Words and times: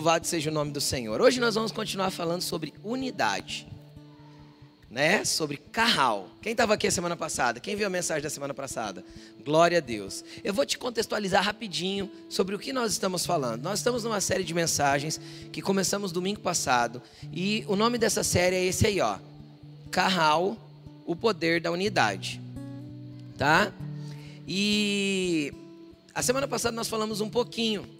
Louvado 0.00 0.26
seja 0.26 0.48
o 0.48 0.54
nome 0.54 0.70
do 0.70 0.80
Senhor. 0.80 1.20
Hoje 1.20 1.38
nós 1.40 1.56
vamos 1.56 1.70
continuar 1.70 2.10
falando 2.10 2.40
sobre 2.40 2.72
unidade, 2.82 3.66
né? 4.90 5.26
Sobre 5.26 5.58
carral. 5.58 6.30
Quem 6.40 6.52
estava 6.52 6.72
aqui 6.72 6.86
a 6.86 6.90
semana 6.90 7.14
passada? 7.14 7.60
Quem 7.60 7.76
viu 7.76 7.86
a 7.86 7.90
mensagem 7.90 8.22
da 8.22 8.30
semana 8.30 8.54
passada? 8.54 9.04
Glória 9.44 9.76
a 9.76 9.80
Deus. 9.82 10.24
Eu 10.42 10.54
vou 10.54 10.64
te 10.64 10.78
contextualizar 10.78 11.44
rapidinho 11.44 12.10
sobre 12.30 12.54
o 12.54 12.58
que 12.58 12.72
nós 12.72 12.92
estamos 12.92 13.26
falando. 13.26 13.62
Nós 13.62 13.80
estamos 13.80 14.02
numa 14.02 14.22
série 14.22 14.42
de 14.42 14.54
mensagens 14.54 15.20
que 15.52 15.60
começamos 15.60 16.12
domingo 16.12 16.40
passado 16.40 17.02
e 17.30 17.62
o 17.68 17.76
nome 17.76 17.98
dessa 17.98 18.24
série 18.24 18.56
é 18.56 18.64
esse 18.64 18.86
aí, 18.86 19.02
ó. 19.02 19.18
Carral, 19.90 20.56
o 21.04 21.14
poder 21.14 21.60
da 21.60 21.70
unidade. 21.70 22.40
Tá? 23.36 23.70
E 24.48 25.52
a 26.14 26.22
semana 26.22 26.48
passada 26.48 26.74
nós 26.74 26.88
falamos 26.88 27.20
um 27.20 27.28
pouquinho 27.28 27.99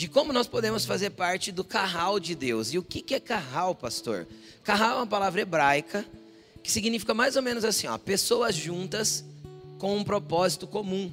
de 0.00 0.08
como 0.08 0.32
nós 0.32 0.46
podemos 0.46 0.86
fazer 0.86 1.10
parte 1.10 1.52
do 1.52 1.62
carral 1.62 2.18
de 2.18 2.34
Deus. 2.34 2.72
E 2.72 2.78
o 2.78 2.82
que 2.82 3.14
é 3.14 3.20
carral, 3.20 3.74
pastor? 3.74 4.26
Carral 4.64 4.92
é 4.92 4.96
uma 5.00 5.06
palavra 5.06 5.42
hebraica 5.42 6.06
que 6.62 6.72
significa 6.72 7.12
mais 7.12 7.36
ou 7.36 7.42
menos 7.42 7.66
assim: 7.66 7.86
ó, 7.86 7.98
pessoas 7.98 8.56
juntas 8.56 9.22
com 9.78 9.94
um 9.98 10.02
propósito 10.02 10.66
comum, 10.66 11.12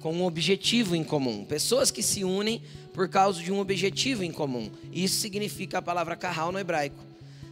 com 0.00 0.12
um 0.12 0.24
objetivo 0.24 0.96
em 0.96 1.04
comum. 1.04 1.44
Pessoas 1.44 1.92
que 1.92 2.02
se 2.02 2.24
unem 2.24 2.60
por 2.92 3.08
causa 3.08 3.40
de 3.40 3.52
um 3.52 3.60
objetivo 3.60 4.24
em 4.24 4.32
comum. 4.32 4.68
Isso 4.92 5.20
significa 5.20 5.78
a 5.78 5.82
palavra 5.82 6.16
carral 6.16 6.50
no 6.50 6.58
hebraico. 6.58 6.98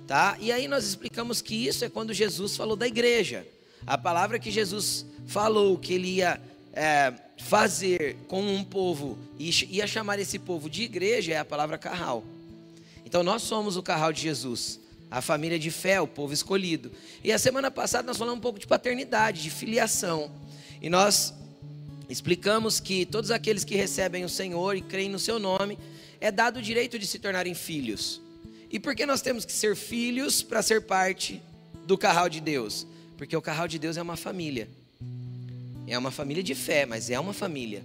Tá? 0.05 0.37
E 0.41 0.51
aí 0.51 0.67
nós 0.67 0.85
explicamos 0.85 1.41
que 1.41 1.55
isso 1.55 1.85
é 1.85 1.89
quando 1.89 2.13
Jesus 2.13 2.57
falou 2.57 2.75
da 2.75 2.89
igreja. 2.89 3.47
A 3.87 3.97
palavra 3.97 4.41
que 4.41 4.51
Jesus 4.51 5.07
falou 5.29 5.79
que 5.79 5.95
ele 5.95 6.09
ia 6.09 6.41
é, 6.79 7.13
fazer 7.39 8.17
com 8.29 8.41
um 8.41 8.63
povo 8.63 9.19
e 9.37 9.51
ia 9.77 9.85
chamar 9.85 10.21
esse 10.21 10.39
povo 10.39 10.71
de 10.71 10.85
igreja 10.85 11.33
é 11.33 11.39
a 11.39 11.45
palavra 11.45 11.77
carral. 11.77 12.23
Então 13.05 13.25
nós 13.25 13.43
somos 13.43 13.77
o 13.77 13.83
carral 13.83 14.13
de 14.13 14.21
Jesus, 14.21 14.79
a 15.11 15.21
família 15.21 15.59
de 15.59 15.73
fé, 15.73 16.01
o 16.01 16.07
povo 16.07 16.33
escolhido. 16.33 16.93
E 17.25 17.33
a 17.33 17.39
semana 17.39 17.69
passada 17.69 18.07
nós 18.07 18.17
falamos 18.17 18.39
um 18.39 18.41
pouco 18.41 18.61
de 18.61 18.67
paternidade, 18.67 19.43
de 19.43 19.51
filiação. 19.51 20.31
E 20.81 20.89
nós 20.89 21.35
explicamos 22.09 22.79
que 22.79 23.05
todos 23.05 23.33
aqueles 23.33 23.65
que 23.65 23.75
recebem 23.75 24.25
o 24.25 24.29
Senhor 24.29 24.77
e 24.77 24.81
creem 24.81 25.11
no 25.11 25.19
seu 25.19 25.41
nome, 25.41 25.77
é 26.21 26.31
dado 26.31 26.59
o 26.59 26.63
direito 26.63 26.97
de 26.97 27.09
se 27.09 27.19
tornarem 27.19 27.55
filhos. 27.55 28.21
E 28.71 28.79
por 28.79 28.95
que 28.95 29.05
nós 29.05 29.21
temos 29.21 29.45
que 29.45 29.53
ser 29.53 29.75
filhos 29.75 30.45
para 30.45 30.63
ser 30.63 30.83
parte 30.83 31.43
do 31.87 31.99
carral 31.99 32.29
de 32.29 32.41
Deus? 32.41 32.87
Porque 33.17 33.37
o 33.37 33.43
carral 33.43 33.67
de 33.67 33.81
Deus 33.81 33.97
é 33.97 34.03
uma 34.03 34.17
família. 34.17 34.69
É 35.89 35.97
uma 35.97 36.11
família 36.11 36.43
de 36.43 36.55
fé, 36.55 36.85
mas 36.85 37.11
é 37.11 37.19
uma 37.19 37.33
família. 37.33 37.83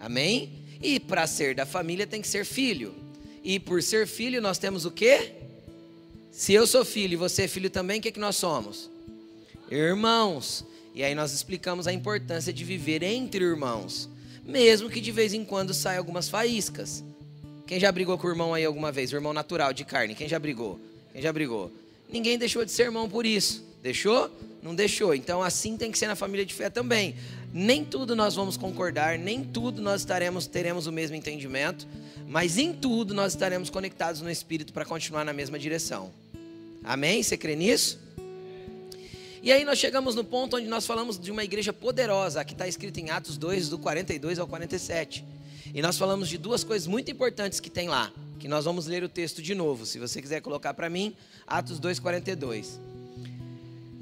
Amém? 0.00 0.50
E 0.82 0.98
para 0.98 1.26
ser 1.26 1.54
da 1.54 1.66
família 1.66 2.06
tem 2.06 2.22
que 2.22 2.28
ser 2.28 2.44
filho. 2.44 2.94
E 3.44 3.60
por 3.60 3.82
ser 3.82 4.06
filho 4.06 4.40
nós 4.40 4.58
temos 4.58 4.84
o 4.84 4.90
quê? 4.90 5.32
Se 6.32 6.54
eu 6.54 6.66
sou 6.66 6.84
filho 6.84 7.12
e 7.12 7.16
você 7.16 7.42
é 7.42 7.48
filho 7.48 7.68
também, 7.68 8.00
o 8.00 8.02
que, 8.02 8.10
que 8.10 8.18
nós 8.18 8.36
somos? 8.36 8.90
Irmãos. 9.70 10.64
E 10.94 11.04
aí 11.04 11.14
nós 11.14 11.32
explicamos 11.32 11.86
a 11.86 11.92
importância 11.92 12.52
de 12.52 12.64
viver 12.64 13.02
entre 13.02 13.44
irmãos. 13.44 14.08
Mesmo 14.44 14.90
que 14.90 15.00
de 15.00 15.12
vez 15.12 15.34
em 15.34 15.44
quando 15.44 15.74
saia 15.74 15.98
algumas 15.98 16.28
faíscas. 16.28 17.04
Quem 17.66 17.78
já 17.78 17.92
brigou 17.92 18.18
com 18.18 18.26
o 18.26 18.30
irmão 18.30 18.54
aí 18.54 18.64
alguma 18.64 18.90
vez? 18.90 19.12
O 19.12 19.16
irmão 19.16 19.32
natural 19.32 19.72
de 19.72 19.84
carne. 19.84 20.14
Quem 20.14 20.28
já 20.28 20.38
brigou? 20.38 20.80
Quem 21.12 21.22
já 21.22 21.32
brigou? 21.32 21.70
Ninguém 22.08 22.38
deixou 22.38 22.64
de 22.64 22.70
ser 22.70 22.84
irmão 22.84 23.08
por 23.08 23.24
isso. 23.24 23.64
Deixou? 23.82 24.30
Não 24.62 24.74
deixou. 24.74 25.14
Então 25.14 25.42
assim 25.42 25.76
tem 25.76 25.90
que 25.90 25.98
ser 25.98 26.06
na 26.06 26.14
família 26.14 26.46
de 26.46 26.54
fé 26.54 26.70
também. 26.70 27.16
Nem 27.52 27.84
tudo 27.84 28.14
nós 28.14 28.34
vamos 28.34 28.56
concordar, 28.56 29.18
nem 29.18 29.42
tudo 29.42 29.82
nós 29.82 30.02
estaremos 30.02 30.46
teremos 30.46 30.86
o 30.86 30.92
mesmo 30.92 31.16
entendimento, 31.16 31.86
mas 32.28 32.56
em 32.56 32.72
tudo 32.72 33.12
nós 33.12 33.32
estaremos 33.32 33.68
conectados 33.68 34.20
no 34.22 34.30
espírito 34.30 34.72
para 34.72 34.84
continuar 34.84 35.24
na 35.24 35.32
mesma 35.32 35.58
direção. 35.58 36.12
Amém? 36.84 37.22
Você 37.22 37.36
crê 37.36 37.56
nisso? 37.56 38.00
E 39.42 39.50
aí 39.50 39.64
nós 39.64 39.78
chegamos 39.78 40.14
no 40.14 40.22
ponto 40.22 40.56
onde 40.56 40.68
nós 40.68 40.86
falamos 40.86 41.18
de 41.18 41.32
uma 41.32 41.42
igreja 41.42 41.72
poderosa, 41.72 42.40
aqui 42.40 42.52
está 42.52 42.68
escrito 42.68 42.98
em 42.98 43.10
Atos 43.10 43.36
2, 43.36 43.68
do 43.68 43.78
42 43.78 44.38
ao 44.38 44.46
47. 44.46 45.24
E 45.74 45.82
nós 45.82 45.98
falamos 45.98 46.28
de 46.28 46.38
duas 46.38 46.62
coisas 46.62 46.86
muito 46.86 47.10
importantes 47.10 47.58
que 47.58 47.68
tem 47.68 47.88
lá, 47.88 48.12
que 48.38 48.46
nós 48.46 48.64
vamos 48.64 48.86
ler 48.86 49.02
o 49.02 49.08
texto 49.08 49.42
de 49.42 49.54
novo. 49.54 49.84
Se 49.84 49.98
você 49.98 50.22
quiser 50.22 50.40
colocar 50.40 50.74
para 50.74 50.88
mim, 50.88 51.14
Atos 51.46 51.80
2, 51.80 51.98
42. 51.98 52.91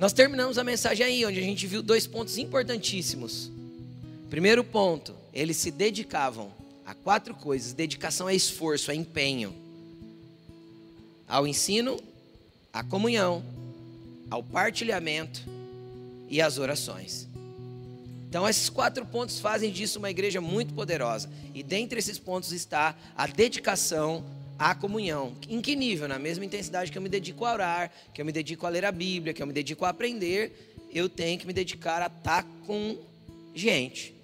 Nós 0.01 0.15
terminamos 0.15 0.57
a 0.57 0.65
mensagem 0.65 1.05
aí, 1.05 1.27
onde 1.27 1.39
a 1.39 1.43
gente 1.43 1.67
viu 1.67 1.83
dois 1.83 2.07
pontos 2.07 2.39
importantíssimos. 2.39 3.51
Primeiro 4.31 4.65
ponto, 4.65 5.15
eles 5.31 5.59
se 5.59 5.71
dedicavam 5.71 6.51
a 6.87 6.95
quatro 6.95 7.35
coisas: 7.35 7.75
dedicação 7.75 8.27
é 8.27 8.35
esforço, 8.35 8.91
é 8.91 8.95
empenho. 8.95 9.55
Ao 11.29 11.47
ensino, 11.47 12.01
à 12.73 12.83
comunhão, 12.83 13.45
ao 14.31 14.43
partilhamento 14.43 15.43
e 16.31 16.41
às 16.41 16.57
orações. 16.57 17.29
Então, 18.27 18.49
esses 18.49 18.71
quatro 18.71 19.05
pontos 19.05 19.39
fazem 19.39 19.71
disso 19.71 19.99
uma 19.99 20.09
igreja 20.09 20.41
muito 20.41 20.73
poderosa. 20.73 21.29
E 21.55 21.63
dentre 21.63 21.99
esses 21.99 22.19
pontos 22.19 22.53
está 22.53 22.97
a 23.15 23.27
dedicação 23.27 24.25
a 24.61 24.75
comunhão. 24.75 25.33
Em 25.49 25.59
que 25.63 25.75
nível? 25.75 26.07
Na 26.07 26.19
mesma 26.19 26.45
intensidade 26.45 26.93
que 26.93 26.99
eu 26.99 27.01
me 27.01 27.09
dedico 27.09 27.47
a 27.47 27.53
orar, 27.55 27.91
que 28.13 28.21
eu 28.21 28.27
me 28.27 28.31
dedico 28.31 28.67
a 28.67 28.69
ler 28.69 28.85
a 28.85 28.93
Bíblia, 28.93 29.33
que 29.33 29.43
eu 29.43 29.47
me 29.47 29.55
dedico 29.55 29.87
a 29.87 29.89
aprender, 29.89 30.77
eu 30.93 31.09
tenho 31.09 31.39
que 31.39 31.47
me 31.47 31.53
dedicar 31.55 32.03
a 32.03 32.09
estar 32.09 32.45
com 32.67 32.99
gente, 33.55 34.15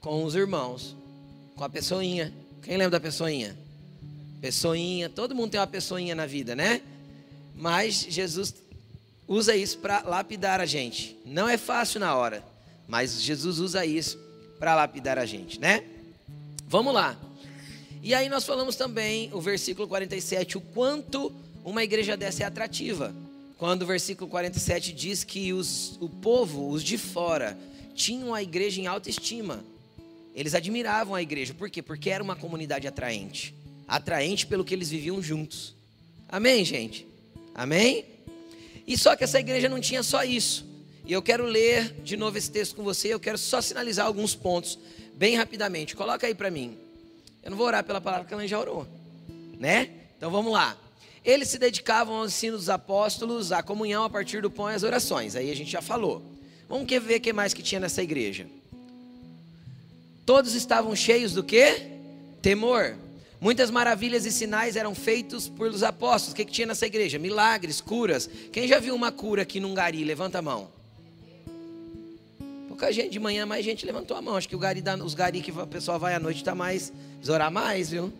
com 0.00 0.24
os 0.24 0.34
irmãos, 0.34 0.96
com 1.54 1.62
a 1.62 1.68
pessoinha. 1.68 2.32
Quem 2.62 2.78
lembra 2.78 2.92
da 2.92 3.00
pessoinha? 3.00 3.54
Pessoinha, 4.40 5.10
todo 5.10 5.34
mundo 5.34 5.50
tem 5.50 5.60
uma 5.60 5.66
pessoinha 5.66 6.14
na 6.14 6.24
vida, 6.24 6.56
né? 6.56 6.80
Mas 7.54 8.06
Jesus 8.08 8.54
usa 9.28 9.54
isso 9.54 9.80
para 9.80 10.00
lapidar 10.00 10.62
a 10.62 10.66
gente. 10.66 11.14
Não 11.26 11.46
é 11.46 11.58
fácil 11.58 12.00
na 12.00 12.16
hora, 12.16 12.42
mas 12.88 13.20
Jesus 13.20 13.58
usa 13.58 13.84
isso 13.84 14.18
para 14.58 14.74
lapidar 14.74 15.18
a 15.18 15.26
gente, 15.26 15.60
né? 15.60 15.84
Vamos 16.66 16.94
lá. 16.94 17.18
E 18.02 18.14
aí 18.14 18.28
nós 18.28 18.44
falamos 18.44 18.76
também, 18.76 19.30
o 19.32 19.40
versículo 19.40 19.86
47, 19.86 20.56
o 20.56 20.60
quanto 20.60 21.32
uma 21.64 21.84
igreja 21.84 22.16
dessa 22.16 22.42
é 22.42 22.46
atrativa. 22.46 23.14
Quando 23.58 23.82
o 23.82 23.86
versículo 23.86 24.30
47 24.30 24.92
diz 24.92 25.22
que 25.22 25.52
os, 25.52 25.98
o 26.00 26.08
povo, 26.08 26.70
os 26.70 26.82
de 26.82 26.96
fora, 26.96 27.58
tinham 27.94 28.32
a 28.32 28.42
igreja 28.42 28.80
em 28.80 28.86
alta 28.86 29.10
estima. 29.10 29.62
Eles 30.34 30.54
admiravam 30.54 31.14
a 31.14 31.20
igreja. 31.20 31.52
Por 31.52 31.68
quê? 31.68 31.82
Porque 31.82 32.08
era 32.08 32.24
uma 32.24 32.34
comunidade 32.34 32.88
atraente. 32.88 33.54
Atraente 33.86 34.46
pelo 34.46 34.64
que 34.64 34.72
eles 34.72 34.88
viviam 34.88 35.22
juntos. 35.22 35.74
Amém, 36.26 36.64
gente? 36.64 37.06
Amém? 37.54 38.06
E 38.86 38.96
só 38.96 39.14
que 39.14 39.24
essa 39.24 39.38
igreja 39.38 39.68
não 39.68 39.78
tinha 39.78 40.02
só 40.02 40.24
isso. 40.24 40.64
E 41.04 41.12
eu 41.12 41.20
quero 41.20 41.44
ler 41.44 41.92
de 42.02 42.16
novo 42.16 42.38
esse 42.38 42.50
texto 42.50 42.74
com 42.74 42.82
você. 42.82 43.12
Eu 43.12 43.20
quero 43.20 43.36
só 43.36 43.60
sinalizar 43.60 44.06
alguns 44.06 44.34
pontos, 44.34 44.78
bem 45.16 45.36
rapidamente. 45.36 45.94
Coloca 45.94 46.26
aí 46.26 46.34
para 46.34 46.50
mim. 46.50 46.78
Eu 47.42 47.50
não 47.50 47.56
vou 47.56 47.66
orar 47.66 47.82
pela 47.84 48.00
palavra 48.00 48.26
que 48.26 48.34
ela 48.34 48.46
já 48.46 48.58
orou, 48.58 48.86
né? 49.58 49.90
Então 50.16 50.30
vamos 50.30 50.52
lá. 50.52 50.76
Eles 51.24 51.48
se 51.48 51.58
dedicavam 51.58 52.16
ao 52.16 52.26
ensino 52.26 52.56
dos 52.56 52.68
apóstolos, 52.68 53.52
à 53.52 53.62
comunhão 53.62 54.04
a 54.04 54.10
partir 54.10 54.42
do 54.42 54.50
pão 54.50 54.70
e 54.70 54.74
as 54.74 54.82
orações. 54.82 55.36
Aí 55.36 55.50
a 55.50 55.56
gente 55.56 55.70
já 55.70 55.82
falou. 55.82 56.22
Vamos 56.68 56.86
ver 56.88 57.16
o 57.16 57.20
que 57.20 57.32
mais 57.32 57.52
que 57.52 57.62
tinha 57.62 57.80
nessa 57.80 58.02
igreja. 58.02 58.46
Todos 60.24 60.54
estavam 60.54 60.94
cheios 60.94 61.32
do 61.32 61.42
que? 61.42 61.82
Temor. 62.40 62.96
Muitas 63.40 63.70
maravilhas 63.70 64.24
e 64.26 64.32
sinais 64.32 64.76
eram 64.76 64.94
feitos 64.94 65.48
por 65.48 65.68
os 65.68 65.82
apóstolos. 65.82 66.32
O 66.32 66.36
que, 66.36 66.44
que 66.44 66.52
tinha 66.52 66.66
nessa 66.66 66.86
igreja? 66.86 67.18
Milagres, 67.18 67.80
curas. 67.80 68.28
Quem 68.52 68.68
já 68.68 68.78
viu 68.78 68.94
uma 68.94 69.10
cura 69.10 69.42
aqui 69.42 69.58
num 69.60 69.74
gari? 69.74 70.04
Levanta 70.04 70.38
a 70.38 70.42
mão 70.42 70.79
pouca 72.80 72.90
gente, 72.94 73.10
de 73.10 73.20
manhã 73.20 73.44
mais 73.44 73.62
gente 73.62 73.84
levantou 73.84 74.16
a 74.16 74.22
mão. 74.22 74.36
Acho 74.36 74.48
que 74.48 74.56
gari 74.56 74.80
da, 74.80 74.96
os 74.96 75.12
gari 75.12 75.42
que 75.42 75.52
o 75.52 75.66
pessoal 75.66 75.98
vai 75.98 76.14
à 76.14 76.18
noite 76.18 76.38
está 76.38 76.54
mais, 76.54 76.90
orar 77.28 77.52
mais, 77.52 77.90
viu? 77.90 78.10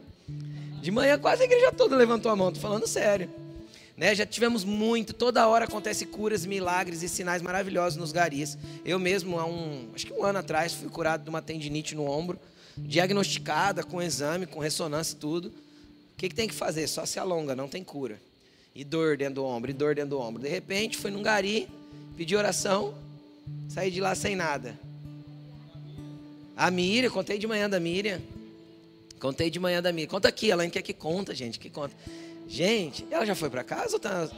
De 0.83 0.91
manhã 0.91 1.19
quase 1.19 1.43
a 1.43 1.45
igreja 1.47 1.73
toda 1.73 1.97
levantou 1.97 2.31
a 2.31 2.37
mão, 2.37 2.53
tô 2.53 2.61
falando 2.61 2.87
sério. 2.87 3.31
Né? 3.97 4.15
Já 4.15 4.27
tivemos 4.27 4.63
muito, 4.63 5.15
toda 5.15 5.49
hora 5.49 5.65
acontece 5.65 6.05
curas, 6.05 6.45
milagres 6.45 7.03
e 7.03 7.09
sinais 7.09 7.41
maravilhosos 7.41 7.99
nos 7.99 8.13
garis. 8.13 8.59
Eu 8.85 8.99
mesmo, 8.99 9.39
há 9.41 9.47
um, 9.47 9.89
acho 9.95 10.07
que 10.07 10.13
um 10.13 10.25
ano 10.25 10.39
atrás, 10.39 10.75
fui 10.75 10.91
curado 10.91 11.25
de 11.25 11.31
uma 11.31 11.41
tendinite 11.41 11.95
no 11.95 12.05
ombro, 12.05 12.39
diagnosticada 12.77 13.83
com 13.83 14.03
exame, 14.03 14.45
com 14.45 14.61
ressonância 14.61 15.15
e 15.15 15.17
tudo. 15.17 15.49
O 15.49 16.19
que, 16.19 16.29
que 16.29 16.35
tem 16.35 16.47
que 16.47 16.55
fazer? 16.55 16.87
Só 16.87 17.07
se 17.07 17.19
alonga, 17.19 17.57
não 17.57 17.67
tem 17.67 17.83
cura. 17.83 18.21
E 18.75 18.85
dor 18.85 19.17
dentro 19.17 19.37
do 19.37 19.45
ombro, 19.45 19.71
e 19.71 19.75
dor 19.75 19.95
dentro 19.95 20.11
do 20.11 20.21
ombro. 20.21 20.43
De 20.43 20.49
repente, 20.49 20.99
fui 20.99 21.11
num 21.11 21.23
gari, 21.23 21.67
pedi 22.17 22.37
oração, 22.37 22.95
Saí 23.69 23.91
de 23.91 24.01
lá 24.01 24.15
sem 24.15 24.35
nada. 24.35 24.79
A 26.57 26.71
Miriam, 26.71 27.11
contei 27.11 27.39
de 27.39 27.47
manhã 27.47 27.69
da 27.69 27.81
Miriam. 27.81 28.21
Contei 29.19 29.51
de 29.51 29.59
manhã 29.59 29.81
da 29.83 29.93
Miriam. 29.93 30.11
Conta 30.11 30.29
aqui, 30.29 30.51
ela 30.51 30.69
quer 30.69 30.83
que 30.83 30.93
conta, 30.93 31.35
gente, 31.35 31.59
que 31.59 31.71
conta. 31.71 31.95
Gente, 32.49 33.07
ela 33.11 33.25
já 33.25 33.35
foi 33.35 33.49
para 33.49 33.63
casa 33.63 33.95
ou 33.95 34.01
tá 34.01 34.29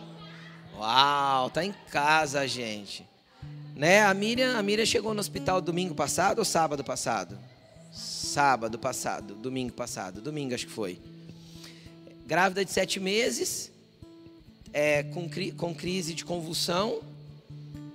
Uau, 0.77 1.51
tá 1.51 1.65
em 1.65 1.75
casa, 1.91 2.47
gente. 2.47 3.07
Né? 3.75 4.03
A 4.03 4.13
Miriam, 4.13 4.57
a 4.57 4.63
Miriam 4.63 4.87
chegou 4.87 5.15
no 5.15 5.21
hospital 5.21 5.61
domingo 5.61 5.95
passado 5.95 6.39
ou 6.39 6.45
sábado 6.45 6.85
passado? 6.85 7.39
sábado 7.93 8.79
passado, 8.79 9.35
domingo 9.35 9.75
passado, 9.75 10.23
domingo 10.23 10.55
acho 10.55 10.67
que 10.67 10.73
foi. 10.73 10.99
Grávida 12.27 12.65
de 12.65 12.73
sete 12.73 12.99
meses, 12.99 13.71
é, 14.73 15.03
com, 15.03 15.29
com 15.57 15.75
crise 15.75 16.15
de 16.15 16.25
convulsão, 16.25 17.01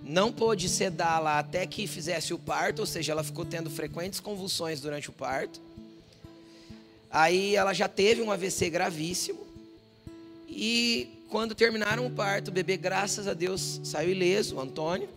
não 0.07 0.31
pôde 0.31 0.69
sedar 0.69 1.21
lá 1.21 1.39
até 1.39 1.68
que 1.68 1.86
fizesse 1.86 2.33
o 2.33 2.39
parto, 2.39 2.80
ou 2.80 2.86
seja, 2.86 3.12
ela 3.12 3.24
ficou 3.24 3.45
tendo 3.45 3.69
frequentes 3.69 4.19
convulsões 4.19 4.80
durante 4.80 5.09
o 5.09 5.13
parto. 5.13 5.59
Aí 7.12 7.56
ela 7.56 7.74
já 7.74 7.88
teve 7.88 8.21
um 8.21 8.31
AVC 8.31 8.69
gravíssimo. 8.69 9.45
E 10.48 11.09
quando 11.30 11.54
terminaram 11.54 12.06
o 12.06 12.12
parto, 12.12 12.48
o 12.48 12.51
bebê, 12.51 12.77
graças 12.77 13.27
a 13.27 13.33
Deus, 13.33 13.81
saiu 13.83 14.12
ileso, 14.12 14.56
o 14.56 14.62
Antônio. 14.62 15.09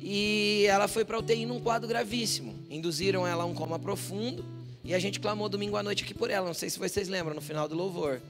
E 0.00 0.64
ela 0.66 0.88
foi 0.88 1.04
para 1.04 1.18
UTI 1.18 1.44
num 1.44 1.60
quadro 1.60 1.86
gravíssimo. 1.86 2.54
Induziram 2.70 3.26
ela 3.26 3.44
a 3.44 3.46
um 3.46 3.54
coma 3.54 3.78
profundo. 3.78 4.44
E 4.82 4.94
a 4.94 4.98
gente 4.98 5.20
clamou 5.20 5.48
domingo 5.48 5.76
à 5.76 5.82
noite 5.82 6.04
aqui 6.04 6.14
por 6.14 6.30
ela. 6.30 6.46
Não 6.46 6.54
sei 6.54 6.70
se 6.70 6.78
vocês 6.78 7.06
lembram, 7.06 7.34
no 7.34 7.42
final 7.42 7.68
do 7.68 7.76
louvor. 7.76 8.20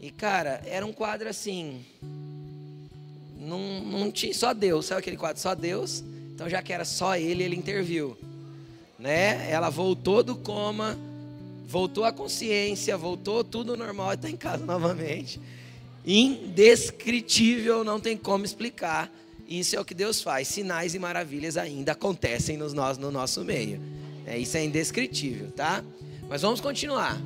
E, 0.00 0.10
cara, 0.10 0.60
era 0.66 0.84
um 0.84 0.92
quadro 0.92 1.28
assim. 1.28 1.84
Não, 3.44 3.80
não 3.80 4.10
tinha, 4.10 4.32
só 4.34 4.52
Deus. 4.52 4.86
Sabe 4.86 5.00
aquele 5.00 5.16
quadro? 5.16 5.40
Só 5.40 5.54
Deus. 5.54 6.02
Então, 6.34 6.48
já 6.48 6.62
que 6.62 6.72
era 6.72 6.84
só 6.84 7.16
ele, 7.16 7.42
ele 7.42 7.56
interviu. 7.56 8.16
Né? 8.98 9.50
Ela 9.50 9.70
voltou 9.70 10.22
do 10.22 10.36
coma, 10.36 10.98
voltou 11.66 12.04
à 12.04 12.12
consciência, 12.12 12.96
voltou 12.96 13.44
tudo 13.44 13.76
normal 13.76 14.12
e 14.12 14.14
está 14.14 14.30
em 14.30 14.36
casa 14.36 14.64
novamente. 14.66 15.40
Indescritível, 16.06 17.84
não 17.84 18.00
tem 18.00 18.16
como 18.16 18.44
explicar 18.44 19.10
isso 19.48 19.76
é 19.76 19.80
o 19.80 19.84
que 19.84 19.94
Deus 19.94 20.22
faz. 20.22 20.48
Sinais 20.48 20.94
e 20.94 20.98
maravilhas 20.98 21.56
ainda 21.56 21.92
acontecem 21.92 22.56
nos 22.56 22.72
nós, 22.72 22.98
no 22.98 23.10
nosso 23.10 23.44
meio. 23.44 23.80
É, 24.26 24.38
isso 24.38 24.56
é 24.56 24.64
indescritível, 24.64 25.50
tá? 25.50 25.84
Mas 26.28 26.42
vamos 26.42 26.60
continuar. 26.60 27.20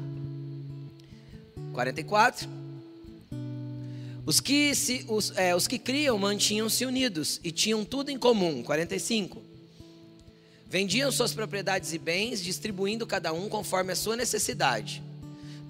44. 1.72 2.57
Os 4.28 4.40
que, 4.40 4.74
se, 4.74 5.06
os, 5.08 5.32
é, 5.36 5.56
os 5.56 5.66
que 5.66 5.78
criam 5.78 6.18
mantinham-se 6.18 6.84
unidos 6.84 7.40
e 7.42 7.50
tinham 7.50 7.82
tudo 7.82 8.10
em 8.10 8.18
comum. 8.18 8.62
45. 8.62 9.42
Vendiam 10.66 11.10
suas 11.10 11.32
propriedades 11.32 11.94
e 11.94 11.98
bens, 11.98 12.44
distribuindo 12.44 13.06
cada 13.06 13.32
um 13.32 13.48
conforme 13.48 13.90
a 13.90 13.96
sua 13.96 14.16
necessidade. 14.16 15.02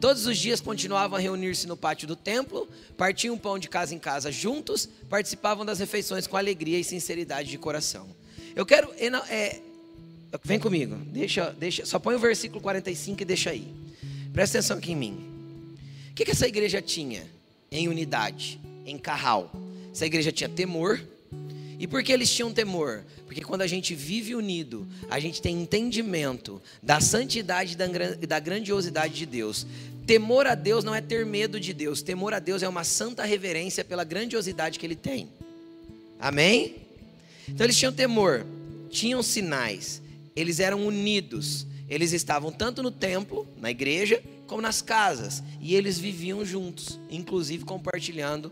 Todos 0.00 0.26
os 0.26 0.36
dias 0.36 0.60
continuavam 0.60 1.16
a 1.16 1.20
reunir-se 1.20 1.68
no 1.68 1.76
pátio 1.76 2.08
do 2.08 2.16
templo, 2.16 2.68
partiam 2.96 3.38
pão 3.38 3.60
de 3.60 3.68
casa 3.68 3.94
em 3.94 3.98
casa 4.00 4.32
juntos, 4.32 4.88
participavam 5.08 5.64
das 5.64 5.78
refeições 5.78 6.26
com 6.26 6.36
alegria 6.36 6.80
e 6.80 6.82
sinceridade 6.82 7.48
de 7.48 7.58
coração. 7.58 8.08
Eu 8.56 8.66
quero. 8.66 8.92
É, 9.28 9.60
vem 10.42 10.58
comigo, 10.58 10.96
deixa, 11.12 11.54
deixa, 11.56 11.86
só 11.86 12.00
põe 12.00 12.16
o 12.16 12.18
versículo 12.18 12.60
45 12.60 13.22
e 13.22 13.24
deixa 13.24 13.50
aí. 13.50 13.72
Presta 14.32 14.58
atenção 14.58 14.78
aqui 14.78 14.90
em 14.90 14.96
mim. 14.96 15.30
O 16.10 16.14
que, 16.16 16.24
que 16.24 16.32
essa 16.32 16.48
igreja 16.48 16.82
tinha 16.82 17.37
em 17.70 17.88
unidade, 17.88 18.60
em 18.86 18.98
carral? 18.98 19.52
Essa 19.92 20.06
igreja 20.06 20.32
tinha 20.32 20.48
temor. 20.48 21.00
E 21.78 21.86
por 21.86 22.02
que 22.02 22.12
eles 22.12 22.32
tinham 22.32 22.52
temor? 22.52 23.04
Porque 23.26 23.40
quando 23.40 23.62
a 23.62 23.66
gente 23.66 23.94
vive 23.94 24.34
unido, 24.34 24.86
a 25.08 25.20
gente 25.20 25.40
tem 25.40 25.60
entendimento 25.60 26.60
da 26.82 27.00
santidade 27.00 27.76
e 28.20 28.26
da 28.26 28.40
grandiosidade 28.40 29.14
de 29.14 29.26
Deus. 29.26 29.66
Temor 30.06 30.46
a 30.46 30.54
Deus 30.54 30.82
não 30.82 30.94
é 30.94 31.00
ter 31.00 31.24
medo 31.26 31.60
de 31.60 31.72
Deus. 31.72 32.02
Temor 32.02 32.34
a 32.34 32.38
Deus 32.38 32.62
é 32.62 32.68
uma 32.68 32.82
santa 32.84 33.24
reverência 33.24 33.84
pela 33.84 34.02
grandiosidade 34.02 34.78
que 34.78 34.86
Ele 34.86 34.96
tem. 34.96 35.28
Amém? 36.18 36.76
Então 37.48 37.64
eles 37.64 37.76
tinham 37.76 37.92
temor, 37.92 38.44
tinham 38.90 39.22
sinais, 39.22 40.02
eles 40.34 40.60
eram 40.60 40.86
unidos. 40.86 41.66
Eles 41.88 42.12
estavam 42.12 42.52
tanto 42.52 42.82
no 42.82 42.90
templo, 42.90 43.48
na 43.56 43.70
igreja, 43.70 44.22
como 44.48 44.60
nas 44.60 44.82
casas. 44.82 45.42
E 45.60 45.76
eles 45.76 45.98
viviam 45.98 46.44
juntos, 46.44 46.98
inclusive 47.08 47.64
compartilhando 47.64 48.50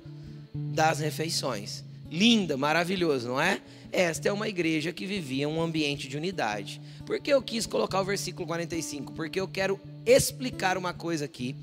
das 0.54 1.00
refeições. 1.00 1.82
Linda, 2.10 2.56
maravilhoso, 2.56 3.26
não 3.26 3.40
é? 3.40 3.60
Esta 3.90 4.28
é 4.28 4.32
uma 4.32 4.48
igreja 4.48 4.92
que 4.92 5.06
vivia 5.06 5.48
um 5.48 5.60
ambiente 5.60 6.06
de 6.06 6.16
unidade. 6.16 6.80
Por 7.04 7.18
que 7.18 7.30
eu 7.30 7.42
quis 7.42 7.66
colocar 7.66 8.00
o 8.00 8.04
versículo 8.04 8.46
45? 8.46 9.12
Porque 9.12 9.40
eu 9.40 9.48
quero 9.48 9.80
explicar 10.04 10.76
uma 10.76 10.92
coisa 10.92 11.24
aqui 11.24 11.56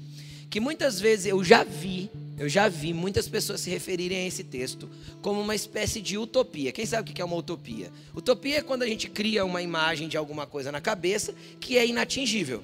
que 0.50 0.60
muitas 0.60 1.00
vezes 1.00 1.26
eu 1.26 1.44
já 1.44 1.64
vi, 1.64 2.10
eu 2.38 2.48
já 2.48 2.68
vi 2.70 2.94
muitas 2.94 3.28
pessoas 3.28 3.62
se 3.62 3.70
referirem 3.70 4.20
a 4.20 4.28
esse 4.28 4.44
texto 4.44 4.90
como 5.22 5.42
uma 5.42 5.56
espécie 5.56 6.02
de 6.02 6.18
utopia. 6.18 6.72
Quem 6.72 6.86
sabe 6.86 7.10
o 7.10 7.14
que 7.14 7.22
é 7.22 7.26
uma 7.26 7.36
utopia? 7.36 7.92
Utopia 8.16 8.58
é 8.58 8.62
quando 8.62 8.84
a 8.84 8.88
gente 8.88 9.10
cria 9.10 9.46
uma 9.46 9.62
imagem 9.62 10.08
de 10.08 10.18
alguma 10.18 10.46
coisa 10.46 10.72
na 10.72 10.82
cabeça 10.82 11.34
que 11.60 11.78
é 11.78 11.86
inatingível. 11.86 12.64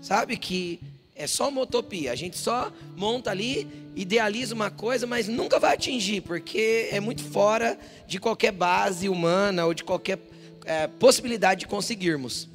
Sabe 0.00 0.36
que 0.36 0.80
é 1.16 1.26
só 1.26 1.48
uma 1.48 1.62
utopia. 1.62 2.12
A 2.12 2.14
gente 2.14 2.36
só 2.36 2.70
monta 2.94 3.30
ali, 3.30 3.66
idealiza 3.96 4.54
uma 4.54 4.70
coisa, 4.70 5.06
mas 5.06 5.26
nunca 5.26 5.58
vai 5.58 5.74
atingir, 5.74 6.20
porque 6.20 6.88
é 6.92 7.00
muito 7.00 7.24
fora 7.24 7.78
de 8.06 8.20
qualquer 8.20 8.52
base 8.52 9.08
humana 9.08 9.64
ou 9.64 9.72
de 9.72 9.82
qualquer 9.82 10.18
é, 10.66 10.86
possibilidade 10.86 11.60
de 11.60 11.66
conseguirmos. 11.66 12.46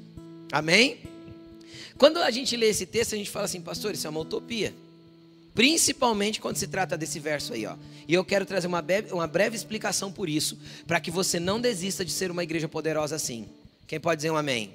Amém? 0.51 0.99
Quando 1.97 2.17
a 2.17 2.29
gente 2.29 2.55
lê 2.55 2.67
esse 2.67 2.85
texto, 2.85 3.15
a 3.15 3.17
gente 3.17 3.29
fala 3.29 3.45
assim, 3.45 3.61
pastor, 3.61 3.93
isso 3.93 4.05
é 4.05 4.09
uma 4.09 4.19
utopia. 4.19 4.73
Principalmente 5.55 6.39
quando 6.39 6.55
se 6.55 6.67
trata 6.67 6.97
desse 6.97 7.19
verso 7.19 7.53
aí, 7.53 7.65
ó. 7.65 7.75
E 8.07 8.13
eu 8.13 8.23
quero 8.23 8.45
trazer 8.45 8.67
uma 8.67 8.81
breve, 8.81 9.11
uma 9.11 9.27
breve 9.27 9.55
explicação 9.55 10.11
por 10.11 10.29
isso, 10.29 10.57
para 10.85 10.99
que 10.99 11.09
você 11.09 11.39
não 11.39 11.59
desista 11.59 12.05
de 12.05 12.11
ser 12.11 12.29
uma 12.29 12.43
igreja 12.43 12.67
poderosa 12.67 13.15
assim. 13.15 13.47
Quem 13.87 13.99
pode 13.99 14.17
dizer 14.19 14.31
um 14.31 14.37
amém? 14.37 14.71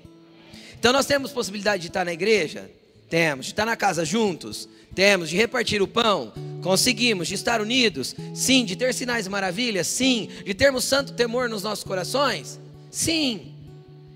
Então 0.79 0.93
nós 0.93 1.07
temos 1.07 1.33
possibilidade 1.33 1.83
de 1.83 1.89
estar 1.89 2.05
na 2.05 2.13
igreja? 2.13 2.71
Temos. 3.09 3.47
De 3.47 3.53
estar 3.53 3.65
na 3.65 3.77
casa 3.77 4.05
juntos? 4.05 4.69
Temos. 4.95 5.31
De 5.31 5.37
repartir 5.37 5.83
o 5.83 5.89
pão? 5.89 6.33
Conseguimos. 6.63 7.29
De 7.29 7.35
estar 7.35 7.61
unidos? 7.61 8.15
Sim. 8.35 8.65
De 8.65 8.77
ter 8.77 8.93
sinais 8.95 9.27
e 9.27 9.31
maravilhas? 9.31 9.87
Sim. 9.87 10.29
De 10.45 10.55
termos 10.55 10.85
santo 10.85 11.13
temor 11.13 11.49
nos 11.49 11.63
nossos 11.63 11.85
corações? 11.85 12.59
Sim. 12.91 13.53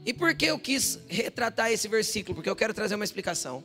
E 0.05 0.13
por 0.13 0.35
que 0.35 0.47
eu 0.47 0.59
quis 0.59 0.99
retratar 1.09 1.71
esse 1.71 1.87
versículo? 1.87 2.35
Porque 2.35 2.51
eu 2.51 2.57
quero 2.57 2.75
trazer 2.75 2.95
uma 2.95 3.05
explicação. 3.05 3.63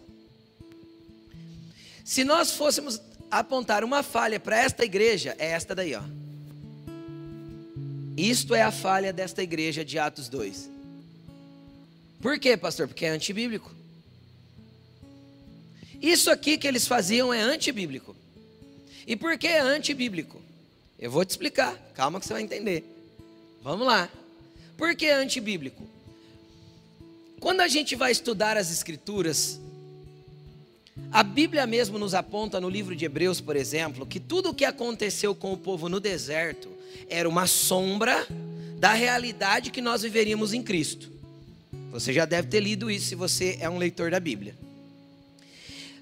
Se 2.04 2.24
nós 2.24 2.52
fôssemos 2.52 3.02
apontar 3.32 3.84
uma 3.84 4.04
falha 4.04 4.40
para 4.40 4.58
esta 4.58 4.86
igreja, 4.86 5.36
é 5.40 5.52
esta 5.52 5.74
daí, 5.74 5.96
ó. 5.96 6.04
Isto 8.16 8.54
é 8.54 8.62
a 8.62 8.72
falha 8.72 9.12
desta 9.12 9.42
igreja 9.42 9.84
de 9.84 9.98
Atos 9.98 10.30
2. 10.30 10.70
Por 12.22 12.40
quê, 12.40 12.56
pastor? 12.56 12.88
Porque 12.88 13.06
é 13.06 13.10
antibíblico. 13.10 13.74
Isso 16.02 16.30
aqui 16.30 16.58
que 16.58 16.68
eles 16.68 16.88
faziam 16.88 17.34
é 17.34 17.42
antibíblico. 17.42 18.16
E 19.08 19.16
por 19.16 19.38
que 19.38 19.48
é 19.48 19.60
antibíblico? 19.60 20.42
Eu 21.00 21.12
vou 21.12 21.24
te 21.26 21.32
explicar, 21.32 21.76
calma 21.94 22.20
que 22.20 22.26
você 22.26 22.34
vai 22.34 22.42
entender. 22.42 22.84
Vamos 23.62 23.86
lá. 23.86 24.10
Por 24.78 24.96
que 24.96 25.06
é 25.06 25.14
antibíblico? 25.14 25.84
Quando 27.40 27.62
a 27.62 27.68
gente 27.68 27.96
vai 27.96 28.12
estudar 28.12 28.58
as 28.58 28.72
Escrituras, 28.72 29.60
a 31.12 31.22
Bíblia 31.22 31.68
mesmo 31.68 32.00
nos 32.00 32.14
aponta 32.14 32.60
no 32.60 32.70
livro 32.70 32.96
de 32.96 33.06
Hebreus, 33.06 33.42
por 33.42 33.56
exemplo, 33.56 34.06
que 34.06 34.20
tudo 34.20 34.50
o 34.50 34.54
que 34.54 34.66
aconteceu 34.66 35.36
com 35.36 35.54
o 35.54 35.58
povo 35.58 35.90
no 35.90 36.00
deserto 36.00 36.70
era 37.10 37.28
uma 37.28 37.46
sombra 37.46 38.26
da 38.80 38.94
realidade 38.94 39.72
que 39.72 39.82
nós 39.82 40.02
viveríamos 40.02 40.54
em 40.54 40.64
Cristo. 40.64 41.12
Você 41.92 42.12
já 42.12 42.26
deve 42.26 42.48
ter 42.48 42.60
lido 42.60 42.90
isso 42.90 43.08
se 43.08 43.16
você 43.16 43.58
é 43.60 43.70
um 43.70 43.78
leitor 43.78 44.12
da 44.12 44.20
Bíblia. 44.20 44.56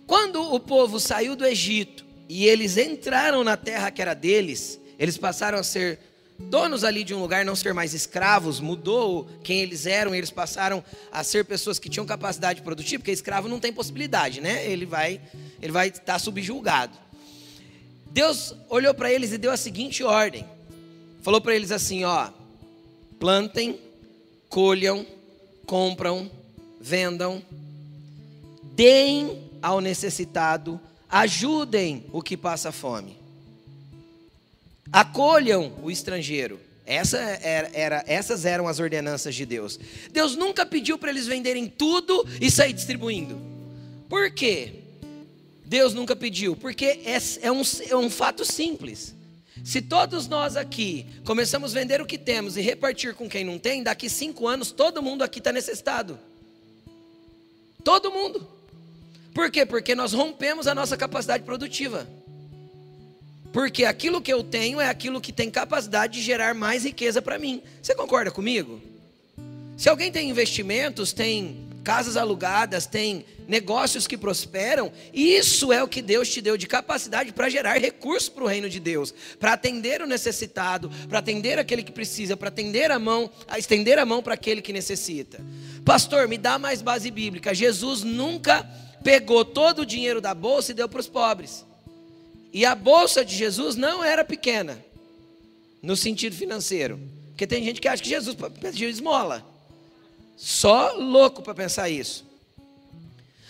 Quando 0.05 0.41
o 0.53 0.59
povo 0.59 0.99
saiu 0.99 1.35
do 1.35 1.45
Egito 1.45 2.05
e 2.27 2.45
eles 2.45 2.77
entraram 2.77 3.43
na 3.43 3.55
terra 3.55 3.91
que 3.91 4.01
era 4.01 4.13
deles, 4.13 4.79
eles 4.99 5.17
passaram 5.17 5.57
a 5.57 5.63
ser 5.63 5.99
donos 6.37 6.83
ali 6.83 7.03
de 7.03 7.13
um 7.13 7.19
lugar, 7.19 7.45
não 7.45 7.55
ser 7.55 7.73
mais 7.73 7.93
escravos, 7.93 8.59
mudou 8.59 9.27
quem 9.43 9.61
eles 9.61 9.85
eram, 9.85 10.13
eles 10.13 10.31
passaram 10.31 10.83
a 11.11 11.23
ser 11.23 11.45
pessoas 11.45 11.79
que 11.79 11.89
tinham 11.89 12.05
capacidade 12.05 12.61
produtiva, 12.61 12.99
porque 12.99 13.11
escravo 13.11 13.47
não 13.47 13.59
tem 13.59 13.71
possibilidade, 13.71 14.41
né? 14.41 14.65
Ele 14.69 14.85
vai, 14.85 15.21
ele 15.61 15.71
vai 15.71 15.87
estar 15.89 16.19
subjulgado. 16.19 16.97
Deus 18.07 18.55
olhou 18.69 18.93
para 18.93 19.11
eles 19.11 19.31
e 19.31 19.37
deu 19.37 19.51
a 19.51 19.57
seguinte 19.57 20.03
ordem: 20.03 20.45
falou 21.21 21.41
para 21.41 21.55
eles 21.55 21.71
assim, 21.71 22.03
ó, 22.03 22.29
plantem, 23.19 23.79
colham, 24.49 25.05
compram, 25.65 26.29
vendam, 26.79 27.41
deem 28.75 29.52
ao 29.63 29.79
necessitado, 29.79 30.79
ajudem 31.09 32.05
o 32.11 32.21
que 32.21 32.35
passa 32.35 32.69
fome, 32.69 33.17
acolham 34.91 35.73
o 35.81 35.89
estrangeiro. 35.89 36.59
Essa 36.85 37.17
era, 37.17 37.71
era, 37.73 38.03
essas 38.05 38.43
eram 38.43 38.67
as 38.67 38.77
ordenanças 38.79 39.33
de 39.33 39.45
Deus. 39.45 39.79
Deus 40.11 40.35
nunca 40.35 40.65
pediu 40.65 40.97
para 40.97 41.11
eles 41.11 41.25
venderem 41.25 41.65
tudo 41.65 42.27
e 42.41 42.51
sair 42.51 42.73
distribuindo. 42.73 43.39
Por 44.09 44.29
quê? 44.31 44.81
Deus 45.65 45.93
nunca 45.93 46.13
pediu, 46.13 46.57
porque 46.57 46.85
é, 47.05 47.17
é, 47.41 47.51
um, 47.51 47.61
é 47.89 47.95
um 47.95 48.09
fato 48.09 48.43
simples. 48.43 49.15
Se 49.63 49.81
todos 49.81 50.27
nós 50.27 50.57
aqui 50.57 51.05
começamos 51.23 51.73
a 51.73 51.79
vender 51.79 52.01
o 52.01 52.05
que 52.05 52.17
temos 52.17 52.57
e 52.57 52.61
repartir 52.61 53.15
com 53.15 53.29
quem 53.29 53.45
não 53.45 53.57
tem, 53.57 53.81
daqui 53.81 54.09
cinco 54.09 54.45
anos 54.45 54.71
todo 54.71 55.01
mundo 55.01 55.23
aqui 55.23 55.39
está 55.39 55.53
necessitado. 55.53 56.19
Todo 57.81 58.11
mundo. 58.11 58.45
Por 59.33 59.49
quê? 59.49 59.65
Porque 59.65 59.95
nós 59.95 60.13
rompemos 60.13 60.67
a 60.67 60.75
nossa 60.75 60.95
capacidade 60.95 61.43
produtiva. 61.43 62.07
Porque 63.51 63.85
aquilo 63.85 64.21
que 64.21 64.33
eu 64.33 64.43
tenho 64.43 64.81
é 64.81 64.89
aquilo 64.89 65.21
que 65.21 65.31
tem 65.31 65.49
capacidade 65.49 66.13
de 66.13 66.21
gerar 66.21 66.53
mais 66.53 66.83
riqueza 66.83 67.21
para 67.21 67.37
mim. 67.37 67.61
Você 67.81 67.93
concorda 67.93 68.31
comigo? 68.31 68.81
Se 69.77 69.89
alguém 69.89 70.11
tem 70.11 70.29
investimentos, 70.29 71.13
tem 71.13 71.67
casas 71.83 72.15
alugadas, 72.15 72.85
tem 72.85 73.25
negócios 73.47 74.07
que 74.07 74.17
prosperam, 74.17 74.91
isso 75.13 75.73
é 75.73 75.83
o 75.83 75.87
que 75.87 76.01
Deus 76.01 76.29
te 76.29 76.41
deu 76.41 76.55
de 76.55 76.65
capacidade 76.65 77.33
para 77.33 77.49
gerar 77.49 77.77
recursos 77.77 78.29
para 78.29 78.43
o 78.43 78.47
reino 78.47 78.69
de 78.69 78.79
Deus, 78.79 79.13
para 79.37 79.53
atender 79.53 80.01
o 80.01 80.07
necessitado, 80.07 80.89
para 81.09 81.19
atender 81.19 81.59
aquele 81.59 81.83
que 81.83 81.91
precisa, 81.91 82.37
para 82.37 82.47
atender 82.47 82.89
a 82.89 82.97
mão, 82.97 83.29
a 83.47 83.59
estender 83.59 83.99
a 83.99 84.05
mão 84.05 84.23
para 84.23 84.33
aquele 84.33 84.61
que 84.61 84.71
necessita. 84.71 85.41
Pastor, 85.83 86.27
me 86.27 86.37
dá 86.37 86.57
mais 86.57 86.81
base 86.81 87.11
bíblica. 87.11 87.53
Jesus 87.53 88.01
nunca 88.03 88.65
pegou 89.03 89.43
todo 89.43 89.79
o 89.79 89.85
dinheiro 89.85 90.21
da 90.21 90.33
bolsa 90.33 90.71
e 90.71 90.75
deu 90.75 90.87
para 90.87 90.99
os 90.99 91.07
pobres. 91.07 91.65
E 92.51 92.65
a 92.65 92.75
bolsa 92.75 93.25
de 93.25 93.35
Jesus 93.35 93.75
não 93.75 94.03
era 94.03 94.23
pequena, 94.23 94.83
no 95.81 95.95
sentido 95.95 96.35
financeiro. 96.35 96.99
Porque 97.29 97.47
tem 97.47 97.63
gente 97.63 97.81
que 97.81 97.87
acha 97.87 98.01
que 98.01 98.09
Jesus 98.09 98.37
pediu 98.61 98.89
esmola. 98.89 99.43
Só 100.37 100.93
louco 100.93 101.41
para 101.41 101.55
pensar 101.55 101.89
isso. 101.89 102.25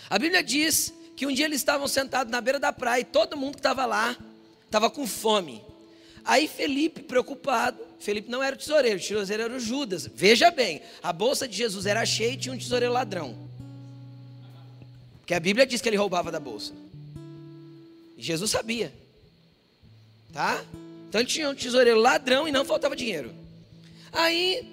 A 0.08 0.18
Bíblia 0.18 0.42
diz 0.42 0.92
que 1.16 1.26
um 1.26 1.32
dia 1.32 1.44
eles 1.44 1.60
estavam 1.60 1.86
sentados 1.86 2.30
na 2.30 2.40
beira 2.40 2.58
da 2.58 2.72
praia 2.72 3.02
e 3.02 3.04
todo 3.04 3.36
mundo 3.36 3.54
que 3.54 3.60
estava 3.60 3.86
lá 3.86 4.16
estava 4.64 4.90
com 4.90 5.06
fome. 5.06 5.62
Aí 6.24 6.48
Felipe, 6.48 7.02
preocupado, 7.02 7.78
Felipe 7.98 8.30
não 8.30 8.42
era 8.42 8.56
o 8.56 8.58
tesoureiro, 8.58 8.98
o 8.98 9.02
tesoureiro 9.02 9.42
era 9.42 9.54
o 9.54 9.60
Judas. 9.60 10.08
Veja 10.14 10.50
bem, 10.50 10.80
a 11.02 11.12
bolsa 11.12 11.46
de 11.46 11.56
Jesus 11.56 11.84
era 11.84 12.04
cheia 12.06 12.32
e 12.32 12.36
tinha 12.36 12.54
um 12.54 12.58
tesoureiro 12.58 12.92
ladrão. 12.92 13.43
Porque 15.24 15.32
a 15.32 15.40
Bíblia 15.40 15.66
diz 15.66 15.80
que 15.80 15.88
ele 15.88 15.96
roubava 15.96 16.30
da 16.30 16.38
bolsa. 16.38 16.74
E 18.14 18.22
Jesus 18.22 18.50
sabia. 18.50 18.92
Tá? 20.34 20.62
Então 21.08 21.18
ele 21.18 21.28
tinha 21.28 21.48
um 21.48 21.54
tesoureiro 21.54 21.98
ladrão 21.98 22.46
e 22.46 22.52
não 22.52 22.62
faltava 22.62 22.94
dinheiro. 22.94 23.32
Aí, 24.12 24.70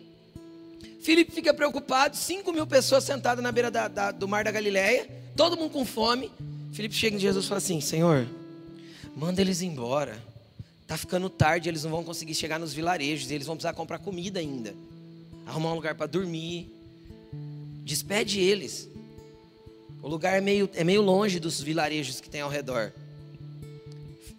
Filipe 1.02 1.32
fica 1.32 1.54
preocupado, 1.54 2.18
5 2.18 2.52
mil 2.52 2.68
pessoas 2.68 3.06
sentadas 3.06 3.42
na 3.42 3.50
beira 3.50 3.72
da, 3.72 3.88
da, 3.88 4.12
do 4.12 4.28
mar 4.28 4.44
da 4.44 4.52
Galileia, 4.52 5.10
todo 5.38 5.56
mundo 5.56 5.72
com 5.72 5.86
fome. 5.86 6.30
Filipe 6.74 6.96
chega 6.96 7.16
em 7.16 7.20
Jesus 7.20 7.46
e 7.46 7.48
fala 7.48 7.60
assim: 7.60 7.80
Senhor, 7.80 8.28
manda 9.16 9.40
eles 9.40 9.62
embora. 9.62 10.22
Tá 10.86 10.98
ficando 10.98 11.30
tarde, 11.30 11.70
eles 11.70 11.86
não 11.86 11.92
vão 11.92 12.04
conseguir 12.04 12.36
chegar 12.36 12.60
nos 12.60 12.74
vilarejos, 12.74 13.32
eles 13.32 13.48
vão 13.48 13.56
precisar 13.56 13.74
comprar 13.74 14.00
comida 14.00 14.42
ainda. 14.42 14.76
Arrumar 15.48 15.72
um 15.72 15.76
lugar 15.76 15.96
para 15.96 16.08
dormir. 16.08 16.70
Despede 17.86 18.42
eles. 18.42 18.91
O 20.02 20.08
lugar 20.08 20.38
é 20.38 20.42
meio, 20.42 20.70
é 20.74 20.84
meio 20.84 21.02
longe 21.02 21.40
dos 21.40 21.62
vilarejos 21.62 22.20
que 22.20 22.30
tem 22.30 22.42
ao 22.42 22.50
redor. 22.50 22.92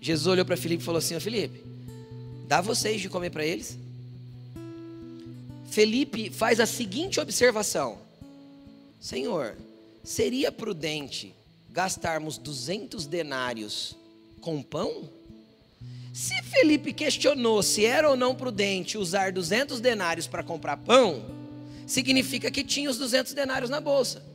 Jesus 0.00 0.26
olhou 0.26 0.44
para 0.44 0.56
Felipe 0.56 0.82
e 0.82 0.84
falou 0.84 0.98
assim: 0.98 1.14
Ô 1.14 1.20
Felipe, 1.20 1.62
dá 2.48 2.60
vocês 2.60 3.00
de 3.00 3.08
comer 3.08 3.30
para 3.30 3.44
eles. 3.44 3.78
Felipe 5.70 6.28
faz 6.30 6.58
a 6.58 6.66
seguinte 6.66 7.20
observação: 7.20 7.98
Senhor, 9.00 9.56
seria 10.02 10.50
prudente 10.50 11.32
gastarmos 11.70 12.36
200 12.38 13.06
denários 13.06 13.96
com 14.40 14.60
pão? 14.60 15.08
Se 16.12 16.42
Felipe 16.42 16.92
questionou 16.92 17.62
se 17.62 17.86
era 17.86 18.10
ou 18.10 18.16
não 18.16 18.34
prudente 18.34 18.98
usar 18.98 19.32
200 19.32 19.80
denários 19.80 20.26
para 20.26 20.42
comprar 20.42 20.76
pão, 20.76 21.24
significa 21.86 22.50
que 22.50 22.64
tinha 22.64 22.90
os 22.90 22.98
200 22.98 23.32
denários 23.32 23.70
na 23.70 23.80
bolsa. 23.80 24.31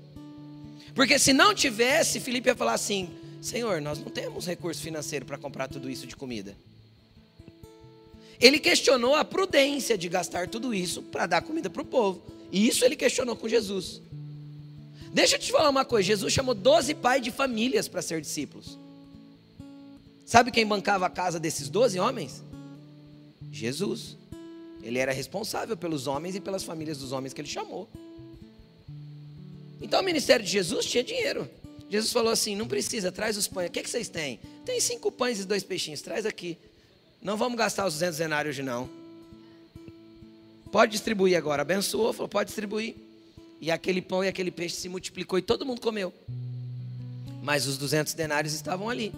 Porque 0.98 1.20
se 1.20 1.32
não 1.32 1.54
tivesse, 1.54 2.20
Felipe 2.20 2.50
ia 2.50 2.56
falar 2.56 2.74
assim: 2.74 3.08
Senhor, 3.40 3.80
nós 3.80 4.00
não 4.00 4.10
temos 4.10 4.48
recurso 4.48 4.82
financeiro 4.82 5.28
para 5.28 5.38
comprar 5.38 5.68
tudo 5.68 5.92
isso 5.92 6.08
de 6.08 6.16
comida. 6.16 6.58
Ele 8.42 8.58
questionou 8.58 9.14
a 9.14 9.24
prudência 9.24 9.96
de 9.96 10.10
gastar 10.10 10.48
tudo 10.48 10.74
isso 10.74 11.04
para 11.04 11.28
dar 11.28 11.44
comida 11.44 11.70
para 11.70 11.84
o 11.84 11.86
povo. 11.86 12.24
E 12.52 12.68
isso 12.68 12.84
ele 12.84 12.96
questionou 12.96 13.36
com 13.36 13.48
Jesus. 13.48 14.02
Deixa 15.14 15.36
eu 15.36 15.40
te 15.40 15.52
falar 15.52 15.70
uma 15.70 15.86
coisa: 15.86 16.08
Jesus 16.08 16.34
chamou 16.34 16.56
12 16.56 16.96
pais 16.96 17.22
de 17.22 17.30
famílias 17.30 17.88
para 17.88 18.02
ser 18.02 18.20
discípulos. 18.20 18.76
Sabe 20.26 20.50
quem 20.50 20.66
bancava 20.66 21.06
a 21.06 21.12
casa 21.12 21.40
desses 21.40 21.70
12 21.70 22.00
homens? 22.00 22.44
Jesus. 23.52 24.18
Ele 24.82 24.98
era 24.98 25.12
responsável 25.12 25.78
pelos 25.78 26.08
homens 26.08 26.36
e 26.36 26.40
pelas 26.40 26.64
famílias 26.64 26.98
dos 26.98 27.12
homens 27.12 27.34
que 27.34 27.42
ele 27.42 27.48
chamou. 27.48 27.88
Então 29.82 30.02
o 30.02 30.04
ministério 30.04 30.44
de 30.46 30.52
Jesus 30.52 30.86
tinha 30.86 31.04
dinheiro. 31.04 31.50
Jesus 31.90 32.12
falou 32.12 32.32
assim: 32.32 32.56
não 32.56 32.68
precisa, 32.68 33.12
traz 33.12 33.38
os 33.38 33.48
pães. 33.48 33.70
O 33.70 33.72
que, 33.72 33.84
que 33.84 33.90
vocês 33.90 34.10
têm? 34.10 34.40
Tem 34.66 34.80
cinco 34.80 35.12
pães 35.12 35.40
e 35.40 35.46
dois 35.46 35.64
peixinhos, 35.64 36.02
traz 36.02 36.26
aqui. 36.26 36.58
Não 37.22 37.38
vamos 37.38 37.58
gastar 37.58 37.86
os 37.86 37.94
200 37.94 38.18
denários 38.18 38.56
hoje, 38.56 38.64
não. 38.64 38.90
Pode 40.72 40.92
distribuir 40.92 41.38
agora. 41.38 41.62
Abençoou, 41.62 42.14
falou: 42.14 42.30
pode 42.30 42.48
distribuir. 42.48 42.96
E 43.60 43.72
aquele 43.72 44.02
pão 44.02 44.24
e 44.24 44.28
aquele 44.28 44.52
peixe 44.52 44.76
se 44.76 44.90
multiplicou 44.90 45.40
e 45.40 45.42
todo 45.42 45.66
mundo 45.66 45.82
comeu. 45.82 46.14
Mas 47.42 47.66
os 47.66 47.78
200 47.78 48.14
denários 48.14 48.54
estavam 48.54 48.90
ali. 48.90 49.14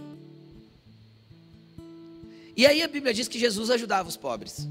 E 2.56 2.66
aí 2.66 2.82
a 2.82 2.88
Bíblia 2.88 3.14
diz 3.14 3.28
que 3.28 3.40
Jesus 3.40 3.70
ajudava 3.70 4.08
os 4.08 4.18
pobres. 4.18 4.68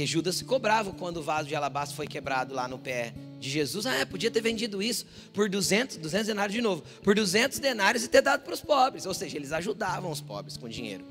Que 0.00 0.06
Judas 0.06 0.36
se 0.36 0.46
cobrava 0.46 0.94
quando 0.94 1.18
o 1.18 1.22
vaso 1.22 1.46
de 1.46 1.54
alabastro 1.54 1.94
foi 1.94 2.06
quebrado 2.06 2.54
lá 2.54 2.66
no 2.66 2.78
pé 2.78 3.12
de 3.38 3.50
Jesus, 3.50 3.84
ah, 3.84 3.96
é, 3.96 4.06
podia 4.06 4.30
ter 4.30 4.40
vendido 4.40 4.82
isso 4.82 5.04
por 5.34 5.46
200, 5.46 5.98
200 5.98 6.26
denários 6.26 6.54
de 6.54 6.62
novo, 6.62 6.82
por 7.02 7.14
200 7.14 7.58
denários 7.58 8.02
e 8.02 8.08
ter 8.08 8.22
dado 8.22 8.40
para 8.40 8.54
os 8.54 8.62
pobres, 8.62 9.04
ou 9.04 9.12
seja, 9.12 9.36
eles 9.36 9.52
ajudavam 9.52 10.10
os 10.10 10.22
pobres 10.22 10.56
com 10.56 10.70
dinheiro. 10.70 11.04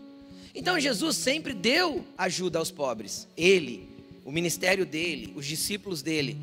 Então 0.55 0.79
Jesus 0.79 1.17
sempre 1.17 1.53
deu 1.53 2.03
ajuda 2.17 2.57
aos 2.57 2.71
pobres, 2.71 3.27
ele, 3.37 3.87
o 4.25 4.31
ministério 4.31 4.87
dele, 4.87 5.33
os 5.35 5.45
discípulos 5.45 6.01
dele, 6.01 6.35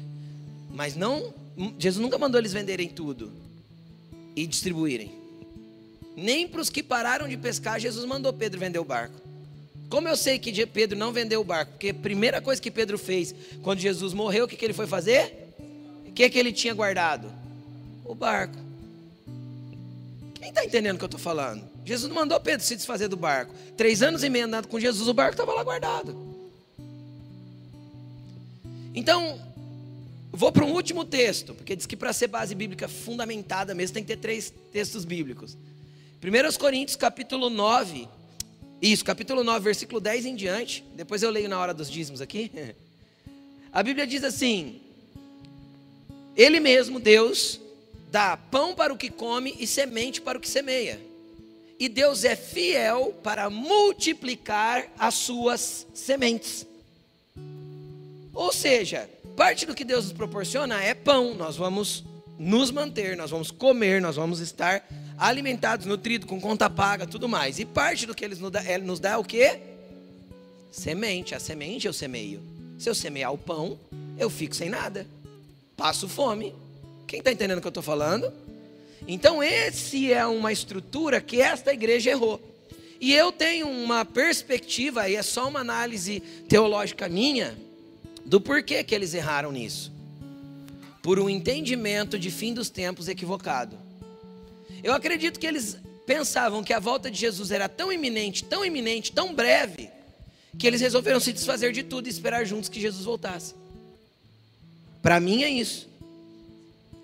mas 0.70 0.94
não, 0.94 1.34
Jesus 1.80 2.00
nunca 2.00 2.16
mandou 2.16 2.40
eles 2.40 2.52
venderem 2.52 2.88
tudo 2.88 3.32
e 4.36 4.46
distribuírem. 4.46 5.10
Nem 6.14 6.46
para 6.46 6.60
os 6.60 6.70
que 6.70 6.80
pararam 6.80 7.26
de 7.26 7.36
pescar, 7.36 7.80
Jesus 7.80 8.04
mandou 8.04 8.32
Pedro 8.32 8.60
vender 8.60 8.78
o 8.78 8.84
barco. 8.84 9.25
Como 9.88 10.08
eu 10.08 10.16
sei 10.16 10.38
que 10.38 10.66
Pedro 10.66 10.98
não 10.98 11.12
vendeu 11.12 11.40
o 11.40 11.44
barco? 11.44 11.72
Porque 11.72 11.90
a 11.90 11.94
primeira 11.94 12.40
coisa 12.40 12.60
que 12.60 12.70
Pedro 12.70 12.98
fez 12.98 13.34
quando 13.62 13.78
Jesus 13.78 14.12
morreu, 14.12 14.44
o 14.44 14.48
que, 14.48 14.56
que 14.56 14.64
ele 14.64 14.72
foi 14.72 14.86
fazer? 14.86 15.46
que, 16.16 16.30
que 16.30 16.38
ele 16.38 16.50
tinha 16.50 16.72
guardado? 16.72 17.30
O 18.02 18.14
barco. 18.14 18.56
Quem 20.34 20.48
está 20.48 20.64
entendendo 20.64 20.94
o 20.96 20.98
que 20.98 21.04
eu 21.04 21.08
estou 21.08 21.20
falando? 21.20 21.62
Jesus 21.84 22.08
não 22.08 22.16
mandou 22.16 22.40
Pedro 22.40 22.64
se 22.64 22.74
desfazer 22.74 23.06
do 23.06 23.16
barco. 23.18 23.54
Três 23.76 24.02
anos 24.02 24.24
e 24.24 24.30
meio 24.30 24.46
andando 24.46 24.66
com 24.66 24.80
Jesus, 24.80 25.08
o 25.08 25.14
barco 25.14 25.32
estava 25.32 25.52
lá 25.52 25.62
guardado. 25.62 26.16
Então, 28.94 29.38
vou 30.32 30.50
para 30.50 30.64
um 30.64 30.72
último 30.72 31.04
texto, 31.04 31.54
porque 31.54 31.76
diz 31.76 31.84
que 31.84 31.96
para 31.96 32.14
ser 32.14 32.28
base 32.28 32.54
bíblica 32.54 32.88
fundamentada 32.88 33.74
mesmo 33.74 33.92
tem 33.92 34.02
que 34.02 34.08
ter 34.08 34.16
três 34.16 34.52
textos 34.72 35.04
bíblicos. 35.04 35.56
1 36.24 36.58
Coríntios 36.58 36.96
capítulo 36.96 37.50
9, 37.50 38.08
isso, 38.80 39.04
capítulo 39.04 39.42
9, 39.42 39.64
versículo 39.64 40.00
10 40.00 40.26
em 40.26 40.34
diante. 40.34 40.84
Depois 40.94 41.22
eu 41.22 41.30
leio 41.30 41.48
na 41.48 41.58
hora 41.58 41.72
dos 41.72 41.90
dízimos 41.90 42.20
aqui. 42.20 42.50
A 43.72 43.82
Bíblia 43.82 44.06
diz 44.06 44.22
assim: 44.22 44.80
ele 46.36 46.60
mesmo, 46.60 47.00
Deus, 47.00 47.58
dá 48.10 48.36
pão 48.36 48.74
para 48.74 48.92
o 48.92 48.96
que 48.96 49.10
come 49.10 49.56
e 49.58 49.66
semente 49.66 50.20
para 50.20 50.36
o 50.36 50.40
que 50.40 50.48
semeia. 50.48 51.00
E 51.78 51.88
Deus 51.88 52.24
é 52.24 52.36
fiel 52.36 53.14
para 53.22 53.48
multiplicar 53.48 54.90
as 54.98 55.14
suas 55.14 55.86
sementes. 55.94 56.66
Ou 58.34 58.52
seja, 58.52 59.08
parte 59.34 59.64
do 59.64 59.74
que 59.74 59.84
Deus 59.84 60.04
nos 60.04 60.12
proporciona 60.12 60.82
é 60.82 60.94
pão, 60.94 61.34
nós 61.34 61.56
vamos 61.56 62.04
nos 62.38 62.70
manter, 62.70 63.16
nós 63.16 63.30
vamos 63.30 63.50
comer, 63.50 64.00
nós 64.00 64.16
vamos 64.16 64.40
estar 64.40 64.86
alimentados, 65.16 65.86
nutridos, 65.86 66.28
com 66.28 66.40
conta 66.40 66.68
paga, 66.68 67.06
tudo 67.06 67.28
mais. 67.28 67.58
E 67.58 67.64
parte 67.64 68.06
do 68.06 68.14
que 68.14 68.24
Ele 68.24 68.34
nos 68.34 68.50
dá, 68.50 68.64
ele 68.64 68.84
nos 68.84 69.00
dá 69.00 69.10
é 69.10 69.16
o 69.16 69.24
que? 69.24 69.58
Semente. 70.70 71.34
A 71.34 71.40
semente 71.40 71.86
eu 71.86 71.92
semeio. 71.92 72.40
Se 72.78 72.88
eu 72.88 72.94
semear 72.94 73.32
o 73.32 73.38
pão, 73.38 73.78
eu 74.18 74.28
fico 74.28 74.54
sem 74.54 74.68
nada 74.68 75.06
passo 75.76 76.08
fome. 76.08 76.54
Quem 77.06 77.18
está 77.18 77.30
entendendo 77.30 77.58
o 77.58 77.60
que 77.60 77.66
eu 77.66 77.70
estou 77.70 77.82
falando? 77.82 78.32
Então, 79.06 79.42
esse 79.42 80.12
é 80.12 80.26
uma 80.26 80.50
estrutura 80.50 81.20
que 81.20 81.40
esta 81.40 81.72
igreja 81.72 82.10
errou. 82.10 82.40
E 83.00 83.12
eu 83.12 83.30
tenho 83.30 83.68
uma 83.68 84.04
perspectiva, 84.04 85.08
e 85.08 85.14
é 85.14 85.22
só 85.22 85.48
uma 85.48 85.60
análise 85.60 86.20
teológica 86.48 87.08
minha, 87.08 87.56
do 88.24 88.40
porquê 88.40 88.82
que 88.82 88.94
eles 88.94 89.12
erraram 89.12 89.52
nisso. 89.52 89.92
Por 91.06 91.20
um 91.20 91.30
entendimento 91.30 92.18
de 92.18 92.32
fim 92.32 92.52
dos 92.52 92.68
tempos 92.68 93.06
equivocado. 93.06 93.78
Eu 94.82 94.92
acredito 94.92 95.38
que 95.38 95.46
eles 95.46 95.78
pensavam 96.04 96.64
que 96.64 96.72
a 96.72 96.80
volta 96.80 97.08
de 97.08 97.16
Jesus 97.16 97.52
era 97.52 97.68
tão 97.68 97.92
iminente, 97.92 98.42
tão 98.42 98.64
iminente, 98.64 99.12
tão 99.12 99.32
breve, 99.32 99.88
que 100.58 100.66
eles 100.66 100.80
resolveram 100.80 101.20
se 101.20 101.32
desfazer 101.32 101.70
de 101.70 101.84
tudo 101.84 102.08
e 102.08 102.10
esperar 102.10 102.44
juntos 102.44 102.68
que 102.68 102.80
Jesus 102.80 103.04
voltasse. 103.04 103.54
Para 105.00 105.20
mim 105.20 105.44
é 105.44 105.48
isso. 105.48 105.88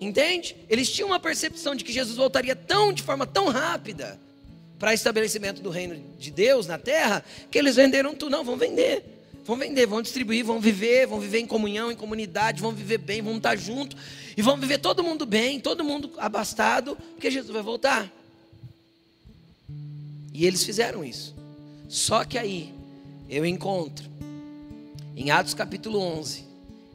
Entende? 0.01 0.57
Eles 0.69 0.91
tinham 0.91 1.07
uma 1.07 1.19
percepção 1.21 1.73
de 1.73 1.85
que 1.85 1.93
Jesus 1.93 2.17
voltaria 2.17 2.57
tão 2.57 2.91
de 2.91 3.01
forma 3.01 3.25
tão 3.25 3.47
rápida 3.47 4.19
para 4.77 4.93
estabelecimento 4.93 5.61
do 5.61 5.69
reino 5.69 6.03
de 6.19 6.29
Deus 6.29 6.67
na 6.67 6.77
terra, 6.77 7.23
que 7.49 7.57
eles 7.57 7.77
venderam 7.77 8.13
tudo. 8.13 8.31
Não, 8.31 8.43
vão 8.43 8.57
vender. 8.57 9.12
Vão 9.45 9.57
vender, 9.57 9.85
vão 9.85 10.01
distribuir, 10.01 10.45
vão 10.45 10.59
viver, 10.59 11.05
vão 11.05 11.19
viver 11.19 11.39
em 11.39 11.45
comunhão, 11.45 11.91
em 11.91 11.95
comunidade, 11.95 12.61
vão 12.61 12.71
viver 12.71 12.97
bem, 12.97 13.21
vão 13.21 13.37
estar 13.37 13.55
junto 13.57 13.95
e 14.37 14.41
vão 14.41 14.57
viver 14.57 14.77
todo 14.77 15.03
mundo 15.03 15.25
bem, 15.25 15.59
todo 15.59 15.83
mundo 15.83 16.11
abastado, 16.17 16.97
porque 17.13 17.29
Jesus 17.29 17.51
vai 17.51 17.61
voltar. 17.61 18.11
E 20.33 20.45
eles 20.45 20.63
fizeram 20.63 21.03
isso. 21.03 21.35
Só 21.89 22.23
que 22.23 22.37
aí 22.37 22.73
eu 23.29 23.45
encontro 23.45 24.09
em 25.15 25.29
Atos 25.29 25.53
capítulo 25.53 25.99
11 25.99 26.45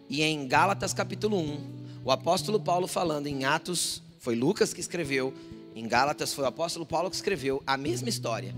e 0.08 0.22
em 0.22 0.48
Gálatas 0.48 0.94
capítulo 0.94 1.38
1, 1.38 1.78
o 2.04 2.10
apóstolo 2.10 2.58
Paulo 2.58 2.86
falando 2.86 3.26
em 3.26 3.44
Atos, 3.44 4.02
foi 4.18 4.34
Lucas 4.34 4.72
que 4.72 4.80
escreveu, 4.80 5.34
em 5.76 5.86
Gálatas 5.86 6.32
foi 6.32 6.44
o 6.44 6.48
apóstolo 6.48 6.86
Paulo 6.86 7.10
que 7.10 7.16
escreveu 7.16 7.62
a 7.66 7.76
mesma 7.76 8.08
história. 8.08 8.54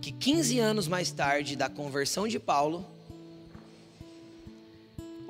Que 0.00 0.12
15 0.12 0.58
anos 0.60 0.88
mais 0.88 1.10
tarde 1.10 1.56
da 1.56 1.68
conversão 1.68 2.26
de 2.26 2.38
Paulo, 2.38 2.86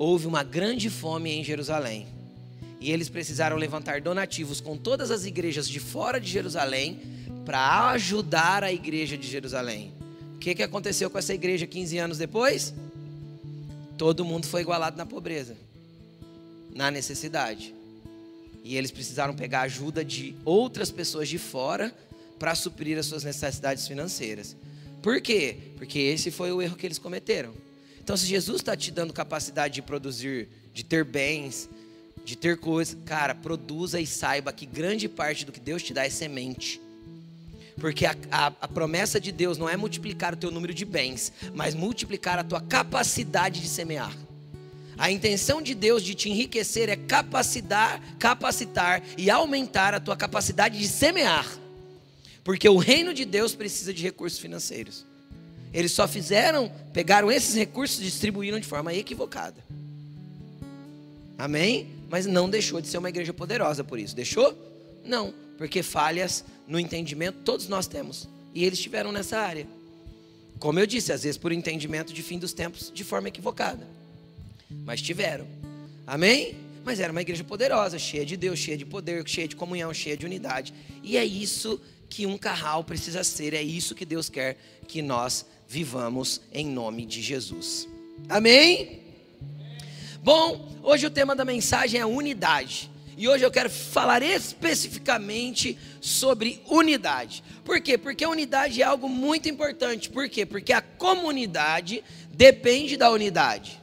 houve 0.01 0.25
uma 0.25 0.41
grande 0.41 0.89
fome 0.89 1.29
em 1.29 1.43
Jerusalém. 1.43 2.07
E 2.79 2.91
eles 2.91 3.07
precisaram 3.07 3.55
levantar 3.55 4.01
donativos 4.01 4.59
com 4.59 4.75
todas 4.75 5.11
as 5.11 5.27
igrejas 5.27 5.69
de 5.69 5.79
fora 5.79 6.19
de 6.19 6.27
Jerusalém 6.27 6.99
para 7.45 7.91
ajudar 7.91 8.63
a 8.63 8.73
igreja 8.73 9.15
de 9.15 9.27
Jerusalém. 9.27 9.93
O 10.33 10.39
que, 10.39 10.55
que 10.55 10.63
aconteceu 10.63 11.07
com 11.07 11.19
essa 11.19 11.35
igreja 11.35 11.67
15 11.67 11.99
anos 11.99 12.17
depois? 12.17 12.73
Todo 13.95 14.25
mundo 14.25 14.47
foi 14.47 14.61
igualado 14.61 14.97
na 14.97 15.05
pobreza, 15.05 15.55
na 16.73 16.89
necessidade. 16.89 17.71
E 18.63 18.75
eles 18.77 18.89
precisaram 18.89 19.35
pegar 19.35 19.61
ajuda 19.61 20.03
de 20.03 20.33
outras 20.43 20.89
pessoas 20.89 21.29
de 21.29 21.37
fora 21.37 21.95
para 22.39 22.55
suprir 22.55 22.97
as 22.97 23.05
suas 23.05 23.23
necessidades 23.23 23.87
financeiras. 23.87 24.55
Por 24.99 25.21
quê? 25.21 25.57
Porque 25.77 25.99
esse 25.99 26.31
foi 26.31 26.51
o 26.51 26.59
erro 26.59 26.75
que 26.75 26.87
eles 26.87 26.97
cometeram. 26.97 27.53
Então, 28.03 28.17
se 28.17 28.25
Jesus 28.25 28.61
está 28.61 28.75
te 28.75 28.89
dando 28.89 29.13
capacidade 29.13 29.75
de 29.75 29.81
produzir, 29.83 30.47
de 30.73 30.83
ter 30.83 31.05
bens, 31.05 31.69
de 32.25 32.35
ter 32.35 32.57
coisas, 32.57 32.97
cara, 33.05 33.35
produza 33.35 34.01
e 34.01 34.07
saiba 34.07 34.51
que 34.51 34.65
grande 34.65 35.07
parte 35.07 35.45
do 35.45 35.51
que 35.51 35.59
Deus 35.59 35.83
te 35.83 35.93
dá 35.93 36.03
é 36.03 36.09
semente. 36.09 36.81
Porque 37.79 38.07
a, 38.07 38.15
a, 38.31 38.47
a, 38.47 38.67
promessa 38.67 39.19
de 39.21 39.31
Deus 39.31 39.59
não 39.59 39.69
é 39.69 39.77
multiplicar 39.77 40.33
o 40.33 40.37
teu 40.37 40.49
número 40.49 40.73
de 40.73 40.83
bens, 40.83 41.31
mas 41.53 41.75
multiplicar 41.75 42.39
a 42.39 42.43
tua 42.43 42.59
capacidade 42.59 43.61
de 43.61 43.67
semear. 43.67 44.11
A 44.97 45.11
intenção 45.11 45.61
de 45.61 45.75
Deus 45.75 46.03
de 46.03 46.15
te 46.15 46.27
enriquecer 46.27 46.89
é 46.89 46.95
capacitar, 46.95 48.01
capacitar 48.17 49.03
e 49.15 49.29
aumentar 49.29 49.93
a 49.93 49.99
tua 49.99 50.17
capacidade 50.17 50.79
de 50.79 50.87
semear. 50.87 51.47
Porque 52.43 52.67
o 52.67 52.77
reino 52.77 53.13
de 53.13 53.25
Deus 53.25 53.53
precisa 53.53 53.93
de 53.93 54.01
recursos 54.01 54.39
financeiros. 54.39 55.10
Eles 55.73 55.91
só 55.91 56.07
fizeram, 56.07 56.69
pegaram 56.93 57.31
esses 57.31 57.55
recursos 57.55 57.99
e 57.99 58.03
distribuíram 58.03 58.59
de 58.59 58.67
forma 58.67 58.93
equivocada. 58.93 59.63
Amém? 61.37 61.87
Mas 62.09 62.25
não 62.25 62.49
deixou 62.49 62.81
de 62.81 62.87
ser 62.87 62.97
uma 62.97 63.09
igreja 63.09 63.33
poderosa 63.33 63.83
por 63.83 63.97
isso. 63.97 64.15
Deixou? 64.15 64.55
Não, 65.03 65.33
porque 65.57 65.81
falhas 65.81 66.43
no 66.67 66.79
entendimento 66.79 67.39
todos 67.43 67.67
nós 67.67 67.87
temos. 67.87 68.27
E 68.53 68.65
eles 68.65 68.79
estiveram 68.79 69.11
nessa 69.11 69.39
área. 69.39 69.65
Como 70.59 70.79
eu 70.79 70.85
disse, 70.85 71.11
às 71.11 71.23
vezes 71.23 71.37
por 71.37 71.51
entendimento 71.51 72.13
de 72.13 72.21
fim 72.21 72.37
dos 72.37 72.53
tempos 72.53 72.91
de 72.93 73.03
forma 73.03 73.29
equivocada. 73.29 73.87
Mas 74.85 75.01
tiveram. 75.01 75.47
Amém? 76.05 76.55
Mas 76.83 76.99
era 76.99 77.11
uma 77.11 77.21
igreja 77.21 77.43
poderosa, 77.43 77.97
cheia 77.97 78.25
de 78.25 78.35
Deus, 78.35 78.59
cheia 78.59 78.77
de 78.77 78.85
poder, 78.85 79.27
cheia 79.27 79.47
de 79.47 79.55
comunhão, 79.55 79.93
cheia 79.93 80.17
de 80.17 80.25
unidade. 80.25 80.73
E 81.01 81.17
é 81.17 81.25
isso 81.25 81.79
que 82.09 82.25
um 82.25 82.37
carral 82.37 82.83
precisa 82.83 83.23
ser, 83.23 83.53
é 83.53 83.61
isso 83.61 83.95
que 83.95 84.05
Deus 84.05 84.29
quer 84.29 84.57
que 84.87 85.01
nós 85.01 85.45
vivamos 85.71 86.41
em 86.53 86.67
nome 86.67 87.05
de 87.05 87.21
Jesus. 87.21 87.87
Amém? 88.27 88.99
Bom, 90.21 90.69
hoje 90.83 91.05
o 91.05 91.09
tema 91.09 91.33
da 91.33 91.45
mensagem 91.45 91.97
é 91.97 92.05
unidade. 92.05 92.91
E 93.17 93.25
hoje 93.25 93.45
eu 93.45 93.49
quero 93.49 93.69
falar 93.69 94.21
especificamente 94.21 95.77
sobre 96.01 96.61
unidade. 96.67 97.41
Por 97.63 97.79
quê? 97.79 97.97
Porque 97.97 98.25
a 98.25 98.29
unidade 98.29 98.81
é 98.81 98.85
algo 98.85 99.07
muito 99.07 99.47
importante. 99.47 100.09
Por 100.09 100.27
quê? 100.27 100.45
Porque 100.45 100.73
a 100.73 100.81
comunidade 100.81 102.03
depende 102.33 102.97
da 102.97 103.09
unidade. 103.09 103.79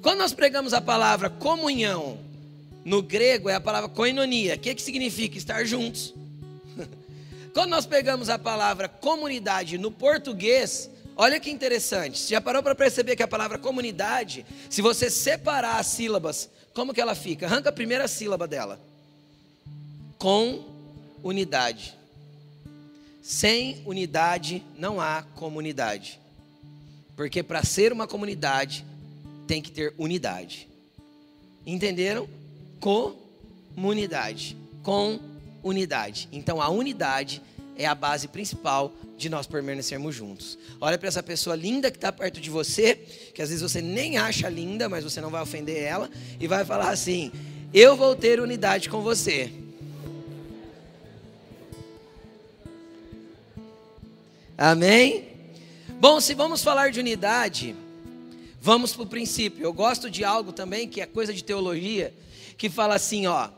Quando 0.00 0.20
nós 0.20 0.32
pregamos 0.32 0.72
a 0.72 0.80
palavra 0.80 1.28
comunhão, 1.28 2.18
no 2.86 3.02
grego 3.02 3.50
é 3.50 3.54
a 3.54 3.60
palavra 3.60 3.90
koinonia. 3.90 4.54
O 4.54 4.58
que, 4.58 4.74
que 4.74 4.80
significa? 4.80 5.36
Estar 5.36 5.62
juntos. 5.66 6.14
Quando 7.52 7.70
nós 7.70 7.86
pegamos 7.86 8.28
a 8.28 8.38
palavra 8.38 8.88
comunidade 8.88 9.76
no 9.76 9.90
português, 9.90 10.88
olha 11.16 11.40
que 11.40 11.50
interessante. 11.50 12.18
Você 12.18 12.34
já 12.34 12.40
parou 12.40 12.62
para 12.62 12.74
perceber 12.74 13.16
que 13.16 13.22
a 13.22 13.28
palavra 13.28 13.58
comunidade, 13.58 14.46
se 14.68 14.80
você 14.80 15.10
separar 15.10 15.78
as 15.78 15.86
sílabas, 15.88 16.48
como 16.72 16.94
que 16.94 17.00
ela 17.00 17.14
fica? 17.14 17.46
Arranca 17.46 17.70
a 17.70 17.72
primeira 17.72 18.06
sílaba 18.06 18.46
dela. 18.46 18.80
Com 20.18 20.64
unidade. 21.22 21.94
Sem 23.22 23.82
unidade 23.84 24.62
não 24.78 25.00
há 25.00 25.22
comunidade. 25.34 26.20
Porque 27.16 27.42
para 27.42 27.64
ser 27.64 27.92
uma 27.92 28.06
comunidade, 28.06 28.84
tem 29.46 29.60
que 29.60 29.70
ter 29.70 29.92
unidade. 29.98 30.68
Entenderam? 31.66 32.28
Comunidade. 33.76 34.56
Com 34.82 35.18
unidade. 35.62 36.28
Então 36.32 36.60
a 36.60 36.68
unidade 36.68 37.42
é 37.76 37.86
a 37.86 37.94
base 37.94 38.28
principal 38.28 38.92
de 39.16 39.28
nós 39.28 39.46
permanecermos 39.46 40.14
juntos. 40.14 40.58
Olha 40.80 40.98
para 40.98 41.08
essa 41.08 41.22
pessoa 41.22 41.56
linda 41.56 41.90
que 41.90 41.96
está 41.96 42.12
perto 42.12 42.40
de 42.40 42.50
você, 42.50 42.94
que 43.34 43.42
às 43.42 43.48
vezes 43.48 43.62
você 43.62 43.80
nem 43.80 44.18
acha 44.18 44.48
linda, 44.48 44.88
mas 44.88 45.04
você 45.04 45.20
não 45.20 45.30
vai 45.30 45.42
ofender 45.42 45.82
ela, 45.82 46.10
e 46.38 46.46
vai 46.46 46.64
falar 46.64 46.90
assim: 46.90 47.32
Eu 47.72 47.96
vou 47.96 48.14
ter 48.14 48.40
unidade 48.40 48.88
com 48.88 49.02
você. 49.02 49.52
Amém? 54.56 55.28
Bom, 55.98 56.20
se 56.20 56.34
vamos 56.34 56.62
falar 56.62 56.90
de 56.90 57.00
unidade, 57.00 57.74
Vamos 58.62 58.92
para 58.92 59.04
o 59.04 59.06
princípio. 59.06 59.64
Eu 59.64 59.72
gosto 59.72 60.10
de 60.10 60.22
algo 60.22 60.52
também 60.52 60.86
que 60.86 61.00
é 61.00 61.06
coisa 61.06 61.32
de 61.32 61.42
teologia, 61.42 62.12
que 62.58 62.68
fala 62.68 62.94
assim, 62.94 63.26
ó, 63.26 63.48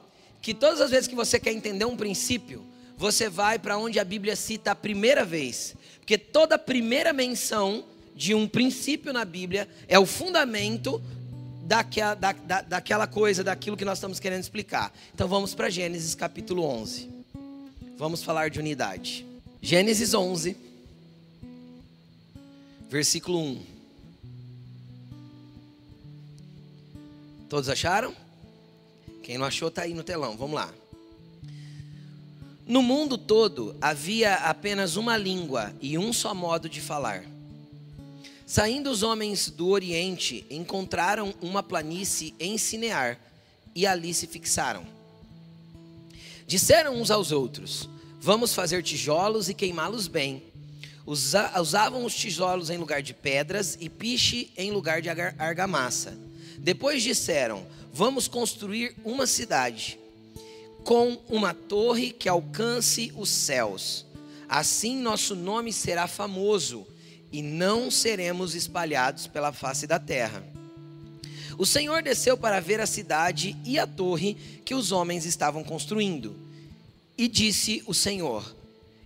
que 0.42 0.52
todas 0.52 0.80
as 0.80 0.90
vezes 0.90 1.06
que 1.06 1.14
você 1.14 1.38
quer 1.38 1.52
entender 1.52 1.84
um 1.84 1.96
princípio, 1.96 2.66
você 2.98 3.28
vai 3.28 3.60
para 3.60 3.78
onde 3.78 4.00
a 4.00 4.04
Bíblia 4.04 4.34
cita 4.34 4.72
a 4.72 4.74
primeira 4.74 5.24
vez. 5.24 5.76
Porque 6.00 6.18
toda 6.18 6.58
primeira 6.58 7.12
menção 7.12 7.84
de 8.14 8.34
um 8.34 8.48
princípio 8.48 9.12
na 9.12 9.24
Bíblia 9.24 9.68
é 9.86 9.98
o 9.98 10.04
fundamento 10.04 11.00
daquela, 11.64 12.14
da, 12.14 12.32
da, 12.32 12.62
daquela 12.62 13.06
coisa, 13.06 13.44
daquilo 13.44 13.76
que 13.76 13.84
nós 13.84 13.98
estamos 13.98 14.18
querendo 14.18 14.42
explicar. 14.42 14.92
Então 15.14 15.28
vamos 15.28 15.54
para 15.54 15.70
Gênesis 15.70 16.14
capítulo 16.16 16.64
11. 16.64 17.08
Vamos 17.96 18.24
falar 18.24 18.50
de 18.50 18.58
unidade. 18.58 19.24
Gênesis 19.60 20.12
11, 20.12 20.56
versículo 22.90 23.38
1. 23.38 23.62
Todos 27.48 27.68
acharam? 27.68 28.21
Quem 29.22 29.38
não 29.38 29.46
achou 29.46 29.68
está 29.68 29.82
aí 29.82 29.94
no 29.94 30.02
telão. 30.02 30.36
Vamos 30.36 30.56
lá. 30.56 30.72
No 32.66 32.82
mundo 32.82 33.18
todo 33.18 33.76
havia 33.80 34.34
apenas 34.34 34.96
uma 34.96 35.16
língua 35.16 35.74
e 35.80 35.98
um 35.98 36.12
só 36.12 36.34
modo 36.34 36.68
de 36.68 36.80
falar. 36.80 37.24
Saindo 38.46 38.90
os 38.90 39.02
homens 39.02 39.48
do 39.50 39.68
Oriente, 39.68 40.46
encontraram 40.50 41.34
uma 41.40 41.62
planície 41.62 42.34
em 42.38 42.58
Sinear 42.58 43.18
e 43.74 43.86
ali 43.86 44.12
se 44.12 44.26
fixaram. 44.26 44.84
Disseram 46.46 47.00
uns 47.00 47.10
aos 47.10 47.32
outros: 47.32 47.88
Vamos 48.20 48.54
fazer 48.54 48.82
tijolos 48.82 49.48
e 49.48 49.54
queimá-los 49.54 50.06
bem. 50.06 50.42
usavam 51.06 52.04
os 52.04 52.14
tijolos 52.14 52.70
em 52.70 52.76
lugar 52.76 53.02
de 53.02 53.14
pedras 53.14 53.76
e 53.80 53.88
piche 53.88 54.52
em 54.56 54.70
lugar 54.70 55.00
de 55.00 55.08
argamassa. 55.08 56.16
Depois 56.62 57.02
disseram: 57.02 57.66
Vamos 57.92 58.28
construir 58.28 58.94
uma 59.04 59.26
cidade 59.26 59.98
com 60.84 61.18
uma 61.28 61.52
torre 61.52 62.12
que 62.12 62.28
alcance 62.28 63.12
os 63.16 63.28
céus. 63.28 64.06
Assim 64.48 64.96
nosso 64.96 65.34
nome 65.34 65.72
será 65.72 66.06
famoso 66.06 66.86
e 67.32 67.42
não 67.42 67.90
seremos 67.90 68.54
espalhados 68.54 69.26
pela 69.26 69.52
face 69.52 69.86
da 69.86 69.98
terra. 69.98 70.44
O 71.58 71.66
Senhor 71.66 72.00
desceu 72.00 72.36
para 72.36 72.60
ver 72.60 72.80
a 72.80 72.86
cidade 72.86 73.56
e 73.64 73.78
a 73.78 73.86
torre 73.86 74.36
que 74.64 74.74
os 74.74 74.92
homens 74.92 75.26
estavam 75.26 75.64
construindo. 75.64 76.36
E 77.18 77.26
disse 77.26 77.82
o 77.86 77.92
Senhor: 77.92 78.54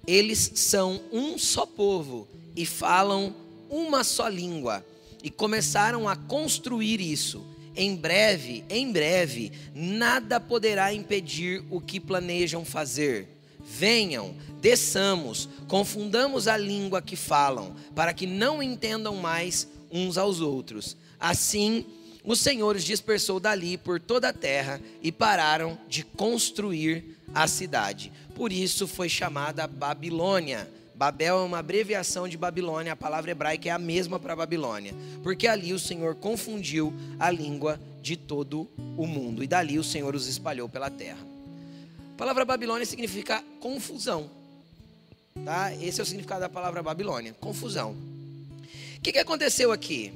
Eles 0.07 0.53
são 0.57 1.01
um 1.11 1.39
só 1.39 1.65
povo 1.65 2.29
e 2.55 2.67
falam 2.67 3.35
uma 3.71 4.05
só 4.05 4.29
língua 4.29 4.85
e 5.27 5.31
começaram 5.31 6.09
a 6.09 6.15
construir 6.15 7.01
isso. 7.01 7.45
em 7.75 7.97
breve, 7.97 8.65
em 8.71 8.93
breve, 8.93 9.51
nada 9.75 10.39
poderá 10.39 10.95
impedir 10.95 11.65
o 11.69 11.81
que 11.81 11.99
planejam 11.99 12.65
fazer. 12.65 13.29
Venham, 13.61 14.37
desçamos, 14.63 15.49
confundamos 15.67 16.47
a 16.47 16.57
língua 16.57 17.03
que 17.03 17.17
falam, 17.17 17.75
para 17.93 18.15
que 18.15 18.25
não 18.25 18.63
entendam 18.63 19.17
mais 19.17 19.69
uns 19.91 20.17
aos 20.17 20.41
outros. 20.41 20.97
Assim, 21.19 21.85
o 22.23 22.37
Senhor 22.37 22.77
os 22.77 22.85
dispersou 22.85 23.41
dali 23.41 23.77
por 23.77 24.01
toda 24.01 24.29
a 24.29 24.33
terra 24.33 24.81
e 25.03 25.11
pararam 25.11 25.77
de 25.89 26.05
construir 26.05 27.19
a 27.35 27.49
cidade. 27.49 28.13
Por 28.33 28.53
isso 28.53 28.87
foi 28.87 29.09
chamada 29.09 29.67
Babilônia. 29.67 30.71
Babel 30.97 31.41
é 31.41 31.43
uma 31.43 31.59
abreviação 31.59 32.27
de 32.27 32.39
Babilônia, 32.39 32.95
a 32.95 32.97
palavra 32.97 33.31
hebraica 33.31 33.69
é 33.69 33.73
a 33.73 33.79
mesma 33.79 34.19
para 34.19 34.35
Babilônia, 34.35 34.95
porque 35.23 35.47
ali 35.47 35.75
o 35.75 35.79
Senhor 35.79 36.15
confundiu 36.15 36.91
a 37.19 37.31
língua 37.31 37.79
de 38.01 38.17
todo 38.17 38.67
o 38.97 39.07
mundo 39.07 39.45
e 39.45 39.47
dali 39.47 39.79
o 39.79 39.85
Senhor 39.85 40.15
os 40.15 40.27
espalhou 40.27 40.71
pela 40.71 40.89
terra. 40.89 41.21
A 42.15 42.17
palavra 42.17 42.47
Babilônia 42.47 42.87
significa 42.87 43.45
confusão, 43.61 44.31
tá? 45.45 45.71
Esse 45.75 46.01
é 46.01 46.03
o 46.03 46.07
significado 46.07 46.41
da 46.41 46.49
palavra 46.49 46.83
Babilônia, 46.83 47.35
confusão. 47.39 47.95
O 48.97 49.01
que, 49.03 49.13
que 49.13 49.19
aconteceu 49.19 49.73
aqui? 49.73 50.15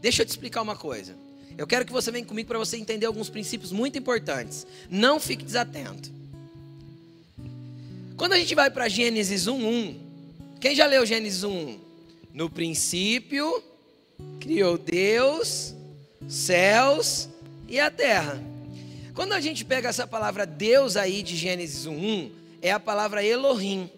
Deixa 0.00 0.22
eu 0.22 0.26
te 0.26 0.30
explicar 0.30 0.62
uma 0.62 0.74
coisa. 0.74 1.14
Eu 1.56 1.66
quero 1.66 1.84
que 1.84 1.92
você 1.92 2.10
venha 2.10 2.26
comigo 2.26 2.48
para 2.48 2.58
você 2.58 2.76
entender 2.76 3.06
alguns 3.06 3.30
princípios 3.30 3.70
muito 3.70 3.96
importantes. 3.96 4.66
Não 4.90 5.20
fique 5.20 5.44
desatento. 5.44 6.10
Quando 8.16 8.32
a 8.32 8.36
gente 8.36 8.52
vai 8.56 8.68
para 8.68 8.88
Gênesis 8.88 9.46
1:1, 9.46 10.07
quem 10.60 10.74
já 10.74 10.86
leu 10.86 11.06
Gênesis 11.06 11.44
1:1? 11.44 11.78
No 12.32 12.50
princípio 12.50 13.62
criou 14.40 14.76
Deus 14.78 15.74
céus 16.28 17.28
e 17.68 17.78
a 17.78 17.90
terra. 17.90 18.42
Quando 19.14 19.32
a 19.32 19.40
gente 19.40 19.64
pega 19.64 19.88
essa 19.88 20.06
palavra 20.06 20.46
Deus 20.46 20.96
aí 20.96 21.22
de 21.22 21.36
Gênesis 21.36 21.86
1:1, 21.86 22.30
é 22.60 22.70
a 22.70 22.80
palavra 22.80 23.24
Elohim. 23.24 23.90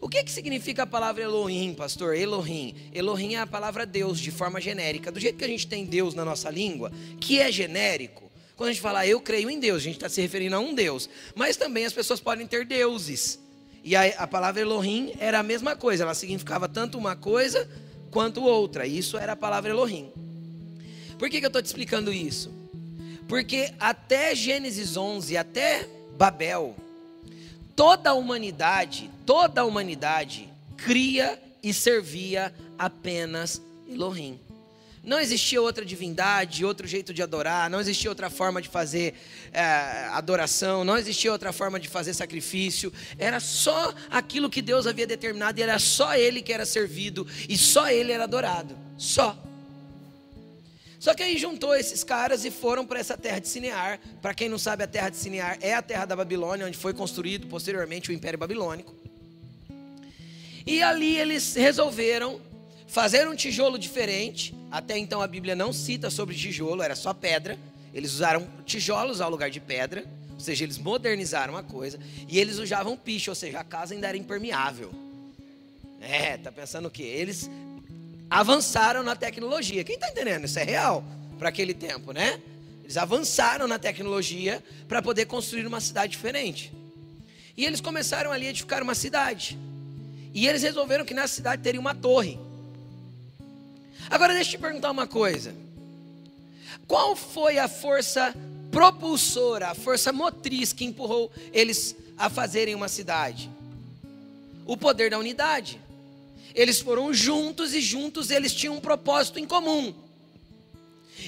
O 0.00 0.08
que, 0.08 0.24
que 0.24 0.32
significa 0.32 0.82
a 0.82 0.86
palavra 0.86 1.22
Elohim, 1.22 1.74
pastor? 1.74 2.16
Elohim. 2.16 2.74
Elohim 2.92 3.34
é 3.34 3.40
a 3.40 3.46
palavra 3.46 3.86
Deus, 3.86 4.18
de 4.18 4.32
forma 4.32 4.60
genérica. 4.60 5.12
Do 5.12 5.20
jeito 5.20 5.38
que 5.38 5.44
a 5.44 5.48
gente 5.48 5.66
tem 5.66 5.84
Deus 5.84 6.14
na 6.14 6.24
nossa 6.24 6.50
língua, 6.50 6.90
que 7.20 7.38
é 7.38 7.52
genérico, 7.52 8.30
quando 8.56 8.70
a 8.70 8.72
gente 8.72 8.82
fala 8.82 9.06
eu 9.06 9.20
creio 9.20 9.48
em 9.48 9.60
Deus, 9.60 9.82
a 9.82 9.84
gente 9.84 9.96
está 9.96 10.08
se 10.08 10.20
referindo 10.20 10.56
a 10.56 10.60
um 10.60 10.74
Deus. 10.74 11.08
Mas 11.34 11.56
também 11.56 11.84
as 11.84 11.92
pessoas 11.92 12.20
podem 12.20 12.46
ter 12.46 12.64
deuses. 12.64 13.38
E 13.84 13.96
a, 13.96 14.04
a 14.22 14.26
palavra 14.26 14.60
Elohim 14.60 15.12
era 15.18 15.40
a 15.40 15.42
mesma 15.42 15.74
coisa, 15.74 16.04
ela 16.04 16.14
significava 16.14 16.68
tanto 16.68 16.96
uma 16.96 17.16
coisa 17.16 17.68
quanto 18.10 18.42
outra. 18.42 18.86
Isso 18.86 19.18
era 19.18 19.32
a 19.32 19.36
palavra 19.36 19.70
Elohim. 19.70 20.10
Por 21.18 21.28
que, 21.28 21.40
que 21.40 21.46
eu 21.46 21.48
estou 21.48 21.62
te 21.62 21.66
explicando 21.66 22.12
isso? 22.12 22.52
Porque 23.28 23.72
até 23.80 24.34
Gênesis 24.34 24.96
11, 24.96 25.36
até 25.36 25.88
Babel, 26.16 26.76
toda 27.74 28.10
a 28.10 28.14
humanidade, 28.14 29.10
toda 29.24 29.62
a 29.62 29.64
humanidade 29.64 30.48
cria 30.76 31.40
e 31.62 31.72
servia 31.72 32.52
apenas 32.78 33.62
Elohim. 33.88 34.38
Não 35.04 35.18
existia 35.18 35.60
outra 35.60 35.84
divindade, 35.84 36.64
outro 36.64 36.86
jeito 36.86 37.12
de 37.12 37.20
adorar, 37.22 37.68
não 37.68 37.80
existia 37.80 38.08
outra 38.08 38.30
forma 38.30 38.62
de 38.62 38.68
fazer 38.68 39.14
é, 39.52 39.62
adoração, 40.12 40.84
não 40.84 40.96
existia 40.96 41.32
outra 41.32 41.52
forma 41.52 41.80
de 41.80 41.88
fazer 41.88 42.14
sacrifício. 42.14 42.92
Era 43.18 43.40
só 43.40 43.92
aquilo 44.08 44.48
que 44.48 44.62
Deus 44.62 44.86
havia 44.86 45.06
determinado 45.06 45.58
e 45.58 45.62
era 45.62 45.76
só 45.80 46.14
Ele 46.14 46.40
que 46.40 46.52
era 46.52 46.64
servido 46.64 47.26
e 47.48 47.58
só 47.58 47.90
Ele 47.90 48.12
era 48.12 48.24
adorado. 48.24 48.78
Só. 48.96 49.36
Só 51.00 51.14
que 51.14 51.22
aí 51.24 51.36
juntou 51.36 51.74
esses 51.74 52.04
caras 52.04 52.44
e 52.44 52.50
foram 52.52 52.86
para 52.86 53.00
essa 53.00 53.18
terra 53.18 53.40
de 53.40 53.48
Sinear. 53.48 53.98
Para 54.20 54.32
quem 54.32 54.48
não 54.48 54.56
sabe, 54.56 54.84
a 54.84 54.86
terra 54.86 55.08
de 55.08 55.16
Sinear 55.16 55.58
é 55.60 55.74
a 55.74 55.82
terra 55.82 56.04
da 56.04 56.14
Babilônia, 56.14 56.64
onde 56.64 56.78
foi 56.78 56.94
construído 56.94 57.48
posteriormente 57.48 58.10
o 58.10 58.12
Império 58.12 58.38
Babilônico. 58.38 58.94
E 60.64 60.80
ali 60.80 61.16
eles 61.16 61.56
resolveram 61.56 62.40
fazer 62.86 63.26
um 63.26 63.34
tijolo 63.34 63.76
diferente. 63.76 64.61
Até 64.72 64.96
então 64.96 65.20
a 65.20 65.26
Bíblia 65.26 65.54
não 65.54 65.70
cita 65.70 66.08
sobre 66.08 66.34
tijolo, 66.34 66.82
era 66.82 66.96
só 66.96 67.12
pedra. 67.12 67.58
Eles 67.92 68.14
usaram 68.14 68.48
tijolos 68.64 69.20
ao 69.20 69.30
lugar 69.30 69.50
de 69.50 69.60
pedra, 69.60 70.02
ou 70.32 70.40
seja, 70.40 70.64
eles 70.64 70.78
modernizaram 70.78 71.58
a 71.58 71.62
coisa. 71.62 72.00
E 72.26 72.38
eles 72.38 72.58
usavam 72.58 72.96
piche, 72.96 73.28
ou 73.28 73.36
seja, 73.36 73.60
a 73.60 73.64
casa 73.64 73.92
ainda 73.92 74.08
era 74.08 74.16
impermeável. 74.16 74.90
É, 76.00 76.38
tá 76.38 76.50
pensando 76.50 76.86
o 76.86 76.90
quê? 76.90 77.02
Eles 77.02 77.50
avançaram 78.30 79.02
na 79.02 79.14
tecnologia. 79.14 79.84
Quem 79.84 79.96
está 79.96 80.08
entendendo? 80.08 80.46
Isso 80.46 80.58
é 80.58 80.64
real 80.64 81.04
para 81.38 81.50
aquele 81.50 81.74
tempo, 81.74 82.12
né? 82.12 82.40
Eles 82.82 82.96
avançaram 82.96 83.68
na 83.68 83.78
tecnologia 83.78 84.64
para 84.88 85.02
poder 85.02 85.26
construir 85.26 85.66
uma 85.66 85.82
cidade 85.82 86.12
diferente. 86.12 86.72
E 87.54 87.66
eles 87.66 87.82
começaram 87.82 88.32
ali 88.32 88.46
a 88.46 88.50
edificar 88.50 88.82
uma 88.82 88.94
cidade. 88.94 89.58
E 90.32 90.48
eles 90.48 90.62
resolveram 90.62 91.04
que 91.04 91.12
nessa 91.12 91.34
cidade 91.34 91.60
teria 91.60 91.78
uma 91.80 91.94
torre. 91.94 92.38
Agora 94.12 94.34
deixa 94.34 94.50
eu 94.50 94.58
te 94.58 94.60
perguntar 94.60 94.90
uma 94.90 95.06
coisa. 95.06 95.54
Qual 96.86 97.16
foi 97.16 97.58
a 97.58 97.66
força 97.66 98.34
propulsora, 98.70 99.70
a 99.70 99.74
força 99.74 100.12
motriz 100.12 100.70
que 100.70 100.84
empurrou 100.84 101.32
eles 101.50 101.96
a 102.18 102.28
fazerem 102.28 102.74
uma 102.74 102.88
cidade? 102.88 103.50
O 104.66 104.76
poder 104.76 105.08
da 105.08 105.18
unidade. 105.18 105.80
Eles 106.54 106.78
foram 106.78 107.14
juntos 107.14 107.72
e 107.72 107.80
juntos 107.80 108.30
eles 108.30 108.52
tinham 108.52 108.76
um 108.76 108.80
propósito 108.82 109.38
em 109.38 109.46
comum. 109.46 109.94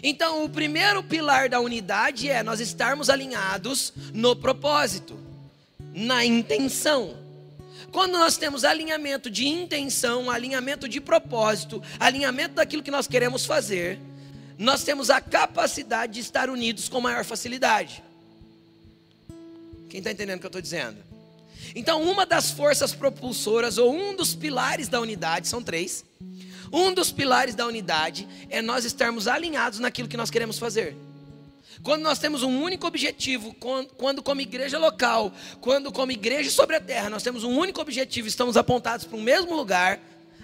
Então, 0.02 0.44
o 0.44 0.50
primeiro 0.50 1.02
pilar 1.02 1.48
da 1.48 1.60
unidade 1.60 2.28
é 2.28 2.42
nós 2.42 2.60
estarmos 2.60 3.08
alinhados 3.08 3.94
no 4.12 4.36
propósito, 4.36 5.18
na 5.94 6.22
intenção. 6.22 7.23
Quando 7.94 8.18
nós 8.18 8.36
temos 8.36 8.64
alinhamento 8.64 9.30
de 9.30 9.46
intenção, 9.46 10.28
alinhamento 10.28 10.88
de 10.88 11.00
propósito, 11.00 11.80
alinhamento 12.00 12.56
daquilo 12.56 12.82
que 12.82 12.90
nós 12.90 13.06
queremos 13.06 13.46
fazer, 13.46 14.00
nós 14.58 14.82
temos 14.82 15.10
a 15.10 15.20
capacidade 15.20 16.14
de 16.14 16.18
estar 16.18 16.50
unidos 16.50 16.88
com 16.88 17.00
maior 17.00 17.24
facilidade. 17.24 18.02
Quem 19.88 19.98
está 19.98 20.10
entendendo 20.10 20.38
o 20.38 20.40
que 20.40 20.46
eu 20.46 20.48
estou 20.48 20.60
dizendo? 20.60 20.96
Então, 21.72 22.02
uma 22.02 22.26
das 22.26 22.50
forças 22.50 22.92
propulsoras, 22.92 23.78
ou 23.78 23.94
um 23.94 24.16
dos 24.16 24.34
pilares 24.34 24.88
da 24.88 25.00
unidade, 25.00 25.46
são 25.46 25.62
três. 25.62 26.04
Um 26.72 26.92
dos 26.92 27.12
pilares 27.12 27.54
da 27.54 27.64
unidade 27.64 28.26
é 28.50 28.60
nós 28.60 28.84
estarmos 28.84 29.28
alinhados 29.28 29.78
naquilo 29.78 30.08
que 30.08 30.16
nós 30.16 30.30
queremos 30.30 30.58
fazer. 30.58 30.96
Quando 31.82 32.02
nós 32.02 32.18
temos 32.18 32.42
um 32.42 32.62
único 32.62 32.86
objetivo, 32.86 33.54
quando, 33.96 34.22
como 34.22 34.40
igreja 34.40 34.78
local, 34.78 35.32
quando 35.60 35.92
como 35.92 36.12
igreja 36.12 36.50
sobre 36.50 36.76
a 36.76 36.80
terra, 36.80 37.10
nós 37.10 37.22
temos 37.22 37.44
um 37.44 37.56
único 37.56 37.80
objetivo, 37.80 38.28
estamos 38.28 38.56
apontados 38.56 39.04
para 39.06 39.16
o 39.16 39.22
mesmo 39.22 39.54
lugar, 39.54 40.00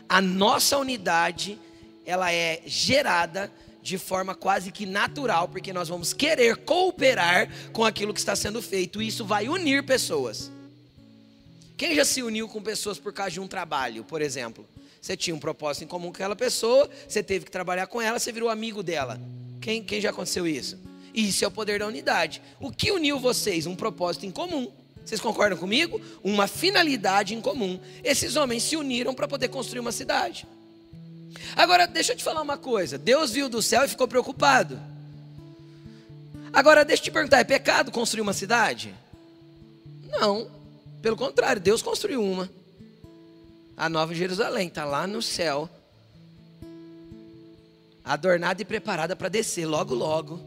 a 0.08 0.20
nossa 0.20 0.76
unidade, 0.76 1.58
ela 2.04 2.32
é 2.32 2.62
gerada 2.66 3.50
de 3.82 3.96
forma 3.96 4.34
quase 4.34 4.70
que 4.70 4.84
natural, 4.84 5.48
porque 5.48 5.72
nós 5.72 5.88
vamos 5.88 6.12
querer 6.12 6.56
cooperar 6.56 7.48
com 7.72 7.84
aquilo 7.84 8.12
que 8.12 8.20
está 8.20 8.36
sendo 8.36 8.60
feito, 8.60 9.00
e 9.00 9.06
isso 9.06 9.24
vai 9.24 9.48
unir 9.48 9.84
pessoas. 9.84 10.50
Quem 11.76 11.94
já 11.94 12.04
se 12.04 12.22
uniu 12.22 12.46
com 12.48 12.60
pessoas 12.60 12.98
por 12.98 13.12
causa 13.12 13.30
de 13.30 13.40
um 13.40 13.48
trabalho, 13.48 14.04
por 14.04 14.20
exemplo? 14.20 14.68
Você 15.00 15.16
tinha 15.16 15.34
um 15.34 15.38
propósito 15.38 15.84
em 15.84 15.86
comum 15.86 16.08
com 16.08 16.16
aquela 16.16 16.36
pessoa, 16.36 16.90
você 17.08 17.22
teve 17.22 17.46
que 17.46 17.50
trabalhar 17.50 17.86
com 17.86 18.02
ela, 18.02 18.18
você 18.18 18.30
virou 18.30 18.50
amigo 18.50 18.82
dela. 18.82 19.18
Quem, 19.62 19.82
quem 19.82 20.00
já 20.00 20.10
aconteceu 20.10 20.46
isso? 20.46 20.78
Isso 21.14 21.44
é 21.44 21.48
o 21.48 21.50
poder 21.50 21.78
da 21.78 21.86
unidade. 21.86 22.42
O 22.60 22.70
que 22.70 22.90
uniu 22.90 23.18
vocês? 23.18 23.66
Um 23.66 23.76
propósito 23.76 24.26
em 24.26 24.30
comum. 24.30 24.70
Vocês 25.04 25.20
concordam 25.20 25.58
comigo? 25.58 26.00
Uma 26.22 26.46
finalidade 26.46 27.34
em 27.34 27.40
comum. 27.40 27.80
Esses 28.04 28.36
homens 28.36 28.62
se 28.62 28.76
uniram 28.76 29.14
para 29.14 29.26
poder 29.26 29.48
construir 29.48 29.80
uma 29.80 29.92
cidade. 29.92 30.46
Agora, 31.56 31.86
deixa 31.86 32.12
eu 32.12 32.16
te 32.16 32.24
falar 32.24 32.42
uma 32.42 32.56
coisa. 32.56 32.98
Deus 32.98 33.32
viu 33.32 33.48
do 33.48 33.62
céu 33.62 33.84
e 33.84 33.88
ficou 33.88 34.06
preocupado. 34.06 34.80
Agora, 36.52 36.84
deixa 36.84 37.02
eu 37.02 37.04
te 37.04 37.10
perguntar: 37.10 37.38
é 37.38 37.44
pecado 37.44 37.90
construir 37.90 38.22
uma 38.22 38.32
cidade? 38.32 38.94
Não. 40.08 40.50
Pelo 41.00 41.16
contrário, 41.16 41.60
Deus 41.60 41.82
construiu 41.82 42.22
uma. 42.22 42.50
A 43.76 43.88
Nova 43.88 44.14
Jerusalém 44.14 44.68
está 44.68 44.84
lá 44.84 45.06
no 45.06 45.22
céu, 45.22 45.68
adornada 48.04 48.60
e 48.60 48.64
preparada 48.64 49.16
para 49.16 49.28
descer 49.28 49.64
logo, 49.64 49.94
logo. 49.94 50.38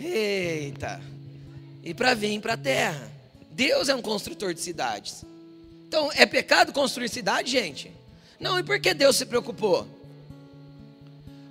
Eita! 0.00 1.00
E 1.84 1.92
para 1.92 2.14
vir 2.14 2.40
para 2.40 2.54
a 2.54 2.56
terra. 2.56 3.12
Deus 3.50 3.88
é 3.88 3.94
um 3.94 4.00
construtor 4.00 4.54
de 4.54 4.60
cidades. 4.60 5.24
Então, 5.86 6.10
é 6.14 6.24
pecado 6.24 6.72
construir 6.72 7.08
cidade, 7.08 7.50
gente? 7.50 7.92
Não, 8.38 8.58
e 8.58 8.62
por 8.62 8.80
que 8.80 8.94
Deus 8.94 9.16
se 9.16 9.26
preocupou? 9.26 9.86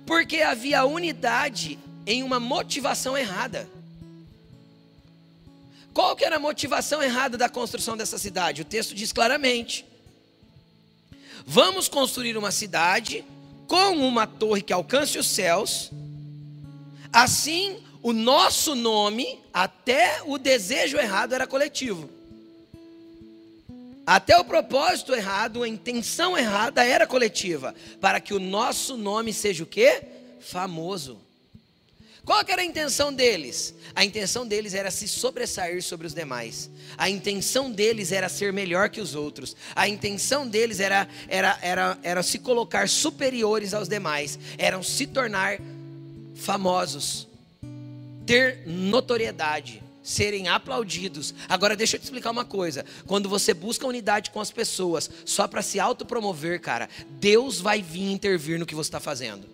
Porque 0.04 0.42
havia 0.42 0.84
unidade 0.84 1.78
em 2.04 2.22
uma 2.24 2.40
motivação 2.40 3.16
errada. 3.16 3.68
Qual 5.94 6.16
que 6.16 6.24
era 6.24 6.36
a 6.36 6.40
motivação 6.40 7.02
errada 7.02 7.36
da 7.36 7.48
construção 7.48 7.96
dessa 7.96 8.18
cidade? 8.18 8.62
O 8.62 8.64
texto 8.64 8.94
diz 8.94 9.12
claramente: 9.12 9.84
Vamos 11.46 11.88
construir 11.88 12.36
uma 12.36 12.50
cidade 12.50 13.24
com 13.68 13.96
uma 14.06 14.26
torre 14.26 14.62
que 14.62 14.72
alcance 14.72 15.18
os 15.18 15.28
céus. 15.28 15.90
Assim, 17.12 17.78
o 18.02 18.12
nosso 18.12 18.74
nome, 18.74 19.38
até 19.52 20.22
o 20.24 20.38
desejo 20.38 20.96
errado 20.96 21.34
era 21.34 21.46
coletivo. 21.46 22.08
Até 24.06 24.36
o 24.36 24.44
propósito 24.44 25.14
errado, 25.14 25.62
a 25.62 25.68
intenção 25.68 26.36
errada 26.36 26.84
era 26.84 27.06
coletiva, 27.06 27.74
para 28.00 28.18
que 28.18 28.34
o 28.34 28.40
nosso 28.40 28.96
nome 28.96 29.32
seja 29.32 29.62
o 29.62 29.66
quê? 29.66 30.02
Famoso. 30.40 31.18
Qual 32.24 32.42
era 32.46 32.62
a 32.62 32.64
intenção 32.64 33.12
deles? 33.12 33.74
A 33.94 34.04
intenção 34.04 34.46
deles 34.46 34.74
era 34.74 34.90
se 34.90 35.08
sobressair 35.08 35.82
sobre 35.82 36.06
os 36.06 36.14
demais. 36.14 36.70
A 36.96 37.08
intenção 37.08 37.70
deles 37.70 38.12
era 38.12 38.28
ser 38.28 38.52
melhor 38.52 38.88
que 38.88 39.00
os 39.00 39.14
outros. 39.14 39.56
A 39.74 39.88
intenção 39.88 40.46
deles 40.46 40.80
era, 40.80 41.08
era, 41.28 41.58
era, 41.62 41.98
era 42.02 42.22
se 42.22 42.38
colocar 42.38 42.88
superiores 42.88 43.74
aos 43.74 43.88
demais. 43.88 44.38
Eram 44.58 44.82
se 44.82 45.06
tornar 45.06 45.58
famosos, 46.34 47.26
ter 48.30 48.62
notoriedade, 48.64 49.82
serem 50.04 50.46
aplaudidos. 50.46 51.34
Agora 51.48 51.74
deixa 51.74 51.96
eu 51.96 52.00
te 52.00 52.04
explicar 52.04 52.30
uma 52.30 52.44
coisa. 52.44 52.84
Quando 53.04 53.28
você 53.28 53.52
busca 53.52 53.88
unidade 53.88 54.30
com 54.30 54.38
as 54.38 54.52
pessoas 54.52 55.10
só 55.24 55.48
para 55.48 55.62
se 55.62 55.80
autopromover, 55.80 56.60
cara, 56.60 56.88
Deus 57.08 57.60
vai 57.60 57.82
vir 57.82 58.12
intervir 58.12 58.56
no 58.56 58.66
que 58.66 58.74
você 58.74 58.86
está 58.86 59.00
fazendo. 59.00 59.48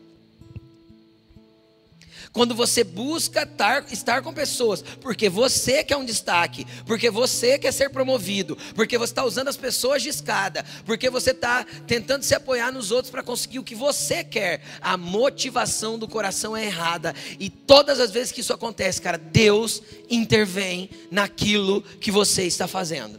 Quando 2.37 2.55
você 2.55 2.85
busca 2.85 3.47
tar, 3.47 3.87
estar 3.91 4.21
com 4.21 4.31
pessoas, 4.31 4.85
porque 5.01 5.27
você 5.27 5.83
quer 5.83 5.97
um 5.97 6.05
destaque, 6.05 6.67
porque 6.85 7.09
você 7.09 7.59
quer 7.59 7.73
ser 7.73 7.89
promovido, 7.89 8.59
porque 8.75 8.99
você 8.99 9.11
está 9.11 9.25
usando 9.25 9.49
as 9.49 9.57
pessoas 9.57 10.03
de 10.03 10.11
escada, 10.11 10.63
porque 10.85 11.09
você 11.09 11.31
está 11.31 11.65
tentando 11.87 12.25
se 12.25 12.35
apoiar 12.35 12.71
nos 12.71 12.91
outros 12.91 13.11
para 13.11 13.23
conseguir 13.23 13.59
o 13.59 13.65
que 13.65 13.75
você 13.75 14.23
quer, 14.23 14.61
a 14.83 14.99
motivação 14.99 15.99
do 15.99 16.07
coração 16.07 16.55
é 16.55 16.67
errada. 16.67 17.15
E 17.41 17.49
todas 17.49 17.99
as 18.01 18.11
vezes 18.11 18.33
que 18.33 18.43
isso 18.43 18.53
acontece, 18.53 19.01
cara, 19.01 19.17
Deus 19.17 19.83
intervém 20.11 20.91
naquilo 21.11 21.81
que 21.81 22.11
você 22.11 22.43
está 22.43 22.69
fazendo. 22.69 23.19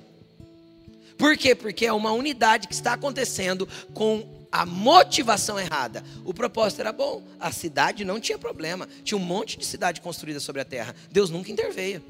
Por 1.17 1.35
quê? 1.35 1.55
Porque 1.55 1.87
é 1.87 1.91
uma 1.91 2.11
unidade 2.11 2.67
que 2.67 2.75
está 2.75 2.93
acontecendo 2.93 3.67
com 3.95 4.36
a 4.51 4.65
motivação 4.65 5.59
errada. 5.59 6.03
O 6.25 6.33
propósito 6.33 6.79
era 6.79 6.91
bom, 6.91 7.23
a 7.39 7.51
cidade 7.51 8.05
não 8.05 8.19
tinha 8.19 8.37
problema, 8.37 8.87
tinha 9.03 9.17
um 9.17 9.23
monte 9.23 9.57
de 9.57 9.65
cidade 9.65 10.01
construída 10.01 10.39
sobre 10.39 10.61
a 10.61 10.65
terra. 10.65 10.95
Deus 11.11 11.29
nunca 11.29 11.51
interveio. 11.51 12.03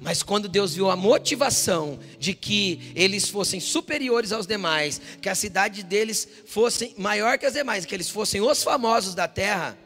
Mas 0.00 0.22
quando 0.22 0.48
Deus 0.48 0.74
viu 0.74 0.90
a 0.90 0.96
motivação 0.96 1.98
de 2.18 2.32
que 2.32 2.92
eles 2.94 3.28
fossem 3.28 3.58
superiores 3.58 4.30
aos 4.30 4.46
demais, 4.46 5.00
que 5.20 5.28
a 5.28 5.34
cidade 5.34 5.82
deles 5.82 6.28
fosse 6.46 6.94
maior 6.96 7.36
que 7.36 7.46
as 7.46 7.54
demais, 7.54 7.84
que 7.84 7.94
eles 7.94 8.08
fossem 8.08 8.40
os 8.40 8.62
famosos 8.62 9.14
da 9.14 9.26
terra, 9.26 9.76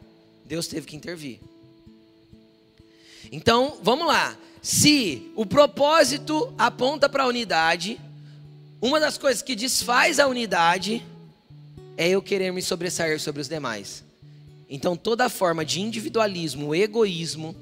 Deus 0.45 0.67
teve 0.67 0.85
que 0.85 0.95
intervir. 0.95 1.39
Então, 3.31 3.79
vamos 3.81 4.05
lá. 4.05 4.37
Se 4.61 5.31
o 5.35 5.45
propósito 5.45 6.53
aponta 6.57 7.09
para 7.09 7.23
a 7.23 7.27
unidade, 7.27 7.99
uma 8.83 8.99
das 8.99 9.17
coisas 9.17 9.41
que 9.41 9.55
desfaz 9.55 10.19
a 10.19 10.27
unidade 10.27 11.01
é 11.95 12.09
eu 12.09 12.21
querer 12.21 12.51
me 12.51 12.61
sobressair 12.61 13.17
sobre 13.17 13.41
os 13.41 13.47
demais. 13.47 14.03
Então, 14.69 14.97
toda 14.97 15.29
forma 15.29 15.63
de 15.63 15.79
individualismo, 15.79 16.75
egoísmo 16.75 17.55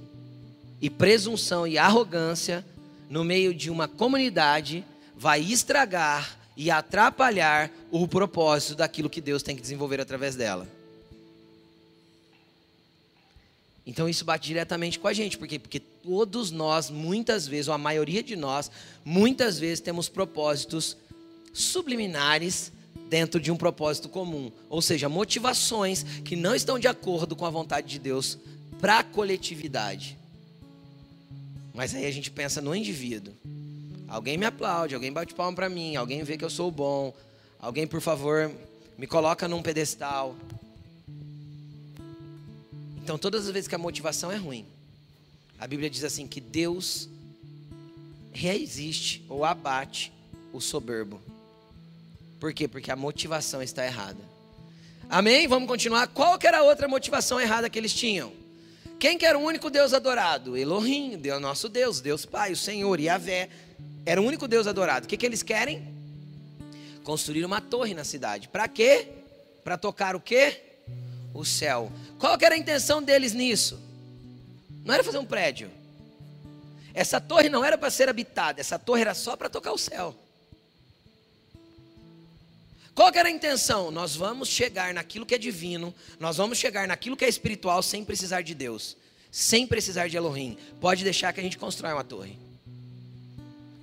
e 0.82 0.90
presunção 0.90 1.68
e 1.68 1.78
arrogância 1.78 2.66
no 3.08 3.24
meio 3.24 3.54
de 3.54 3.70
uma 3.70 3.88
comunidade 3.88 4.84
vai 5.16 5.42
estragar 5.42 6.40
e 6.58 6.72
atrapalhar 6.72 7.70
o 7.92 8.08
propósito 8.08 8.74
daquilo 8.74 9.08
que 9.08 9.22
Deus 9.22 9.44
tem 9.44 9.56
que 9.56 9.62
desenvolver 9.62 10.02
através 10.02 10.36
dela. 10.36 10.68
Então 13.86 14.10
isso 14.10 14.26
bate 14.26 14.48
diretamente 14.48 14.98
com 14.98 15.08
a 15.08 15.14
gente, 15.14 15.38
porque 15.38 15.60
porque 15.60 15.80
todos 15.80 16.50
nós 16.50 16.90
muitas 16.90 17.48
vezes, 17.48 17.68
ou 17.68 17.74
a 17.76 17.78
maioria 17.78 18.24
de 18.24 18.36
nós, 18.36 18.72
muitas 19.06 19.60
vezes 19.60 19.80
temos 19.80 20.10
propósitos 20.10 20.98
subliminares 21.54 22.72
dentro 23.10 23.42
de 23.42 23.52
um 23.52 23.58
propósito 23.58 24.08
comum, 24.08 24.52
ou 24.70 24.82
seja, 24.82 25.10
motivações 25.10 26.04
que 26.24 26.36
não 26.36 26.56
estão 26.56 26.80
de 26.80 26.88
acordo 26.88 27.36
com 27.36 27.46
a 27.46 27.50
vontade 27.50 27.88
de 27.88 28.00
Deus 28.00 28.38
para 28.80 29.00
a 29.00 29.04
coletividade. 29.04 30.18
Mas 31.74 31.94
aí 31.94 32.06
a 32.06 32.12
gente 32.12 32.32
pensa 32.32 32.62
no 32.62 32.76
indivíduo. 32.76 33.34
Alguém 34.08 34.38
me 34.38 34.46
aplaude, 34.46 34.96
alguém 34.96 35.12
bate 35.12 35.34
palma 35.34 35.56
para 35.56 35.70
mim, 35.70 35.96
alguém 35.96 36.24
vê 36.24 36.38
que 36.38 36.44
eu 36.44 36.50
sou 36.50 36.72
bom, 36.72 37.14
alguém, 37.60 37.88
por 37.88 38.02
favor, 38.02 38.52
me 38.98 39.08
coloca 39.08 39.48
num 39.48 39.62
pedestal. 39.62 40.36
Então, 43.04 43.18
todas 43.18 43.46
as 43.46 43.52
vezes 43.52 43.68
que 43.68 43.76
a 43.76 43.78
motivação 43.78 44.32
é 44.32 44.36
ruim, 44.36 44.66
a 45.60 45.68
Bíblia 45.68 45.90
diz 45.90 46.04
assim 46.04 46.28
que 46.28 46.42
Deus 46.42 47.10
reexiste 48.34 49.24
ou 49.30 49.44
abate 49.44 50.12
o 50.54 50.60
soberbo. 50.60 51.22
Por 52.42 52.52
quê? 52.54 52.68
Porque 52.68 52.90
a 52.90 52.96
motivação 52.96 53.62
está 53.62 53.86
errada. 53.86 54.18
Amém? 55.08 55.48
Vamos 55.48 55.68
continuar. 55.68 56.08
Qual 56.08 56.40
que 56.40 56.48
era 56.48 56.58
a 56.58 56.64
outra 56.64 56.88
motivação 56.88 57.40
errada 57.40 57.70
que 57.70 57.78
eles 57.78 57.94
tinham? 57.94 58.34
Quem 59.00 59.16
que 59.16 59.28
era 59.28 59.38
o 59.38 59.44
único 59.44 59.70
Deus 59.70 59.94
adorado? 59.94 60.58
Elohim, 60.58 61.20
Deus 61.20 61.40
nosso 61.40 61.70
Deus, 61.70 62.02
Deus 62.02 62.26
Pai, 62.26 62.52
o 62.52 62.58
Senhor, 62.58 63.00
Yahvé. 63.00 63.48
Era 64.04 64.20
o 64.20 64.26
único 64.26 64.48
Deus 64.48 64.66
adorado. 64.66 65.06
O 65.06 65.08
que, 65.08 65.18
que 65.18 65.26
eles 65.26 65.44
querem? 65.44 65.88
Construir 67.04 67.46
uma 67.46 67.62
torre 67.62 67.94
na 67.94 68.04
cidade. 68.04 68.48
Para 68.48 68.68
quê? 68.68 69.10
Para 69.64 69.78
tocar 69.78 70.16
o 70.16 70.20
quê? 70.20 70.64
O 71.36 71.46
céu. 71.46 71.92
Qual 72.18 72.36
que 72.40 72.46
era 72.46 72.56
a 72.56 72.58
intenção 72.58 73.04
deles 73.04 73.34
nisso? 73.34 73.80
Não 74.84 74.96
era 74.96 75.04
fazer 75.04 75.20
um 75.20 75.26
prédio. 75.26 75.70
Essa 76.92 77.22
torre 77.22 77.50
não 77.50 77.64
era 77.64 77.78
para 77.78 77.92
ser 77.92 78.10
habitada, 78.10 78.60
essa 78.60 78.80
torre 78.80 79.02
era 79.02 79.14
só 79.14 79.38
para 79.38 79.48
tocar 79.48 79.74
o 79.74 79.78
céu. 79.78 80.16
Qual 83.02 83.12
era 83.16 83.30
a 83.30 83.32
intenção? 83.32 83.90
Nós 83.90 84.16
vamos 84.16 84.48
chegar 84.48 84.94
naquilo 84.94 85.26
que 85.26 85.34
é 85.34 85.38
divino, 85.40 85.92
nós 86.20 86.38
vamos 86.38 86.60
chegar 86.60 86.88
naquilo 86.88 87.18
que 87.18 87.26
é 87.26 87.28
espiritual 87.28 87.82
sem 87.82 88.06
precisar 88.06 88.42
de 88.42 88.54
Deus, 88.54 88.96
sem 89.32 89.66
precisar 89.66 90.08
de 90.08 90.16
Elohim. 90.16 90.56
Pode 90.80 91.04
deixar 91.04 91.34
que 91.34 91.40
a 91.40 91.44
gente 91.44 91.58
constrói 91.58 91.94
uma 91.94 92.04
torre. 92.04 92.38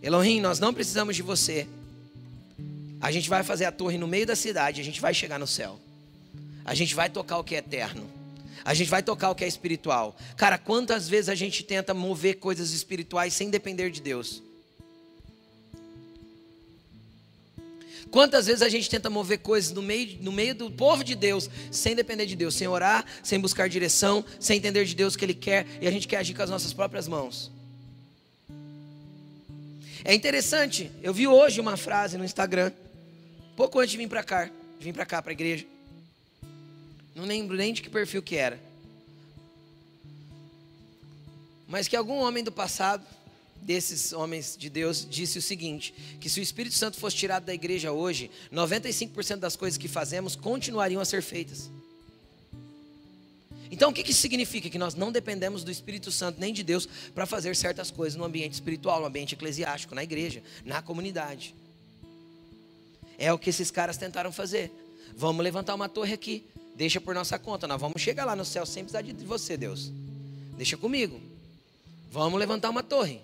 Elohim, 0.00 0.40
nós 0.40 0.60
não 0.60 0.72
precisamos 0.72 1.16
de 1.16 1.22
você. 1.22 1.66
A 3.00 3.10
gente 3.10 3.28
vai 3.28 3.42
fazer 3.42 3.64
a 3.64 3.72
torre 3.72 3.98
no 3.98 4.06
meio 4.06 4.24
da 4.24 4.36
cidade, 4.36 4.80
a 4.80 4.84
gente 4.84 5.00
vai 5.00 5.12
chegar 5.12 5.36
no 5.36 5.48
céu. 5.48 5.80
A 6.64 6.72
gente 6.72 6.94
vai 6.94 7.10
tocar 7.10 7.38
o 7.38 7.44
que 7.44 7.56
é 7.56 7.58
eterno. 7.58 8.08
A 8.64 8.72
gente 8.72 8.88
vai 8.88 9.02
tocar 9.02 9.30
o 9.30 9.34
que 9.34 9.42
é 9.42 9.48
espiritual. 9.48 10.16
Cara, 10.36 10.56
quantas 10.56 11.08
vezes 11.08 11.28
a 11.28 11.34
gente 11.34 11.64
tenta 11.64 11.92
mover 11.92 12.36
coisas 12.36 12.70
espirituais 12.70 13.34
sem 13.34 13.50
depender 13.50 13.90
de 13.90 14.00
Deus? 14.00 14.44
Quantas 18.10 18.46
vezes 18.46 18.62
a 18.62 18.68
gente 18.68 18.88
tenta 18.88 19.10
mover 19.10 19.38
coisas 19.38 19.72
no 19.72 19.82
meio, 19.82 20.18
no 20.20 20.32
meio 20.32 20.54
do 20.54 20.70
povo 20.70 21.04
de 21.04 21.14
Deus, 21.14 21.50
sem 21.70 21.94
depender 21.94 22.26
de 22.26 22.34
Deus, 22.34 22.54
sem 22.54 22.66
orar, 22.66 23.04
sem 23.22 23.38
buscar 23.38 23.68
direção, 23.68 24.24
sem 24.40 24.56
entender 24.56 24.84
de 24.84 24.94
Deus 24.94 25.14
o 25.14 25.18
que 25.18 25.24
Ele 25.24 25.34
quer, 25.34 25.66
e 25.80 25.86
a 25.86 25.90
gente 25.90 26.08
quer 26.08 26.18
agir 26.18 26.34
com 26.34 26.42
as 26.42 26.50
nossas 26.50 26.72
próprias 26.72 27.06
mãos. 27.06 27.50
É 30.04 30.14
interessante, 30.14 30.90
eu 31.02 31.12
vi 31.12 31.26
hoje 31.26 31.60
uma 31.60 31.76
frase 31.76 32.16
no 32.16 32.24
Instagram, 32.24 32.72
pouco 33.56 33.78
antes 33.78 33.90
de 33.90 33.98
vir 33.98 34.08
para 34.08 34.22
cá, 34.22 34.46
de 34.46 34.84
vir 34.84 34.94
para 34.94 35.04
cá, 35.04 35.20
para 35.20 35.32
a 35.32 35.34
igreja. 35.34 35.66
Não 37.14 37.24
lembro 37.24 37.56
nem 37.56 37.72
de 37.72 37.82
que 37.82 37.90
perfil 37.90 38.22
que 38.22 38.36
era. 38.36 38.58
Mas 41.66 41.88
que 41.88 41.96
algum 41.96 42.20
homem 42.20 42.42
do 42.42 42.52
passado 42.52 43.04
desses 43.62 44.12
homens 44.12 44.56
de 44.56 44.70
Deus 44.70 45.06
disse 45.08 45.38
o 45.38 45.42
seguinte: 45.42 45.94
que 46.20 46.28
se 46.28 46.40
o 46.40 46.42
Espírito 46.42 46.74
Santo 46.74 46.96
fosse 46.98 47.16
tirado 47.16 47.44
da 47.44 47.54
igreja 47.54 47.92
hoje, 47.92 48.30
95% 48.52 49.36
das 49.36 49.56
coisas 49.56 49.76
que 49.76 49.88
fazemos 49.88 50.34
continuariam 50.34 51.00
a 51.00 51.04
ser 51.04 51.22
feitas. 51.22 51.70
Então, 53.70 53.90
o 53.90 53.92
que 53.92 54.10
isso 54.10 54.20
significa? 54.20 54.70
Que 54.70 54.78
nós 54.78 54.94
não 54.94 55.12
dependemos 55.12 55.62
do 55.62 55.70
Espírito 55.70 56.10
Santo 56.10 56.40
nem 56.40 56.52
de 56.52 56.62
Deus 56.62 56.88
para 57.14 57.26
fazer 57.26 57.54
certas 57.54 57.90
coisas 57.90 58.16
no 58.16 58.24
ambiente 58.24 58.54
espiritual, 58.54 59.00
no 59.00 59.06
ambiente 59.06 59.34
eclesiástico, 59.34 59.94
na 59.94 60.02
igreja, 60.02 60.42
na 60.64 60.80
comunidade. 60.80 61.54
É 63.18 63.32
o 63.32 63.38
que 63.38 63.50
esses 63.50 63.70
caras 63.70 63.96
tentaram 63.96 64.32
fazer. 64.32 64.72
Vamos 65.14 65.42
levantar 65.42 65.74
uma 65.74 65.88
torre 65.88 66.14
aqui, 66.14 66.44
deixa 66.76 67.00
por 67.00 67.14
nossa 67.14 67.38
conta, 67.38 67.66
nós 67.66 67.80
vamos 67.80 68.00
chegar 68.00 68.24
lá 68.24 68.36
no 68.36 68.44
céu 68.44 68.64
sem 68.64 68.84
precisar 68.84 69.02
de 69.02 69.12
você, 69.24 69.56
Deus. 69.56 69.92
Deixa 70.56 70.76
comigo. 70.76 71.20
Vamos 72.10 72.38
levantar 72.38 72.70
uma 72.70 72.82
torre. 72.82 73.20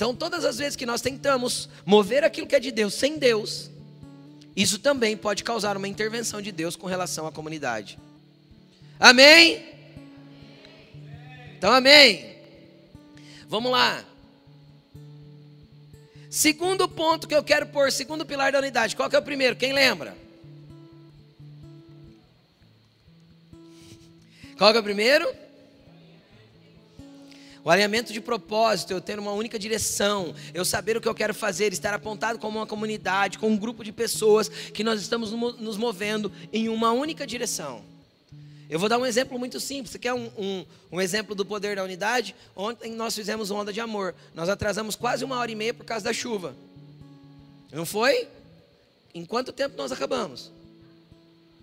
Então, 0.00 0.14
todas 0.14 0.46
as 0.46 0.56
vezes 0.56 0.76
que 0.76 0.86
nós 0.86 1.02
tentamos 1.02 1.68
mover 1.84 2.24
aquilo 2.24 2.46
que 2.46 2.56
é 2.56 2.58
de 2.58 2.70
Deus 2.70 2.94
sem 2.94 3.18
Deus, 3.18 3.70
isso 4.56 4.78
também 4.78 5.14
pode 5.14 5.44
causar 5.44 5.76
uma 5.76 5.86
intervenção 5.86 6.40
de 6.40 6.50
Deus 6.50 6.74
com 6.74 6.86
relação 6.86 7.26
à 7.26 7.30
comunidade. 7.30 7.98
Amém? 8.98 9.62
Então, 11.54 11.70
amém. 11.70 12.34
Vamos 13.46 13.70
lá. 13.70 14.02
Segundo 16.30 16.88
ponto 16.88 17.28
que 17.28 17.34
eu 17.34 17.44
quero 17.44 17.66
pôr, 17.66 17.92
segundo 17.92 18.24
pilar 18.24 18.52
da 18.52 18.58
unidade. 18.58 18.96
Qual 18.96 19.10
que 19.10 19.16
é 19.16 19.18
o 19.18 19.22
primeiro? 19.22 19.54
Quem 19.54 19.74
lembra? 19.74 20.16
Qual 24.56 24.72
que 24.72 24.78
é 24.78 24.80
o 24.80 24.82
primeiro? 24.82 25.30
O 27.62 27.70
alinhamento 27.70 28.12
de 28.12 28.20
propósito, 28.20 28.92
eu 28.92 29.00
ter 29.00 29.18
uma 29.18 29.32
única 29.32 29.58
direção, 29.58 30.34
eu 30.54 30.64
saber 30.64 30.96
o 30.96 31.00
que 31.00 31.08
eu 31.08 31.14
quero 31.14 31.34
fazer, 31.34 31.72
estar 31.72 31.92
apontado 31.92 32.38
como 32.38 32.58
uma 32.58 32.66
comunidade, 32.66 33.38
com 33.38 33.48
um 33.48 33.56
grupo 33.56 33.84
de 33.84 33.92
pessoas 33.92 34.48
que 34.48 34.82
nós 34.82 35.00
estamos 35.00 35.30
nos 35.32 35.76
movendo 35.76 36.32
em 36.52 36.68
uma 36.68 36.92
única 36.92 37.26
direção. 37.26 37.84
Eu 38.70 38.78
vou 38.78 38.88
dar 38.88 38.98
um 38.98 39.04
exemplo 39.04 39.36
muito 39.38 39.58
simples. 39.58 39.90
Você 39.90 39.98
quer 39.98 40.14
um, 40.14 40.30
um, 40.38 40.64
um, 40.92 41.00
exemplo 41.00 41.34
do 41.34 41.44
poder 41.44 41.74
da 41.74 41.82
unidade? 41.82 42.36
Ontem 42.54 42.92
nós 42.92 43.16
fizemos 43.16 43.50
onda 43.50 43.72
de 43.72 43.80
amor. 43.80 44.14
Nós 44.32 44.48
atrasamos 44.48 44.94
quase 44.94 45.24
uma 45.24 45.36
hora 45.38 45.50
e 45.50 45.56
meia 45.56 45.74
por 45.74 45.84
causa 45.84 46.04
da 46.04 46.12
chuva. 46.12 46.54
Não 47.72 47.84
foi? 47.84 48.28
Em 49.12 49.24
quanto 49.24 49.52
tempo 49.52 49.76
nós 49.76 49.90
acabamos? 49.90 50.52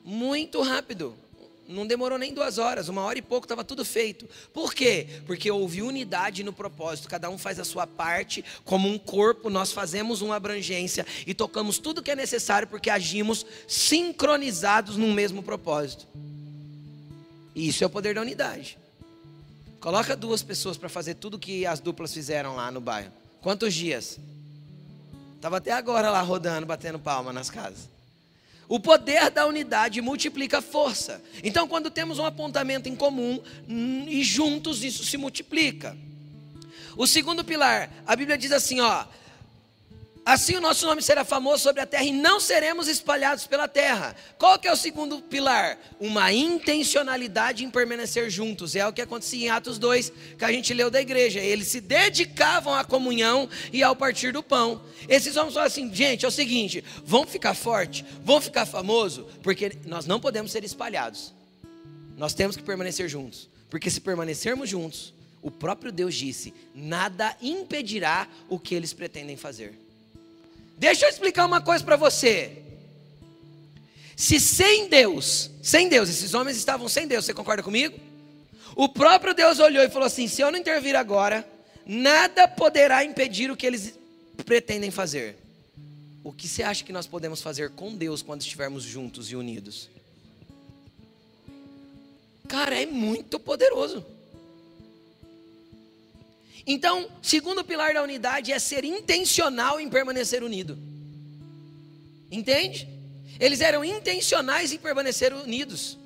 Muito 0.04 0.62
rápido. 0.62 1.16
Não 1.67 1.86
demorou 1.86 2.17
nem 2.17 2.34
duas 2.34 2.58
horas, 2.58 2.88
uma 2.88 3.01
hora 3.01 3.19
e 3.19 3.21
pouco 3.21 3.45
estava 3.45 3.63
tudo 3.63 3.84
feito. 3.84 4.27
Por 4.53 4.73
quê? 4.73 5.06
Porque 5.25 5.51
houve 5.51 5.82
unidade 5.82 6.41
no 6.41 6.53
propósito, 6.53 7.10
cada 7.10 7.30
um 7.30 7.38
faz 7.38 7.60
a 7.60 7.65
sua 7.65 7.86
parte, 7.86 8.43
como 8.63 8.88
um 8.88 8.97
corpo, 8.97 9.49
nós 9.49 9.73
fazemos 9.73 10.21
uma 10.21 10.38
abrangência 10.38 11.06
e 11.25 11.34
tocamos 11.34 11.77
tudo 11.77 12.01
que 12.01 12.12
é 12.12 12.15
necessário 12.15 12.67
porque 12.67 12.89
agimos 12.89 13.45
sincronizados 13.67 14.95
num 14.95 15.12
mesmo 15.13 15.43
propósito. 15.43 16.08
E 17.53 17.67
isso 17.67 17.84
é 17.84 17.88
o 17.88 17.89
poder 17.89 18.15
da 18.15 18.21
unidade. 18.21 18.77
Coloca 19.82 20.15
duas 20.15 20.41
pessoas 20.41 20.77
para 20.77 20.88
fazer 20.88 21.15
tudo 21.15 21.38
que 21.38 21.65
as 21.65 21.80
duplas 21.80 22.13
fizeram 22.13 22.56
lá 22.56 22.71
no 22.71 22.80
bairro. 22.80 23.12
Quantos 23.41 23.73
dias? 23.73 24.19
Estava 25.36 25.58
até 25.58 25.71
agora 25.71 26.10
lá 26.10 26.21
rodando, 26.21 26.65
batendo 26.65 26.97
palma 26.97 27.34
nas 27.34 27.49
casas. 27.49 27.97
O 28.69 28.80
poder 28.80 29.30
da 29.30 29.45
unidade 29.45 30.01
multiplica 30.01 30.58
a 30.58 30.62
força. 30.62 31.23
Então, 31.41 31.67
quando 31.67 31.89
temos 31.89 32.19
um 32.19 32.25
apontamento 32.25 32.89
em 32.89 32.95
comum 32.95 33.41
hum, 33.67 34.06
e 34.08 34.23
juntos, 34.23 34.84
isso 34.84 35.06
se 35.06 35.15
multiplica. 35.15 35.95
O 36.97 37.08
segundo 37.08 37.43
pilar, 37.43 37.89
a 38.06 38.15
Bíblia 38.15 38.38
diz 38.38 38.51
assim: 38.51 38.82
ó, 38.82 39.06
Assim 40.28 40.58
o 40.58 40.60
nosso 40.62 40.86
nome 40.86 41.02
será 41.02 41.24
famoso 41.24 41.63
sobre 41.63 41.82
a 41.82 41.86
terra 41.86 42.04
e 42.04 42.12
não 42.12 42.38
seremos 42.38 42.90
espalhados 42.90 43.48
pela 43.48 43.66
terra. 43.66 44.13
Qual 44.38 44.60
que 44.60 44.68
é 44.68 44.74
o 44.74 44.76
segundo 44.76 45.22
pilar? 45.22 45.80
Uma 46.02 46.34
intencionalidade 46.34 47.63
em 47.63 47.70
permanecer 47.72 48.30
juntos. 48.30 48.76
É 48.76 48.86
o 48.86 48.92
que 48.92 49.02
acontecia 49.02 49.46
em 49.46 49.50
Atos 49.50 49.80
2, 49.80 50.12
que 50.38 50.44
a 50.44 50.52
gente 50.52 50.74
leu 50.74 50.92
da 50.92 51.00
igreja. 51.00 51.40
Eles 51.40 51.70
se 51.70 51.80
dedicavam 51.80 52.76
à 52.76 52.84
comunhão 52.84 53.48
e 53.72 53.82
ao 53.82 53.96
partir 53.96 54.34
do 54.34 54.44
pão. 54.44 54.82
Esses 55.08 55.38
homens 55.38 55.54
falaram 55.54 55.72
assim, 55.72 55.96
gente, 55.96 56.26
é 56.26 56.28
o 56.28 56.32
seguinte, 56.32 56.84
vamos 57.06 57.32
ficar 57.32 57.54
forte, 57.54 58.04
vamos 58.22 58.44
ficar 58.44 58.66
famoso, 58.66 59.30
porque 59.42 59.78
nós 59.86 60.06
não 60.06 60.20
podemos 60.20 60.52
ser 60.52 60.62
espalhados. 60.66 61.34
Nós 62.18 62.34
temos 62.34 62.58
que 62.58 62.63
permanecer 62.63 63.08
juntos. 63.08 63.50
Porque 63.70 63.90
se 63.90 64.02
permanecermos 64.02 64.70
juntos, 64.70 65.13
o 65.42 65.50
próprio 65.50 65.90
Deus 65.90 66.13
disse, 66.13 66.54
nada 66.76 67.34
impedirá 67.42 68.28
o 68.50 68.60
que 68.60 68.76
eles 68.76 68.92
pretendem 68.92 69.38
fazer. 69.38 69.87
Deixa 70.78 71.06
eu 71.06 71.10
explicar 71.10 71.46
uma 71.46 71.60
coisa 71.60 71.84
para 71.84 71.96
você. 71.96 72.63
Se 74.16 74.40
sem 74.40 74.88
Deus, 74.88 75.50
sem 75.62 75.90
Deus, 75.90 76.10
esses 76.10 76.34
homens 76.34 76.58
estavam 76.58 76.88
sem 76.88 77.08
Deus, 77.08 77.26
você 77.26 77.34
concorda 77.34 77.63
comigo? 77.63 78.00
O 78.76 78.88
próprio 78.88 79.34
Deus 79.34 79.60
olhou 79.60 79.84
e 79.84 79.90
falou 79.90 80.06
assim: 80.06 80.28
se 80.28 80.42
eu 80.42 80.52
não 80.52 80.60
intervir 80.60 80.96
agora, 80.96 81.48
nada 81.86 82.48
poderá 82.48 83.04
impedir 83.04 83.50
o 83.50 83.58
que 83.58 83.66
eles 83.66 83.98
pretendem 84.46 84.92
fazer. 84.92 85.36
O 86.24 86.32
que 86.32 86.48
você 86.48 86.62
acha 86.62 86.84
que 86.84 86.92
nós 86.92 87.08
podemos 87.08 87.42
fazer 87.42 87.72
com 87.72 87.96
Deus 87.96 88.22
quando 88.22 88.42
estivermos 88.42 88.84
juntos 88.84 89.32
e 89.32 89.36
unidos? 89.36 89.90
Cara, 92.48 92.80
é 92.80 92.86
muito 92.86 93.40
poderoso. 93.40 94.06
Então, 96.69 97.10
segundo 97.21 97.63
pilar 97.63 97.93
da 97.93 98.03
unidade 98.03 98.51
é 98.51 98.60
ser 98.60 98.84
intencional 98.84 99.80
em 99.80 99.89
permanecer 99.89 100.43
unido. 100.43 100.77
Entende? 102.30 102.86
Eles 103.39 103.62
eram 103.62 103.86
intencionais 103.86 104.73
em 104.73 104.77
permanecer 104.77 105.34
unidos. 105.34 105.97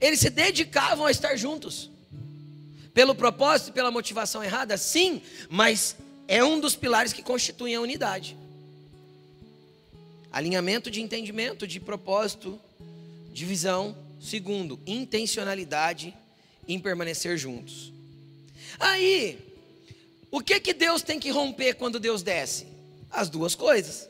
Eles 0.00 0.18
se 0.18 0.28
dedicavam 0.28 1.06
a 1.06 1.10
estar 1.12 1.36
juntos. 1.36 1.88
Pelo 2.92 3.14
propósito 3.14 3.70
e 3.70 3.72
pela 3.72 3.92
motivação 3.92 4.42
errada, 4.42 4.76
sim, 4.76 5.22
mas 5.48 5.96
é 6.26 6.42
um 6.42 6.58
dos 6.58 6.74
pilares 6.74 7.12
que 7.12 7.22
constituem 7.22 7.76
a 7.76 7.80
unidade. 7.80 8.36
Alinhamento 10.32 10.90
de 10.90 11.00
entendimento, 11.00 11.64
de 11.64 11.78
propósito, 11.78 12.60
de 13.32 13.44
visão. 13.44 13.96
Segundo, 14.20 14.80
intencionalidade 14.84 16.14
em 16.66 16.80
permanecer 16.80 17.38
juntos. 17.38 17.92
Aí, 18.78 19.38
o 20.30 20.40
que 20.40 20.58
que 20.60 20.72
Deus 20.72 21.02
tem 21.02 21.20
que 21.20 21.30
romper 21.30 21.74
quando 21.74 22.00
Deus 22.00 22.22
desce? 22.22 22.66
As 23.10 23.28
duas 23.28 23.54
coisas. 23.54 24.08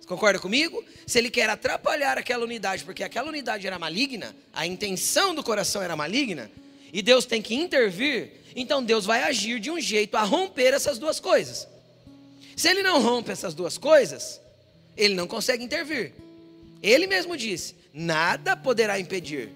Você 0.00 0.08
concorda 0.08 0.38
comigo? 0.38 0.84
Se 1.06 1.18
ele 1.18 1.30
quer 1.30 1.48
atrapalhar 1.48 2.18
aquela 2.18 2.44
unidade, 2.44 2.84
porque 2.84 3.04
aquela 3.04 3.28
unidade 3.28 3.66
era 3.66 3.78
maligna, 3.78 4.34
a 4.52 4.66
intenção 4.66 5.34
do 5.34 5.44
coração 5.44 5.80
era 5.80 5.94
maligna, 5.94 6.50
e 6.92 7.00
Deus 7.00 7.24
tem 7.24 7.40
que 7.40 7.54
intervir, 7.54 8.32
então 8.56 8.82
Deus 8.82 9.04
vai 9.04 9.22
agir 9.22 9.60
de 9.60 9.70
um 9.70 9.80
jeito 9.80 10.16
a 10.16 10.22
romper 10.22 10.74
essas 10.74 10.98
duas 10.98 11.20
coisas. 11.20 11.68
Se 12.56 12.68
ele 12.68 12.82
não 12.82 13.00
rompe 13.00 13.30
essas 13.30 13.54
duas 13.54 13.78
coisas, 13.78 14.40
ele 14.96 15.14
não 15.14 15.26
consegue 15.26 15.64
intervir. 15.64 16.12
Ele 16.82 17.06
mesmo 17.06 17.36
disse: 17.36 17.74
nada 17.94 18.56
poderá 18.56 18.98
impedir. 18.98 19.50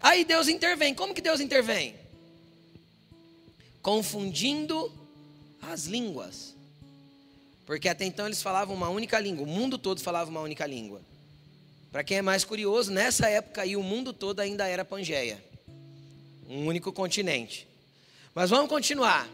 Aí 0.00 0.24
Deus 0.24 0.48
intervém. 0.48 0.94
Como 0.94 1.14
que 1.14 1.20
Deus 1.20 1.40
intervém? 1.40 1.94
Confundindo 3.86 4.92
as 5.62 5.84
línguas. 5.84 6.56
Porque 7.64 7.88
até 7.88 8.04
então 8.04 8.26
eles 8.26 8.42
falavam 8.42 8.74
uma 8.74 8.88
única 8.88 9.16
língua, 9.20 9.44
o 9.44 9.48
mundo 9.48 9.78
todo 9.78 10.00
falava 10.00 10.28
uma 10.28 10.40
única 10.40 10.66
língua. 10.66 11.00
Para 11.92 12.02
quem 12.02 12.16
é 12.16 12.22
mais 12.22 12.44
curioso, 12.44 12.90
nessa 12.90 13.28
época 13.28 13.62
aí 13.62 13.76
o 13.76 13.84
mundo 13.84 14.12
todo 14.12 14.40
ainda 14.40 14.66
era 14.66 14.84
Pangeia, 14.84 15.40
um 16.48 16.66
único 16.66 16.92
continente. 16.92 17.68
Mas 18.34 18.50
vamos 18.50 18.68
continuar. 18.68 19.28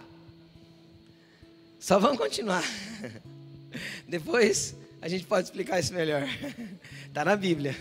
Só 1.81 1.99
vamos 1.99 2.19
continuar. 2.19 2.63
Depois 4.07 4.77
a 5.01 5.09
gente 5.09 5.25
pode 5.25 5.47
explicar 5.47 5.81
isso 5.81 5.95
melhor. 5.95 6.29
Está 7.07 7.25
na 7.25 7.37
Bíblia. 7.37 7.75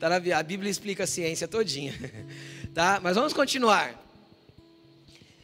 Tá 0.00 0.08
na, 0.08 0.16
a 0.16 0.42
Bíblia 0.42 0.72
explica 0.72 1.04
a 1.04 1.06
ciência 1.06 1.46
todinha. 1.46 1.94
Tá? 2.72 3.00
Mas 3.02 3.16
vamos 3.16 3.32
continuar. 3.32 4.09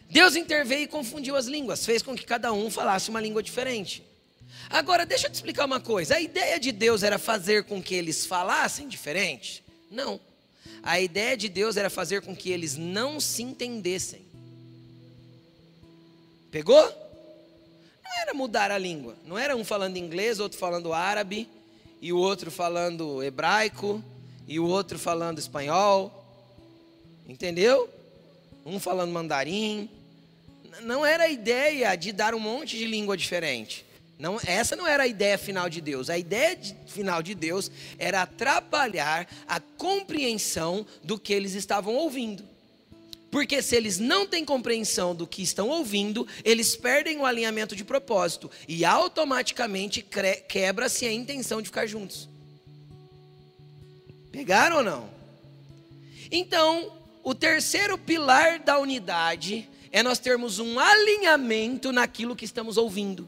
Deus 0.08 0.36
interveio 0.36 0.82
e 0.82 0.86
confundiu 0.86 1.36
as 1.36 1.46
línguas, 1.46 1.84
fez 1.84 2.02
com 2.02 2.14
que 2.14 2.24
cada 2.24 2.52
um 2.52 2.70
falasse 2.70 3.10
uma 3.10 3.20
língua 3.20 3.42
diferente. 3.42 4.02
Agora, 4.70 5.06
deixa 5.06 5.26
eu 5.26 5.30
te 5.30 5.34
explicar 5.34 5.64
uma 5.64 5.80
coisa: 5.80 6.16
a 6.16 6.20
ideia 6.20 6.58
de 6.58 6.72
Deus 6.72 7.02
era 7.02 7.18
fazer 7.18 7.64
com 7.64 7.82
que 7.82 7.94
eles 7.94 8.26
falassem 8.26 8.88
diferente? 8.88 9.62
Não. 9.90 10.20
A 10.82 11.00
ideia 11.00 11.36
de 11.36 11.48
Deus 11.48 11.76
era 11.76 11.90
fazer 11.90 12.22
com 12.22 12.34
que 12.34 12.50
eles 12.50 12.76
não 12.76 13.18
se 13.18 13.42
entendessem. 13.42 14.24
Pegou? 16.50 16.82
Não 18.04 18.20
era 18.22 18.34
mudar 18.34 18.70
a 18.70 18.78
língua. 18.78 19.16
Não 19.24 19.36
era 19.36 19.56
um 19.56 19.64
falando 19.64 19.96
inglês, 19.96 20.40
outro 20.40 20.58
falando 20.58 20.92
árabe, 20.92 21.48
e 22.00 22.12
o 22.12 22.18
outro 22.18 22.50
falando 22.50 23.22
hebraico, 23.22 24.02
e 24.46 24.58
o 24.60 24.66
outro 24.66 24.98
falando 24.98 25.38
espanhol. 25.38 26.24
Entendeu? 27.28 27.90
Um 28.66 28.80
falando 28.80 29.12
mandarim, 29.12 29.88
não 30.82 31.06
era 31.06 31.24
a 31.24 31.28
ideia 31.28 31.94
de 31.94 32.10
dar 32.10 32.34
um 32.34 32.40
monte 32.40 32.76
de 32.76 32.84
língua 32.84 33.16
diferente. 33.16 33.86
Não, 34.18 34.40
essa 34.44 34.74
não 34.74 34.86
era 34.86 35.04
a 35.04 35.06
ideia 35.06 35.38
final 35.38 35.68
de 35.68 35.80
Deus. 35.80 36.10
A 36.10 36.18
ideia 36.18 36.56
de, 36.56 36.74
final 36.88 37.22
de 37.22 37.32
Deus 37.32 37.70
era 37.96 38.22
atrapalhar 38.22 39.28
a 39.46 39.60
compreensão 39.60 40.84
do 41.04 41.16
que 41.16 41.32
eles 41.32 41.54
estavam 41.54 41.94
ouvindo. 41.94 42.42
Porque 43.30 43.62
se 43.62 43.76
eles 43.76 43.98
não 43.98 44.26
têm 44.26 44.44
compreensão 44.44 45.14
do 45.14 45.26
que 45.26 45.42
estão 45.42 45.68
ouvindo, 45.68 46.26
eles 46.44 46.74
perdem 46.74 47.18
o 47.18 47.26
alinhamento 47.26 47.76
de 47.76 47.84
propósito 47.84 48.50
e 48.66 48.84
automaticamente 48.84 50.04
quebra-se 50.48 51.06
a 51.06 51.12
intenção 51.12 51.62
de 51.62 51.68
ficar 51.68 51.86
juntos. 51.86 52.28
Pegaram 54.32 54.78
ou 54.78 54.82
não? 54.82 55.10
Então, 56.32 56.95
o 57.26 57.34
terceiro 57.34 57.98
pilar 57.98 58.60
da 58.60 58.78
unidade 58.78 59.68
é 59.90 60.00
nós 60.00 60.16
termos 60.16 60.60
um 60.60 60.78
alinhamento 60.78 61.90
naquilo 61.90 62.36
que 62.36 62.44
estamos 62.44 62.76
ouvindo. 62.76 63.26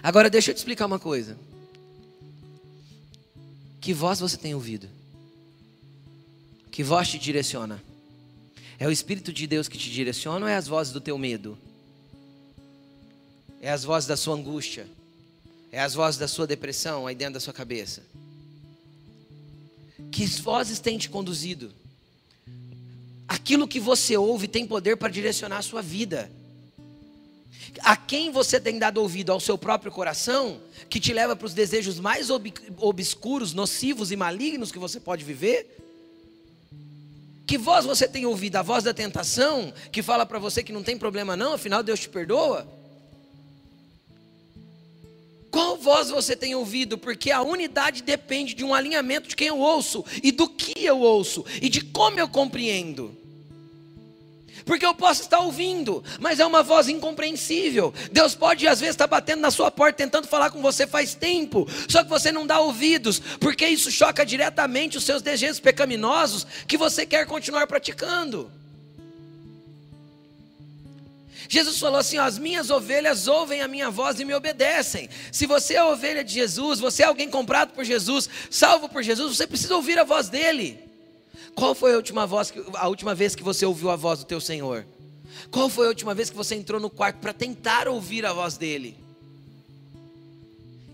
Agora 0.00 0.30
deixa 0.30 0.52
eu 0.52 0.54
te 0.54 0.58
explicar 0.58 0.86
uma 0.86 1.00
coisa. 1.00 1.36
Que 3.80 3.92
voz 3.92 4.20
você 4.20 4.36
tem 4.36 4.54
ouvido? 4.54 4.88
Que 6.70 6.84
voz 6.84 7.08
te 7.08 7.18
direciona? 7.18 7.82
É 8.78 8.86
o 8.86 8.92
Espírito 8.92 9.32
de 9.32 9.48
Deus 9.48 9.66
que 9.66 9.76
te 9.76 9.90
direciona 9.90 10.46
ou 10.46 10.48
é 10.48 10.54
as 10.54 10.68
vozes 10.68 10.92
do 10.92 11.00
teu 11.00 11.18
medo? 11.18 11.58
É 13.60 13.72
as 13.72 13.82
vozes 13.82 14.06
da 14.06 14.16
sua 14.16 14.36
angústia? 14.36 14.86
É 15.72 15.80
as 15.80 15.92
vozes 15.92 16.20
da 16.20 16.28
sua 16.28 16.46
depressão 16.46 17.08
aí 17.08 17.16
dentro 17.16 17.34
da 17.34 17.40
sua 17.40 17.52
cabeça? 17.52 18.00
Que 20.10 20.26
vozes 20.26 20.78
têm 20.78 20.98
te 20.98 21.08
conduzido? 21.08 21.72
Aquilo 23.28 23.68
que 23.68 23.78
você 23.78 24.16
ouve 24.16 24.48
tem 24.48 24.66
poder 24.66 24.96
para 24.96 25.08
direcionar 25.08 25.58
a 25.58 25.62
sua 25.62 25.80
vida. 25.80 26.30
A 27.80 27.96
quem 27.96 28.32
você 28.32 28.58
tem 28.58 28.78
dado 28.78 29.00
ouvido? 29.00 29.30
Ao 29.30 29.38
seu 29.38 29.56
próprio 29.56 29.92
coração, 29.92 30.60
que 30.88 30.98
te 30.98 31.12
leva 31.12 31.36
para 31.36 31.46
os 31.46 31.54
desejos 31.54 32.00
mais 32.00 32.30
ob 32.30 32.52
obscuros, 32.78 33.52
nocivos 33.52 34.10
e 34.10 34.16
malignos 34.16 34.72
que 34.72 34.78
você 34.78 34.98
pode 34.98 35.24
viver? 35.24 35.76
Que 37.46 37.58
voz 37.58 37.84
você 37.84 38.08
tem 38.08 38.26
ouvido? 38.26 38.56
A 38.56 38.62
voz 38.62 38.84
da 38.84 38.94
tentação, 38.94 39.72
que 39.92 40.02
fala 40.02 40.24
para 40.24 40.38
você 40.38 40.62
que 40.62 40.72
não 40.72 40.82
tem 40.82 40.96
problema 40.96 41.36
não, 41.36 41.54
afinal 41.54 41.82
Deus 41.82 42.00
te 42.00 42.08
perdoa? 42.08 42.66
Qual 45.50 45.76
voz 45.76 46.10
você 46.10 46.36
tem 46.36 46.54
ouvido? 46.54 46.96
Porque 46.96 47.30
a 47.30 47.42
unidade 47.42 48.02
depende 48.02 48.54
de 48.54 48.64
um 48.64 48.72
alinhamento 48.72 49.28
de 49.28 49.36
quem 49.36 49.48
eu 49.48 49.58
ouço 49.58 50.04
e 50.22 50.30
do 50.30 50.48
que 50.48 50.84
eu 50.84 51.00
ouço 51.00 51.44
e 51.60 51.68
de 51.68 51.80
como 51.80 52.20
eu 52.20 52.28
compreendo. 52.28 53.16
Porque 54.64 54.86
eu 54.86 54.94
posso 54.94 55.22
estar 55.22 55.40
ouvindo, 55.40 56.04
mas 56.20 56.38
é 56.38 56.46
uma 56.46 56.62
voz 56.62 56.88
incompreensível. 56.88 57.92
Deus 58.12 58.34
pode 58.34 58.68
às 58.68 58.78
vezes 58.78 58.94
estar 58.94 59.06
batendo 59.06 59.40
na 59.40 59.50
sua 59.50 59.70
porta 59.70 59.96
tentando 59.96 60.28
falar 60.28 60.50
com 60.50 60.62
você 60.62 60.86
faz 60.86 61.14
tempo, 61.14 61.66
só 61.88 62.04
que 62.04 62.10
você 62.10 62.30
não 62.30 62.46
dá 62.46 62.60
ouvidos, 62.60 63.20
porque 63.40 63.66
isso 63.66 63.90
choca 63.90 64.24
diretamente 64.24 64.98
os 64.98 65.04
seus 65.04 65.22
desejos 65.22 65.58
pecaminosos 65.58 66.46
que 66.68 66.76
você 66.76 67.04
quer 67.04 67.26
continuar 67.26 67.66
praticando. 67.66 68.59
Jesus 71.50 71.80
falou 71.80 71.98
assim: 71.98 72.16
ó, 72.16 72.22
as 72.22 72.38
minhas 72.38 72.70
ovelhas 72.70 73.26
ouvem 73.26 73.60
a 73.60 73.66
minha 73.66 73.90
voz 73.90 74.20
e 74.20 74.24
me 74.24 74.32
obedecem. 74.32 75.10
Se 75.32 75.46
você 75.46 75.74
é 75.74 75.82
ovelha 75.82 76.22
de 76.22 76.32
Jesus, 76.32 76.78
você 76.78 77.02
é 77.02 77.06
alguém 77.06 77.28
comprado 77.28 77.72
por 77.72 77.84
Jesus, 77.84 78.30
salvo 78.48 78.88
por 78.88 79.02
Jesus, 79.02 79.36
você 79.36 79.48
precisa 79.48 79.74
ouvir 79.74 79.98
a 79.98 80.04
voz 80.04 80.28
dele. 80.28 80.78
Qual 81.56 81.74
foi 81.74 81.92
a 81.92 81.96
última, 81.96 82.24
voz, 82.24 82.52
a 82.74 82.86
última 82.86 83.16
vez 83.16 83.34
que 83.34 83.42
você 83.42 83.66
ouviu 83.66 83.90
a 83.90 83.96
voz 83.96 84.20
do 84.20 84.26
teu 84.26 84.40
Senhor? 84.40 84.86
Qual 85.50 85.68
foi 85.68 85.86
a 85.86 85.88
última 85.88 86.14
vez 86.14 86.30
que 86.30 86.36
você 86.36 86.54
entrou 86.54 86.80
no 86.80 86.88
quarto 86.88 87.16
para 87.16 87.32
tentar 87.32 87.88
ouvir 87.88 88.24
a 88.24 88.32
voz 88.32 88.56
dele? 88.56 88.96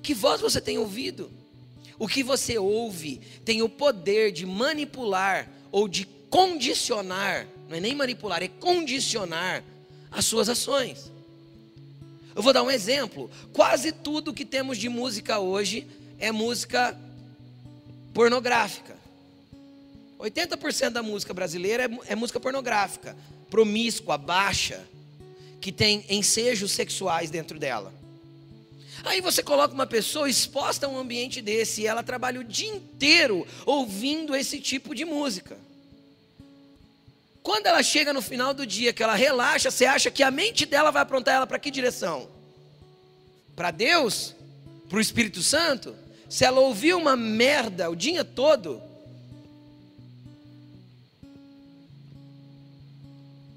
Que 0.02 0.14
voz 0.14 0.40
você 0.40 0.59
tem 0.59 0.78
ouvido? 0.78 1.30
O 1.98 2.09
que 2.09 2.22
você 2.22 2.57
ouve 2.57 3.20
tem 3.44 3.61
o 3.61 3.68
poder 3.68 4.32
de 4.32 4.46
manipular 4.46 5.50
ou 5.70 5.86
de 5.86 6.07
condicionar, 6.30 7.46
não 7.68 7.76
é 7.76 7.80
nem 7.80 7.94
manipular, 7.94 8.42
é 8.42 8.48
condicionar 8.48 9.62
as 10.16 10.24
suas 10.24 10.48
ações. 10.48 11.12
Eu 12.34 12.42
vou 12.42 12.52
dar 12.52 12.62
um 12.62 12.70
exemplo. 12.70 13.30
Quase 13.52 13.92
tudo 13.92 14.32
que 14.32 14.46
temos 14.46 14.78
de 14.78 14.88
música 14.88 15.38
hoje 15.38 15.86
é 16.18 16.32
música 16.32 16.98
pornográfica. 18.14 18.96
80% 20.18 20.90
da 20.90 21.02
música 21.02 21.34
brasileira 21.34 21.84
é, 21.84 22.12
é 22.12 22.14
música 22.14 22.40
pornográfica, 22.40 23.14
promíscua, 23.50 24.16
baixa, 24.16 24.82
que 25.60 25.70
tem 25.70 26.02
ensejos 26.08 26.72
sexuais 26.72 27.28
dentro 27.28 27.58
dela. 27.58 27.92
Aí 29.04 29.20
você 29.20 29.42
coloca 29.42 29.74
uma 29.74 29.86
pessoa 29.86 30.30
exposta 30.30 30.86
a 30.86 30.88
um 30.88 30.98
ambiente 30.98 31.42
desse 31.42 31.82
e 31.82 31.86
ela 31.86 32.02
trabalha 32.02 32.40
o 32.40 32.44
dia 32.44 32.70
inteiro 32.70 33.46
ouvindo 33.66 34.34
esse 34.34 34.58
tipo 34.60 34.94
de 34.94 35.04
música. 35.04 35.58
Quando 37.47 37.68
ela 37.68 37.80
chega 37.80 38.12
no 38.12 38.20
final 38.20 38.53
do 38.53 38.66
dia, 38.66 38.92
que 38.92 39.05
ela 39.05 39.14
relaxa, 39.14 39.70
você 39.70 39.84
acha 39.84 40.11
que 40.11 40.24
a 40.24 40.32
mente 40.32 40.66
dela 40.66 40.90
vai 40.90 41.01
aprontar 41.01 41.36
ela 41.36 41.47
para 41.47 41.61
que 41.61 41.70
direção? 41.70 42.28
Para 43.55 43.70
Deus? 43.70 44.34
Para 44.88 44.99
o 44.99 45.01
Espírito 45.01 45.40
Santo? 45.44 45.94
Se 46.28 46.44
ela 46.44 46.59
ouvir 46.59 46.97
uma 46.97 47.16
merda 47.16 47.88
o 47.88 47.94
dia 47.94 48.24
todo, 48.24 48.82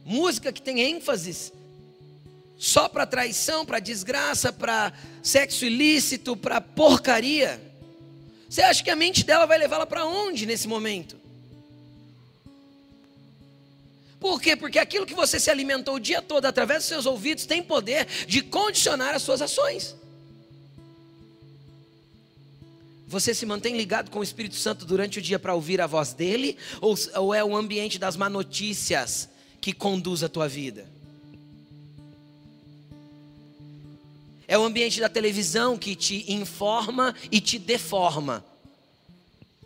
música 0.05 0.53
que 0.53 0.61
tem 0.61 0.81
ênfases 0.81 1.51
só 2.59 2.87
para 2.87 3.07
traição, 3.07 3.65
para 3.65 3.79
desgraça, 3.79 4.53
para 4.53 4.93
sexo 5.23 5.65
ilícito, 5.65 6.37
para 6.37 6.61
porcaria. 6.61 7.59
Você 8.47 8.61
acha 8.61 8.83
que 8.83 8.91
a 8.91 8.95
mente 8.95 9.25
dela 9.25 9.47
vai 9.47 9.57
levá-la 9.57 9.87
para 9.87 10.05
onde 10.05 10.45
nesse 10.45 10.67
momento? 10.67 11.18
Por 14.19 14.41
quê? 14.41 14.55
Porque 14.55 14.77
aquilo 14.77 15.05
que 15.05 15.13
você 15.13 15.39
se 15.39 15.49
alimentou 15.49 15.95
o 15.95 15.99
dia 15.99 16.21
todo 16.21 16.45
através 16.45 16.79
dos 16.79 16.87
seus 16.87 17.05
ouvidos 17.05 17.45
tem 17.45 17.63
poder 17.63 18.05
de 18.27 18.41
condicionar 18.41 19.15
as 19.15 19.21
suas 19.21 19.41
ações. 19.41 19.95
Você 23.07 23.33
se 23.33 23.45
mantém 23.45 23.75
ligado 23.75 24.11
com 24.11 24.19
o 24.19 24.23
Espírito 24.23 24.55
Santo 24.55 24.85
durante 24.85 25.17
o 25.17 25.21
dia 25.21 25.39
para 25.39 25.55
ouvir 25.55 25.81
a 25.81 25.87
voz 25.87 26.13
dele? 26.13 26.57
Ou, 26.81 26.95
ou 27.15 27.33
é 27.33 27.43
o 27.43 27.55
ambiente 27.55 27.97
das 27.97 28.15
má 28.15 28.29
notícias 28.29 29.29
que 29.59 29.73
conduz 29.73 30.21
a 30.21 30.29
tua 30.29 30.47
vida? 30.47 30.87
É 34.47 34.57
o 34.57 34.63
ambiente 34.63 34.99
da 34.99 35.07
televisão 35.07 35.77
que 35.77 35.95
te 35.95 36.31
informa 36.31 37.15
e 37.31 37.39
te 37.39 37.57
deforma. 37.57 38.43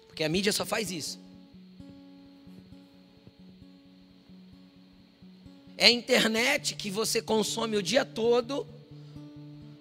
Porque 0.07 0.23
a 0.23 0.29
mídia 0.29 0.53
só 0.53 0.65
faz 0.65 0.91
isso. 0.91 1.22
É 5.77 5.87
a 5.87 5.91
internet 5.91 6.75
que 6.75 6.89
você 6.89 7.21
consome 7.21 7.75
o 7.75 7.83
dia 7.83 8.05
todo, 8.05 8.65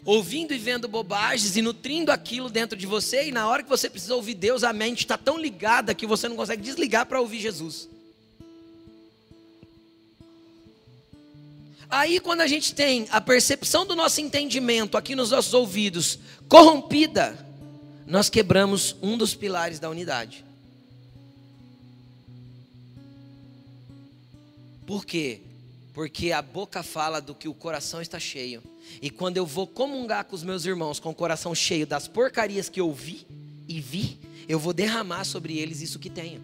ouvindo 0.05 0.53
e 0.53 0.59
vendo 0.59 0.89
bobagens 0.89 1.57
e 1.57 1.63
nutrindo 1.63 2.11
aquilo 2.11 2.49
dentro 2.49 2.77
de 2.77 2.87
você, 2.87 3.29
e 3.29 3.33
na 3.33 3.47
hora 3.47 3.63
que 3.63 3.69
você 3.69 3.89
precisa 3.89 4.15
ouvir 4.15 4.35
Deus, 4.35 4.65
a 4.65 4.73
mente 4.73 5.01
está 5.01 5.19
tão 5.19 5.39
ligada 5.39 5.95
que 5.95 6.07
você 6.07 6.29
não 6.29 6.37
consegue 6.37 6.63
desligar 6.63 7.07
para 7.07 7.21
ouvir 7.21 7.41
Jesus. 7.41 7.89
Aí, 11.89 12.19
quando 12.21 12.41
a 12.41 12.47
gente 12.47 12.75
tem 12.75 13.07
a 13.11 13.21
percepção 13.21 13.85
do 13.85 13.95
nosso 13.95 14.19
entendimento 14.21 14.97
aqui 14.97 15.15
nos 15.15 15.31
nossos 15.31 15.53
ouvidos 15.53 16.19
corrompida, 16.49 17.47
nós 18.07 18.31
quebramos 18.31 18.97
um 19.03 19.17
dos 19.17 19.35
pilares 19.35 19.79
da 19.79 19.91
unidade. 19.91 20.43
Por 24.87 25.05
quê? 25.05 25.43
Porque 25.93 26.33
a 26.33 26.41
boca 26.41 26.83
fala 26.83 27.21
do 27.21 27.35
que 27.35 27.49
o 27.49 27.55
coração 27.55 28.01
está 28.01 28.19
cheio. 28.19 28.63
E 29.01 29.11
quando 29.11 29.37
eu 29.37 29.47
vou 29.47 29.67
comungar 29.67 30.25
com 30.25 30.35
os 30.35 30.43
meus 30.43 30.65
irmãos 30.65 30.99
com 30.99 31.11
o 31.11 31.15
coração 31.15 31.55
cheio 31.55 31.87
das 31.87 32.09
porcarias 32.09 32.69
que 32.69 32.81
eu 32.81 32.93
vi 32.93 33.27
e 33.69 33.81
vi, 33.81 34.19
eu 34.49 34.59
vou 34.59 34.73
derramar 34.73 35.25
sobre 35.25 35.59
eles 35.59 35.81
isso 35.81 35.99
que 35.99 36.11
tenho. 36.11 36.41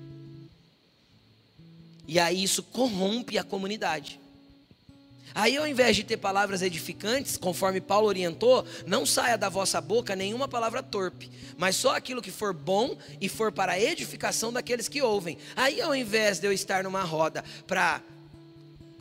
E 2.06 2.18
aí 2.18 2.42
isso 2.42 2.62
corrompe 2.62 3.38
a 3.38 3.44
comunidade. 3.44 4.20
Aí, 5.34 5.56
ao 5.56 5.68
invés 5.68 5.94
de 5.94 6.04
ter 6.04 6.16
palavras 6.16 6.62
edificantes, 6.62 7.36
conforme 7.36 7.80
Paulo 7.80 8.08
orientou, 8.08 8.66
não 8.86 9.04
saia 9.04 9.36
da 9.36 9.48
vossa 9.48 9.80
boca 9.80 10.16
nenhuma 10.16 10.48
palavra 10.48 10.82
torpe, 10.82 11.30
mas 11.56 11.76
só 11.76 11.94
aquilo 11.94 12.22
que 12.22 12.30
for 12.30 12.54
bom 12.54 12.96
e 13.20 13.28
for 13.28 13.52
para 13.52 13.72
a 13.72 13.80
edificação 13.80 14.52
daqueles 14.52 14.88
que 14.88 15.02
ouvem. 15.02 15.36
Aí, 15.54 15.80
ao 15.82 15.94
invés 15.94 16.40
de 16.40 16.46
eu 16.46 16.52
estar 16.52 16.82
numa 16.82 17.02
roda 17.02 17.44
para 17.66 18.00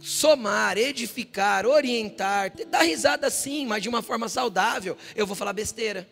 somar, 0.02 0.78
edificar, 0.78 1.66
orientar, 1.66 2.52
dar 2.70 2.84
risada 2.84 3.30
sim, 3.30 3.66
mas 3.66 3.82
de 3.82 3.90
uma 3.90 4.02
forma 4.02 4.30
saudável, 4.30 4.98
eu 5.16 5.26
vou 5.26 5.36
falar 5.36 5.54
besteira. 5.54 6.08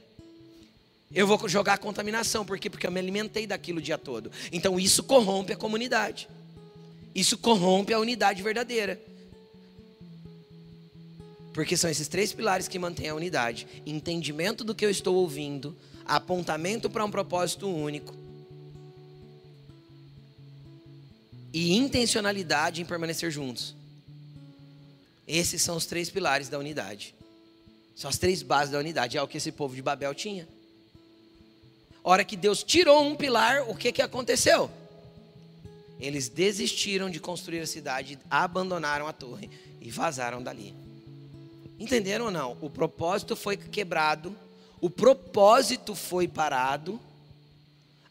Eu 1.13 1.27
vou 1.27 1.47
jogar 1.47 1.77
contaminação, 1.77 2.45
por 2.45 2.59
quê? 2.59 2.69
Porque 2.69 2.87
eu 2.87 2.91
me 2.91 2.99
alimentei 2.99 3.45
daquilo 3.47 3.79
o 3.79 3.81
dia 3.81 3.97
todo. 3.97 4.31
Então 4.51 4.79
isso 4.79 5.03
corrompe 5.03 5.53
a 5.53 5.57
comunidade. 5.57 6.27
Isso 7.13 7.37
corrompe 7.37 7.93
a 7.93 7.99
unidade 7.99 8.41
verdadeira. 8.41 8.99
Porque 11.53 11.77
são 11.77 11.89
esses 11.89 12.09
três 12.09 12.33
pilares 12.33 12.67
que 12.67 12.77
mantêm 12.77 13.09
a 13.09 13.15
unidade: 13.15 13.65
entendimento 13.85 14.63
do 14.63 14.75
que 14.75 14.85
eu 14.85 14.89
estou 14.89 15.15
ouvindo, 15.15 15.77
apontamento 16.05 16.89
para 16.89 17.05
um 17.05 17.11
propósito 17.11 17.69
único 17.69 18.13
e 21.55 21.73
intencionalidade 21.73 22.81
em 22.81 22.85
permanecer 22.85 23.31
juntos. 23.31 23.74
Esses 25.27 25.61
são 25.61 25.75
os 25.75 25.85
três 25.85 26.09
pilares 26.09 26.49
da 26.49 26.59
unidade. 26.59 27.15
São 27.95 28.09
as 28.09 28.17
três 28.17 28.41
bases 28.41 28.71
da 28.71 28.79
unidade. 28.79 29.17
É 29.17 29.21
o 29.21 29.27
que 29.27 29.37
esse 29.37 29.51
povo 29.51 29.75
de 29.75 29.81
Babel 29.81 30.13
tinha. 30.13 30.47
Hora 32.03 32.23
que 32.23 32.35
Deus 32.35 32.63
tirou 32.63 33.03
um 33.03 33.15
pilar, 33.15 33.69
o 33.69 33.75
que, 33.75 33.91
que 33.91 34.01
aconteceu? 34.01 34.69
Eles 35.99 36.29
desistiram 36.29 37.09
de 37.09 37.19
construir 37.19 37.61
a 37.61 37.67
cidade, 37.67 38.19
abandonaram 38.29 39.07
a 39.07 39.13
torre 39.13 39.49
e 39.81 39.89
vazaram 39.89 40.43
dali. 40.43 40.75
Entenderam 41.79 42.25
ou 42.25 42.31
não? 42.31 42.57
O 42.61 42.69
propósito 42.69 43.35
foi 43.35 43.57
quebrado, 43.57 44.35
o 44.79 44.89
propósito 44.89 45.95
foi 45.95 46.27
parado, 46.27 46.99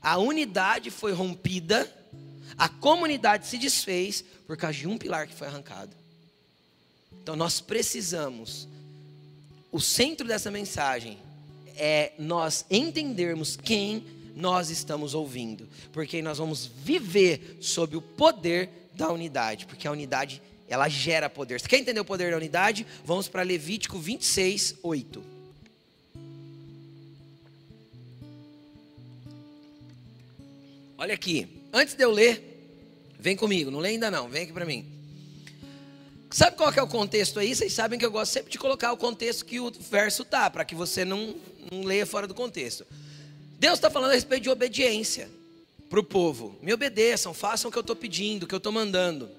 a 0.02 0.18
unidade 0.18 0.90
foi 0.90 1.12
rompida 1.12 1.88
a 2.56 2.68
comunidade 2.68 3.46
se 3.46 3.58
desfez 3.58 4.24
por 4.46 4.56
causa 4.56 4.78
de 4.78 4.86
um 4.86 4.96
pilar 4.96 5.26
que 5.26 5.34
foi 5.34 5.48
arrancado. 5.48 5.94
Então 7.24 7.34
nós 7.34 7.58
precisamos, 7.58 8.68
o 9.72 9.80
centro 9.80 10.28
dessa 10.28 10.50
mensagem 10.50 11.16
é 11.74 12.12
nós 12.18 12.66
entendermos 12.70 13.56
quem 13.56 14.04
nós 14.36 14.68
estamos 14.68 15.14
ouvindo, 15.14 15.66
porque 15.90 16.20
nós 16.20 16.36
vamos 16.36 16.66
viver 16.66 17.56
sob 17.62 17.96
o 17.96 18.02
poder 18.02 18.68
da 18.92 19.10
unidade, 19.10 19.64
porque 19.64 19.88
a 19.88 19.90
unidade 19.90 20.42
ela 20.68 20.86
gera 20.86 21.30
poder. 21.30 21.58
Você 21.58 21.66
quer 21.66 21.78
entender 21.78 21.98
o 21.98 22.04
poder 22.04 22.30
da 22.30 22.36
unidade? 22.36 22.86
Vamos 23.06 23.26
para 23.26 23.42
Levítico 23.42 23.98
26, 23.98 24.74
8. 24.82 25.24
Olha 30.98 31.14
aqui, 31.14 31.48
antes 31.72 31.94
de 31.94 32.04
eu 32.04 32.10
ler, 32.10 32.68
vem 33.18 33.34
comigo, 33.34 33.70
não 33.70 33.80
lê 33.80 33.88
ainda 33.88 34.10
não, 34.10 34.28
vem 34.28 34.42
aqui 34.42 34.52
para 34.52 34.66
mim. 34.66 34.93
Sabe 36.34 36.56
qual 36.56 36.72
é 36.72 36.82
o 36.82 36.88
contexto 36.88 37.38
aí? 37.38 37.54
Vocês 37.54 37.72
sabem 37.72 37.96
que 37.96 38.04
eu 38.04 38.10
gosto 38.10 38.32
sempre 38.32 38.50
de 38.50 38.58
colocar 38.58 38.90
o 38.90 38.96
contexto 38.96 39.44
que 39.44 39.60
o 39.60 39.70
verso 39.70 40.24
tá, 40.24 40.50
para 40.50 40.64
que 40.64 40.74
você 40.74 41.04
não, 41.04 41.36
não 41.70 41.84
leia 41.84 42.04
fora 42.04 42.26
do 42.26 42.34
contexto. 42.34 42.84
Deus 43.56 43.74
está 43.74 43.88
falando 43.88 44.10
a 44.10 44.14
respeito 44.14 44.42
de 44.42 44.50
obediência 44.50 45.30
para 45.88 46.00
o 46.00 46.02
povo. 46.02 46.58
Me 46.60 46.74
obedeçam, 46.74 47.32
façam 47.32 47.68
o 47.68 47.72
que 47.72 47.78
eu 47.78 47.82
estou 47.82 47.94
pedindo, 47.94 48.42
o 48.42 48.46
que 48.48 48.54
eu 48.54 48.58
estou 48.58 48.72
mandando. 48.72 49.30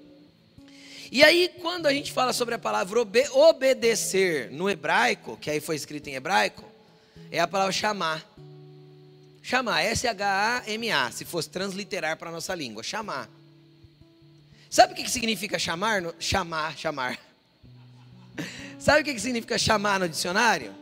E 1.12 1.22
aí, 1.22 1.52
quando 1.62 1.86
a 1.86 1.92
gente 1.92 2.14
fala 2.14 2.32
sobre 2.32 2.56
a 2.56 2.60
palavra 2.60 3.02
obe 3.02 3.28
obedecer 3.32 4.50
no 4.52 4.70
hebraico, 4.70 5.36
que 5.36 5.50
aí 5.50 5.60
foi 5.60 5.76
escrito 5.76 6.08
em 6.08 6.16
hebraico, 6.16 6.64
é 7.30 7.42
a 7.42 7.48
palavra 7.48 7.74
chamar. 7.74 8.26
Chamar, 9.44 9.82
S-H-A-M-A, 9.82 11.12
se 11.12 11.26
fosse 11.26 11.50
transliterar 11.50 12.16
para 12.16 12.30
a 12.30 12.32
nossa 12.32 12.56
língua, 12.56 12.82
chamar. 12.82 13.30
Sabe 14.76 14.92
o 14.92 14.96
que 14.98 15.10
significa 15.10 15.58
chamar? 15.58 16.04
Chamar, 16.20 16.78
chamar. 16.78 17.18
Sabe 18.78 19.00
o 19.00 19.06
que 19.06 19.18
significa 19.18 19.58
chamar 19.58 20.02
no 20.02 20.10
dicionário? 20.10 20.76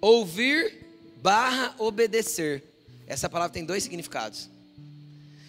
Ouvir 0.00 0.86
barra 1.16 1.74
obedecer. 1.76 2.64
Essa 3.06 3.28
palavra 3.28 3.52
tem 3.52 3.62
dois 3.62 3.82
significados. 3.82 4.48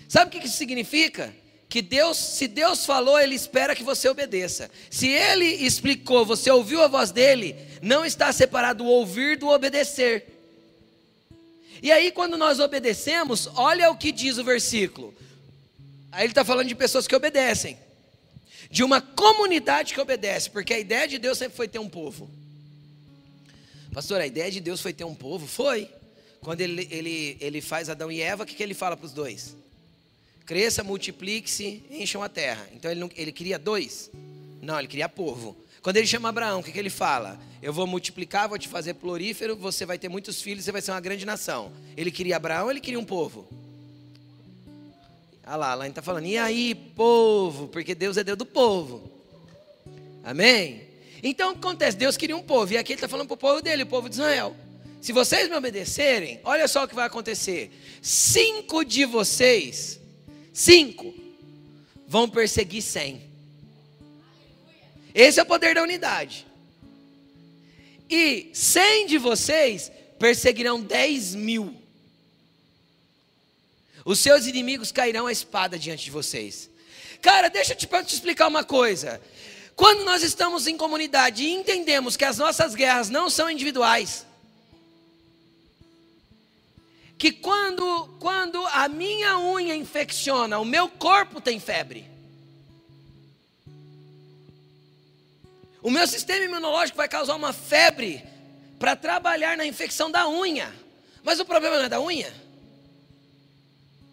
Sabe 0.09 0.27
o 0.27 0.37
que 0.37 0.45
isso 0.45 0.57
significa? 0.57 1.33
Que 1.69 1.81
Deus, 1.81 2.17
se 2.17 2.45
Deus 2.45 2.85
falou, 2.85 3.17
Ele 3.17 3.35
espera 3.35 3.73
que 3.73 3.81
você 3.81 4.09
obedeça. 4.09 4.69
Se 4.91 5.07
Ele 5.07 5.45
explicou, 5.45 6.25
você 6.25 6.51
ouviu 6.51 6.83
a 6.83 6.89
voz 6.89 7.09
dele, 7.09 7.55
não 7.81 8.03
está 8.03 8.33
separado 8.33 8.83
o 8.83 8.87
ouvir 8.87 9.37
do 9.37 9.47
obedecer. 9.47 10.27
E 11.81 11.89
aí, 11.89 12.11
quando 12.11 12.35
nós 12.35 12.59
obedecemos, 12.59 13.47
olha 13.55 13.89
o 13.89 13.95
que 13.95 14.11
diz 14.11 14.37
o 14.37 14.43
versículo. 14.43 15.15
Aí 16.11 16.23
ele 16.23 16.31
está 16.31 16.43
falando 16.43 16.67
de 16.67 16.75
pessoas 16.75 17.07
que 17.07 17.15
obedecem, 17.15 17.77
de 18.69 18.83
uma 18.83 19.01
comunidade 19.01 19.93
que 19.93 20.01
obedece, 20.01 20.49
porque 20.49 20.73
a 20.73 20.79
ideia 20.79 21.07
de 21.07 21.17
Deus 21.17 21.37
sempre 21.37 21.55
foi 21.55 21.67
ter 21.67 21.79
um 21.79 21.89
povo. 21.89 22.29
Pastor, 23.93 24.21
a 24.21 24.27
ideia 24.27 24.51
de 24.51 24.59
Deus 24.59 24.81
foi 24.81 24.93
ter 24.93 25.03
um 25.03 25.15
povo? 25.15 25.47
Foi. 25.47 25.89
Quando 26.41 26.61
ele, 26.61 26.87
ele, 26.89 27.37
ele 27.39 27.61
faz 27.61 27.89
Adão 27.89 28.11
e 28.11 28.21
Eva, 28.21 28.43
o 28.43 28.45
que, 28.45 28.55
que 28.55 28.63
ele 28.63 28.73
fala 28.73 28.95
para 28.95 29.05
os 29.05 29.11
dois? 29.11 29.55
Cresça, 30.45 30.83
multiplique-se, 30.83 31.83
encham 31.91 32.23
a 32.23 32.29
terra. 32.29 32.67
Então 32.73 32.89
ele, 32.89 32.99
não, 32.99 33.09
ele 33.15 33.31
queria 33.31 33.59
dois? 33.59 34.09
Não, 34.61 34.77
ele 34.79 34.87
queria 34.87 35.09
povo. 35.09 35.55
Quando 35.81 35.97
ele 35.97 36.07
chama 36.07 36.29
Abraão, 36.29 36.59
o 36.59 36.63
que, 36.63 36.71
que 36.71 36.79
ele 36.79 36.89
fala? 36.89 37.39
Eu 37.61 37.73
vou 37.73 37.87
multiplicar, 37.87 38.47
vou 38.49 38.57
te 38.57 38.67
fazer 38.67 38.95
florífero, 38.95 39.55
você 39.55 39.85
vai 39.85 39.97
ter 39.97 40.09
muitos 40.09 40.41
filhos, 40.41 40.65
você 40.65 40.71
vai 40.71 40.81
ser 40.81 40.91
uma 40.91 40.99
grande 40.99 41.25
nação. 41.25 41.71
Ele 41.95 42.11
queria 42.11 42.35
Abraão, 42.35 42.69
ele 42.69 42.79
queria 42.79 42.99
um 42.99 43.05
povo. 43.05 43.47
Ah 45.51 45.55
lá, 45.55 45.73
lá 45.73 45.85
ele 45.85 45.91
está 45.93 46.03
falando, 46.03 46.27
e 46.27 46.37
aí, 46.37 46.75
povo? 46.75 47.67
Porque 47.69 47.95
Deus 47.95 48.17
é 48.17 48.23
Deus 48.23 48.37
do 48.37 48.45
povo. 48.45 49.11
Amém? 50.23 50.83
Então 51.23 51.49
o 51.49 51.53
que 51.53 51.57
acontece? 51.57 51.97
Deus 51.97 52.15
queria 52.15 52.37
um 52.37 52.43
povo, 52.43 52.71
e 52.71 52.77
aqui 52.77 52.91
ele 52.91 52.97
está 52.97 53.07
falando 53.07 53.25
para 53.25 53.33
o 53.33 53.37
povo 53.37 53.59
dele, 53.59 53.81
o 53.81 53.87
povo 53.87 54.07
de 54.07 54.13
Israel. 54.13 54.55
Se 55.01 55.11
vocês 55.11 55.49
me 55.49 55.55
obedecerem, 55.55 56.39
olha 56.43 56.67
só 56.67 56.83
o 56.83 56.87
que 56.87 56.93
vai 56.93 57.07
acontecer: 57.07 57.71
cinco 57.99 58.83
de 58.83 59.05
vocês, 59.05 59.99
cinco, 60.53 61.15
vão 62.07 62.29
perseguir 62.29 62.83
cem. 62.83 63.19
Esse 65.15 65.39
é 65.39 65.43
o 65.43 65.47
poder 65.47 65.73
da 65.73 65.81
unidade. 65.81 66.45
E 68.07 68.51
cem 68.53 69.07
de 69.07 69.17
vocês 69.17 69.91
perseguirão 70.19 70.79
dez 70.79 71.33
mil. 71.33 71.78
Os 74.09 74.17
seus 74.17 74.47
inimigos 74.47 74.91
cairão 74.91 75.27
a 75.27 75.31
espada 75.31 75.77
diante 75.77 76.05
de 76.05 76.09
vocês. 76.09 76.67
Cara, 77.21 77.47
deixa 77.47 77.73
eu 77.73 77.77
te, 77.77 77.85
te 77.85 78.15
explicar 78.15 78.47
uma 78.47 78.63
coisa. 78.63 79.21
Quando 79.75 80.03
nós 80.03 80.23
estamos 80.23 80.65
em 80.65 80.75
comunidade 80.75 81.43
e 81.43 81.51
entendemos 81.51 82.17
que 82.17 82.25
as 82.25 82.39
nossas 82.39 82.73
guerras 82.73 83.11
não 83.11 83.29
são 83.29 83.47
individuais, 83.47 84.25
que 87.19 87.31
quando, 87.31 88.17
quando 88.19 88.65
a 88.69 88.87
minha 88.87 89.37
unha 89.37 89.75
infecciona, 89.75 90.57
o 90.57 90.65
meu 90.65 90.89
corpo 90.89 91.39
tem 91.39 91.59
febre. 91.59 92.09
O 95.83 95.91
meu 95.91 96.07
sistema 96.07 96.45
imunológico 96.45 96.97
vai 96.97 97.07
causar 97.07 97.35
uma 97.35 97.53
febre 97.53 98.23
para 98.79 98.95
trabalhar 98.95 99.55
na 99.55 99.67
infecção 99.67 100.09
da 100.09 100.27
unha. 100.27 100.73
Mas 101.21 101.39
o 101.39 101.45
problema 101.45 101.77
não 101.77 101.85
é 101.85 101.89
da 101.89 102.01
unha. 102.01 102.48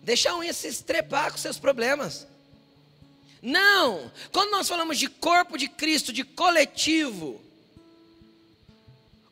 Deixa 0.07 0.31
a 0.31 0.37
unha 0.39 0.53
se 0.53 0.69
estrepar 0.69 1.33
com 1.33 1.37
seus 1.37 1.59
problemas. 1.59 2.29
Não! 3.43 4.09
Quando 4.31 4.53
nós 4.53 4.69
falamos 4.69 5.01
de 5.01 5.09
corpo 5.09 5.59
de 5.59 5.67
Cristo, 5.67 6.13
de 6.13 6.23
coletivo, 6.23 7.41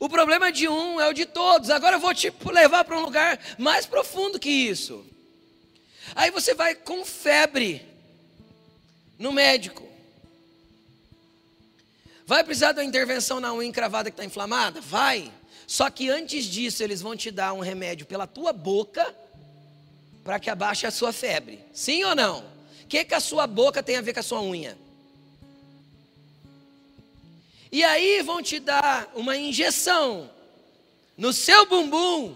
o 0.01 0.09
problema 0.09 0.51
de 0.51 0.66
um 0.66 1.01
é 1.01 1.09
o 1.09 1.12
de 1.12 1.27
todos. 1.27 1.70
Agora 1.70 1.95
eu 1.95 2.01
vou 2.01 2.12
te 2.12 2.33
levar 2.53 2.85
para 2.85 2.99
um 2.99 3.03
lugar 3.03 3.39
mais 3.57 3.87
profundo 3.87 4.41
que 4.41 4.51
isso. 4.51 5.07
Aí 6.12 6.33
você 6.33 6.55
vai 6.55 6.75
com 6.75 7.05
febre 7.05 7.81
no 9.16 9.31
médico. 9.31 9.89
Vai 12.27 12.43
precisar 12.43 12.72
de 12.72 12.81
uma 12.81 12.85
intervenção 12.85 13.39
na 13.39 13.55
unha 13.55 13.68
encravada 13.68 14.11
que 14.11 14.14
está 14.14 14.25
inflamada? 14.25 14.81
Vai. 14.81 15.33
Só 15.68 15.89
que 15.89 16.11
antes 16.11 16.47
disso, 16.47 16.83
eles 16.83 17.01
vão 17.01 17.16
te 17.16 17.31
dar 17.31 17.53
um 17.53 17.61
remédio 17.61 18.07
pela 18.07 18.27
tua 18.27 18.53
boca 18.53 19.22
para 20.25 20.41
que 20.41 20.49
abaixe 20.49 20.87
a 20.87 20.91
sua 20.91 21.12
febre. 21.12 21.62
Sim 21.72 22.03
ou 22.05 22.14
não? 22.14 22.39
O 22.83 22.87
que, 22.89 23.05
que 23.05 23.14
a 23.14 23.20
sua 23.20 23.47
boca 23.47 23.83
tem 23.83 23.97
a 23.97 24.01
ver 24.01 24.14
com 24.14 24.20
a 24.20 24.22
sua 24.22 24.43
unha? 24.43 24.77
E 27.70 27.85
aí 27.85 28.22
vão 28.22 28.43
te 28.43 28.59
dar 28.59 29.11
uma 29.14 29.37
injeção 29.37 30.31
no 31.16 31.33
seu 31.33 31.66
bumbum 31.66 32.35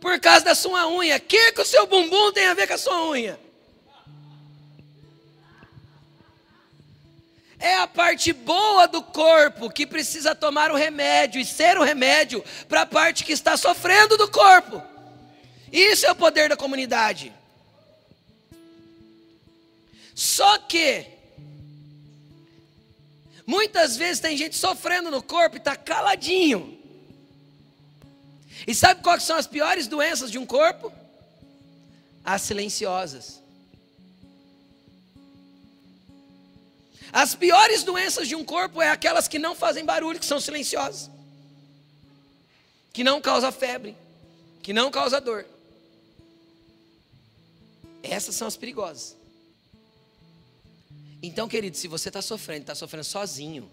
por 0.00 0.18
causa 0.20 0.44
da 0.44 0.54
sua 0.54 0.88
unha. 0.88 1.16
O 1.16 1.20
que, 1.20 1.52
que 1.52 1.60
o 1.60 1.66
seu 1.66 1.86
bumbum 1.86 2.32
tem 2.32 2.46
a 2.46 2.54
ver 2.54 2.66
com 2.66 2.74
a 2.74 2.78
sua 2.78 3.08
unha? 3.08 3.38
É 7.58 7.74
a 7.74 7.88
parte 7.88 8.32
boa 8.32 8.86
do 8.86 9.02
corpo 9.02 9.68
que 9.68 9.84
precisa 9.84 10.32
tomar 10.32 10.70
o 10.70 10.76
remédio 10.76 11.40
e 11.40 11.44
ser 11.44 11.76
o 11.76 11.82
remédio 11.82 12.42
para 12.68 12.82
a 12.82 12.86
parte 12.86 13.24
que 13.24 13.32
está 13.32 13.56
sofrendo 13.56 14.16
do 14.16 14.30
corpo. 14.30 14.80
Isso 15.72 16.06
é 16.06 16.10
o 16.10 16.16
poder 16.16 16.48
da 16.48 16.56
comunidade. 16.56 17.32
Só 20.14 20.58
que, 20.58 21.06
muitas 23.46 23.96
vezes 23.96 24.20
tem 24.20 24.36
gente 24.36 24.56
sofrendo 24.56 25.10
no 25.10 25.22
corpo 25.22 25.56
e 25.56 25.58
está 25.58 25.76
caladinho. 25.76 26.76
E 28.66 28.74
sabe 28.74 29.02
quais 29.02 29.22
são 29.22 29.36
as 29.36 29.46
piores 29.46 29.86
doenças 29.86 30.30
de 30.30 30.38
um 30.38 30.44
corpo? 30.44 30.92
As 32.24 32.42
silenciosas. 32.42 33.40
As 37.12 37.34
piores 37.34 37.82
doenças 37.82 38.28
de 38.28 38.34
um 38.34 38.44
corpo 38.44 38.82
é 38.82 38.90
aquelas 38.90 39.28
que 39.28 39.38
não 39.38 39.54
fazem 39.54 39.84
barulho, 39.84 40.18
que 40.18 40.26
são 40.26 40.40
silenciosas, 40.40 41.10
que 42.92 43.02
não 43.02 43.20
causam 43.20 43.50
febre, 43.50 43.96
que 44.62 44.72
não 44.72 44.90
causam 44.90 45.20
dor. 45.20 45.46
Essas 48.02 48.34
são 48.34 48.48
as 48.48 48.56
perigosas. 48.56 49.16
Então, 51.22 51.48
querido, 51.48 51.76
se 51.76 51.88
você 51.88 52.08
está 52.08 52.22
sofrendo, 52.22 52.60
está 52.62 52.74
sofrendo 52.74 53.04
sozinho, 53.04 53.68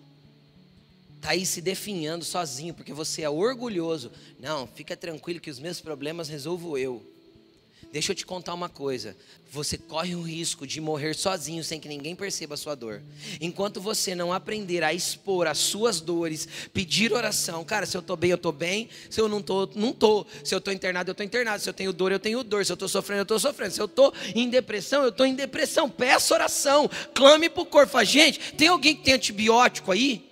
está 1.15 1.29
aí 1.29 1.45
se 1.45 1.61
definhando 1.61 2.25
sozinho, 2.25 2.73
porque 2.73 2.93
você 2.93 3.21
é 3.21 3.29
orgulhoso, 3.29 4.11
não, 4.39 4.67
fica 4.67 4.97
tranquilo 4.97 5.39
que 5.39 5.49
os 5.49 5.59
meus 5.59 5.79
problemas 5.79 6.27
resolvo 6.27 6.77
eu. 6.77 7.14
Deixa 7.91 8.11
eu 8.11 8.15
te 8.15 8.25
contar 8.25 8.53
uma 8.53 8.67
coisa: 8.67 9.15
você 9.51 9.77
corre 9.77 10.15
o 10.15 10.21
risco 10.21 10.67
de 10.67 10.81
morrer 10.81 11.15
sozinho 11.15 11.63
sem 11.63 11.79
que 11.79 11.87
ninguém 11.87 12.13
perceba 12.13 12.55
a 12.55 12.57
sua 12.57 12.75
dor. 12.75 13.01
Enquanto 13.39 13.79
você 13.79 14.13
não 14.13 14.33
aprender 14.33 14.83
a 14.83 14.93
expor 14.93 15.47
as 15.47 15.59
suas 15.59 16.01
dores, 16.01 16.47
pedir 16.73 17.13
oração, 17.13 17.63
cara, 17.63 17.85
se 17.85 17.95
eu 17.95 18.01
estou 18.01 18.17
bem, 18.17 18.31
eu 18.31 18.35
estou 18.35 18.51
bem. 18.51 18.89
Se 19.09 19.21
eu 19.21 19.29
não 19.29 19.39
estou, 19.39 19.71
não 19.75 19.91
estou. 19.91 20.27
Se 20.43 20.53
eu 20.53 20.57
estou 20.57 20.73
internado, 20.73 21.09
eu 21.09 21.13
estou 21.13 21.25
internado. 21.25 21.63
Se 21.63 21.69
eu 21.69 21.73
tenho 21.73 21.93
dor, 21.93 22.11
eu 22.11 22.19
tenho 22.19 22.43
dor. 22.43 22.65
Se 22.65 22.71
eu 22.71 22.75
estou 22.75 22.89
sofrendo, 22.89 23.19
eu 23.19 23.23
estou 23.23 23.39
sofrendo. 23.39 23.73
Se 23.73 23.81
eu 23.81 23.85
estou 23.85 24.13
em 24.35 24.49
depressão, 24.49 25.03
eu 25.03 25.09
estou 25.09 25.25
em 25.25 25.33
depressão. 25.33 25.89
Peça 25.89 26.33
oração, 26.33 26.89
clame 27.13 27.49
para 27.49 27.63
o 27.63 27.65
corpo. 27.65 27.93
Fala, 27.93 28.03
gente, 28.03 28.53
tem 28.55 28.67
alguém 28.67 28.95
que 28.95 29.03
tem 29.03 29.13
antibiótico 29.13 29.91
aí? 29.91 30.29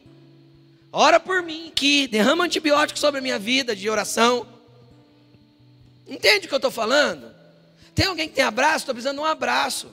Ora 0.92 1.20
por 1.20 1.42
mim, 1.42 1.72
que 1.74 2.08
derrama 2.08 2.44
antibiótico 2.44 3.00
sobre 3.00 3.20
a 3.20 3.24
minha 3.24 3.40
vida 3.40 3.76
de 3.76 3.90
oração. 3.90 4.46
Entende 6.08 6.46
o 6.46 6.50
que 6.50 6.54
eu 6.54 6.58
estou 6.58 6.70
falando? 6.70 7.33
Tem 7.96 8.08
alguém 8.08 8.28
que 8.28 8.36
tem 8.36 8.44
abraço? 8.44 8.80
Estou 8.80 8.96
precisando 8.96 9.18
de 9.18 9.22
um 9.22 9.26
abraço. 9.26 9.92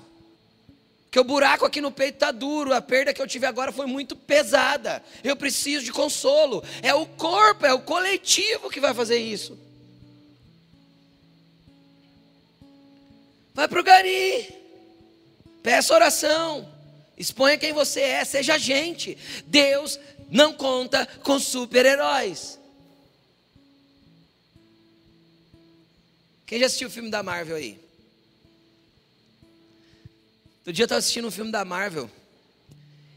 Que 1.10 1.18
o 1.18 1.24
buraco 1.24 1.66
aqui 1.66 1.80
no 1.80 1.90
peito 1.90 2.14
está 2.14 2.30
duro, 2.30 2.72
a 2.72 2.80
perda 2.80 3.12
que 3.12 3.20
eu 3.20 3.26
tive 3.26 3.44
agora 3.44 3.72
foi 3.72 3.86
muito 3.86 4.14
pesada. 4.14 5.02
Eu 5.24 5.36
preciso 5.36 5.84
de 5.84 5.92
consolo. 5.92 6.62
É 6.82 6.94
o 6.94 7.04
corpo, 7.04 7.66
é 7.66 7.74
o 7.74 7.80
coletivo 7.80 8.70
que 8.70 8.80
vai 8.80 8.94
fazer 8.94 9.18
isso. 9.18 9.58
Vai 13.52 13.66
para 13.66 13.80
o 13.80 13.84
gari. 13.84 14.54
Peça 15.62 15.92
oração. 15.92 16.72
Exponha 17.18 17.58
quem 17.58 17.72
você 17.72 18.00
é, 18.00 18.24
seja 18.24 18.56
gente. 18.56 19.18
Deus 19.46 19.98
não 20.30 20.52
conta 20.52 21.06
com 21.22 21.38
super-heróis. 21.38 22.58
Quem 26.46 26.60
já 26.60 26.66
assistiu 26.66 26.88
o 26.88 26.90
filme 26.90 27.10
da 27.10 27.22
Marvel 27.22 27.56
aí? 27.56 27.89
Outro 30.60 30.74
dia 30.74 30.82
eu 30.82 30.86
estava 30.86 30.98
assistindo 30.98 31.26
um 31.26 31.30
filme 31.30 31.50
da 31.50 31.64
Marvel. 31.64 32.10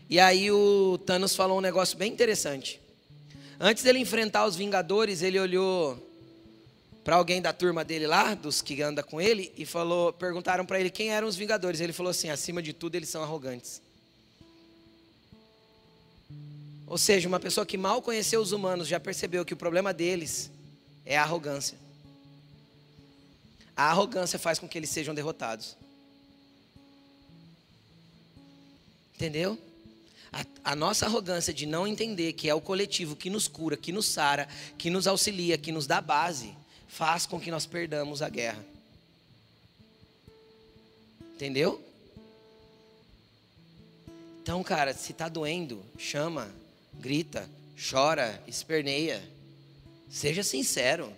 E 0.10 0.18
aí 0.18 0.50
o 0.50 0.98
Thanos 1.06 1.36
falou 1.36 1.58
um 1.58 1.62
negócio 1.62 1.98
bem 1.98 2.12
interessante. 2.12 2.80
Antes 3.60 3.84
dele 3.84 4.00
enfrentar 4.00 4.46
os 4.46 4.56
Vingadores, 4.56 5.22
ele 5.22 5.38
olhou 5.38 6.10
para 7.04 7.18
alguém 7.18 7.42
da 7.42 7.52
turma 7.52 7.84
dele 7.84 8.08
lá, 8.08 8.34
dos 8.34 8.62
que 8.62 8.82
anda 8.82 9.04
com 9.04 9.20
ele, 9.20 9.52
e 9.58 9.66
falou, 9.66 10.14
perguntaram 10.14 10.66
para 10.66 10.80
ele 10.80 10.90
quem 10.90 11.10
eram 11.10 11.28
os 11.28 11.36
Vingadores. 11.36 11.82
Ele 11.82 11.92
falou 11.92 12.12
assim: 12.12 12.30
acima 12.30 12.62
de 12.62 12.72
tudo, 12.72 12.96
eles 12.96 13.10
são 13.10 13.22
arrogantes. 13.22 13.82
Ou 16.88 16.98
seja, 16.98 17.28
uma 17.28 17.42
pessoa 17.42 17.66
que 17.66 17.78
mal 17.78 18.02
conheceu 18.02 18.40
os 18.40 18.54
humanos 18.54 18.88
já 18.88 19.02
percebeu 19.02 19.44
que 19.44 19.54
o 19.54 19.58
problema 19.58 19.94
deles 19.94 20.50
é 21.06 21.18
a 21.18 21.24
arrogância. 21.24 21.78
A 23.76 23.90
arrogância 23.90 24.40
faz 24.40 24.60
com 24.60 24.68
que 24.68 24.78
eles 24.78 24.90
sejam 24.90 25.14
derrotados. 25.14 25.76
Entendeu? 29.24 29.58
A, 30.34 30.72
a, 30.72 30.76
nossa 30.76 31.06
arrogância 31.06 31.54
de 31.54 31.66
não 31.66 31.88
entender 31.88 32.34
que 32.34 32.50
é 32.50 32.54
o 32.54 32.60
coletivo 32.60 33.16
que 33.16 33.30
nos 33.30 33.48
cura, 33.48 33.78
que 33.78 33.90
nos 33.90 34.06
sara, 34.06 34.50
que 34.78 34.90
nos 34.90 35.08
auxilia, 35.08 35.58
que 35.58 35.72
nos 35.72 35.88
dá 35.88 36.02
base, 36.02 36.54
faz 36.90 37.26
com 37.26 37.40
que 37.40 37.50
nós 37.50 37.66
perdamos 37.66 38.22
a 38.22 38.28
guerra. 38.28 38.62
Entendeu? 41.36 41.82
Então, 44.42 44.62
cara, 44.62 44.94
se 44.94 45.14
está 45.14 45.30
doendo, 45.30 45.82
chama, 45.98 46.54
grita, 46.96 47.50
chora, 47.90 48.44
esperneia. 48.46 49.24
Seja 50.10 50.44
sincero. 50.44 51.14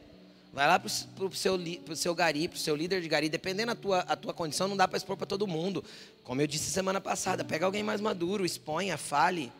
Vai 0.55 0.67
lá 0.67 0.79
para 0.79 0.87
o 0.87 1.35
seu, 1.35 1.59
seu 1.97 2.15
gari, 2.15 2.47
para 2.47 2.55
o 2.55 2.59
seu 2.59 2.77
líder 2.77 3.01
de 3.01 3.09
gari. 3.09 3.27
Dependendo 3.27 3.73
da 3.73 3.75
tua, 3.75 3.99
a 3.99 4.15
tua 4.15 4.33
condição, 4.33 4.69
não 4.69 4.77
dá 4.77 4.87
para 4.87 4.95
expor 4.95 5.17
para 5.17 5.25
todo 5.25 5.45
mundo. 5.45 5.83
Como 6.23 6.39
eu 6.39 6.47
disse 6.47 6.71
semana 6.71 7.01
passada, 7.01 7.43
pega 7.43 7.65
alguém 7.65 7.83
mais 7.83 7.99
maduro, 7.99 8.45
exponha, 8.45 8.97
fale. 8.97 9.51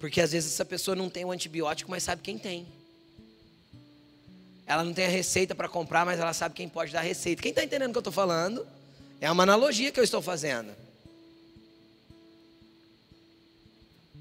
Porque 0.00 0.20
às 0.20 0.32
vezes 0.32 0.54
essa 0.54 0.64
pessoa 0.64 0.96
não 0.96 1.08
tem 1.08 1.24
o 1.24 1.30
antibiótico, 1.30 1.88
mas 1.88 2.02
sabe 2.02 2.20
quem 2.20 2.36
tem. 2.36 2.66
Ela 4.66 4.82
não 4.82 4.92
tem 4.92 5.06
a 5.06 5.08
receita 5.08 5.54
para 5.54 5.68
comprar, 5.68 6.04
mas 6.04 6.18
ela 6.18 6.32
sabe 6.32 6.56
quem 6.56 6.68
pode 6.68 6.92
dar 6.92 6.98
a 6.98 7.02
receita. 7.02 7.40
Quem 7.40 7.50
está 7.50 7.62
entendendo 7.62 7.90
o 7.90 7.92
que 7.92 7.98
eu 7.98 8.00
estou 8.00 8.12
falando? 8.12 8.66
É 9.20 9.30
uma 9.30 9.44
analogia 9.44 9.92
que 9.92 10.00
eu 10.00 10.04
estou 10.04 10.20
fazendo. 10.20 10.74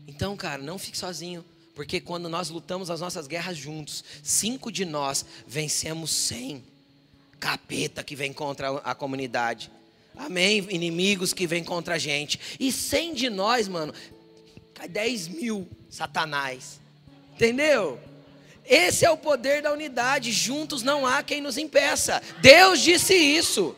Então, 0.07 0.37
cara, 0.37 0.61
não 0.61 0.77
fique 0.77 0.97
sozinho. 0.97 1.43
Porque 1.79 2.01
quando 2.01 2.27
nós 2.27 2.49
lutamos 2.49 2.89
as 2.89 2.99
nossas 2.99 3.25
guerras 3.25 3.55
juntos, 3.55 4.03
cinco 4.21 4.69
de 4.69 4.83
nós 4.83 5.25
vencemos 5.47 6.11
cem. 6.11 6.61
Capeta 7.39 8.03
que 8.03 8.17
vem 8.17 8.33
contra 8.33 8.79
a 8.79 8.93
comunidade. 8.93 9.71
Amém? 10.13 10.67
Inimigos 10.69 11.31
que 11.31 11.47
vêm 11.47 11.63
contra 11.63 11.95
a 11.95 11.97
gente. 11.97 12.37
E 12.59 12.69
cem 12.69 13.13
de 13.13 13.29
nós, 13.29 13.69
mano, 13.69 13.93
cai 14.73 14.89
dez 14.89 15.29
mil 15.29 15.69
satanás. 15.89 16.81
Entendeu? 17.35 17.97
Esse 18.65 19.05
é 19.05 19.09
o 19.09 19.15
poder 19.15 19.61
da 19.61 19.71
unidade. 19.71 20.33
Juntos 20.33 20.83
não 20.83 21.07
há 21.07 21.23
quem 21.23 21.39
nos 21.39 21.57
impeça. 21.57 22.21
Deus 22.41 22.81
disse 22.81 23.15
isso. 23.15 23.73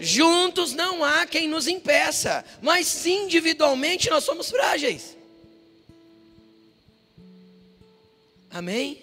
Juntos 0.00 0.72
não 0.72 1.04
há 1.04 1.26
quem 1.26 1.46
nos 1.46 1.68
impeça. 1.68 2.42
Mas 2.62 3.04
individualmente 3.04 4.08
nós 4.08 4.24
somos 4.24 4.48
frágeis. 4.48 5.15
Amém? 8.50 9.02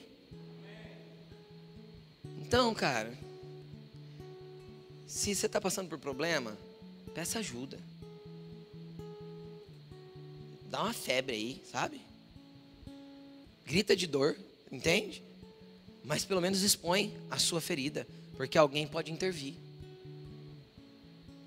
Então, 2.39 2.73
cara, 2.73 3.17
se 5.07 5.35
você 5.35 5.45
está 5.45 5.59
passando 5.59 5.89
por 5.89 5.99
problema, 5.99 6.57
peça 7.13 7.39
ajuda. 7.39 7.79
Dá 10.69 10.81
uma 10.81 10.93
febre 10.93 11.35
aí, 11.35 11.63
sabe? 11.71 12.01
Grita 13.65 13.95
de 13.95 14.07
dor. 14.07 14.35
Entende? 14.71 15.21
Mas 16.03 16.25
pelo 16.25 16.41
menos 16.41 16.63
expõe 16.63 17.15
a 17.29 17.37
sua 17.37 17.61
ferida, 17.61 18.07
porque 18.35 18.57
alguém 18.57 18.87
pode 18.87 19.11
intervir. 19.11 19.53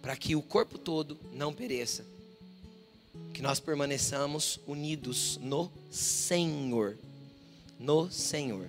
Para 0.01 0.17
que 0.17 0.37
o 0.37 0.43
corpo 0.43 0.79
todo 0.79 1.19
não 1.33 1.53
pereça. 1.53 2.07
Que 3.35 3.43
nós 3.43 3.59
permaneçamos 3.59 4.61
unidos 4.65 5.39
no 5.39 5.73
Senhor. 5.91 6.97
No 7.79 8.11
Senhor. 8.11 8.69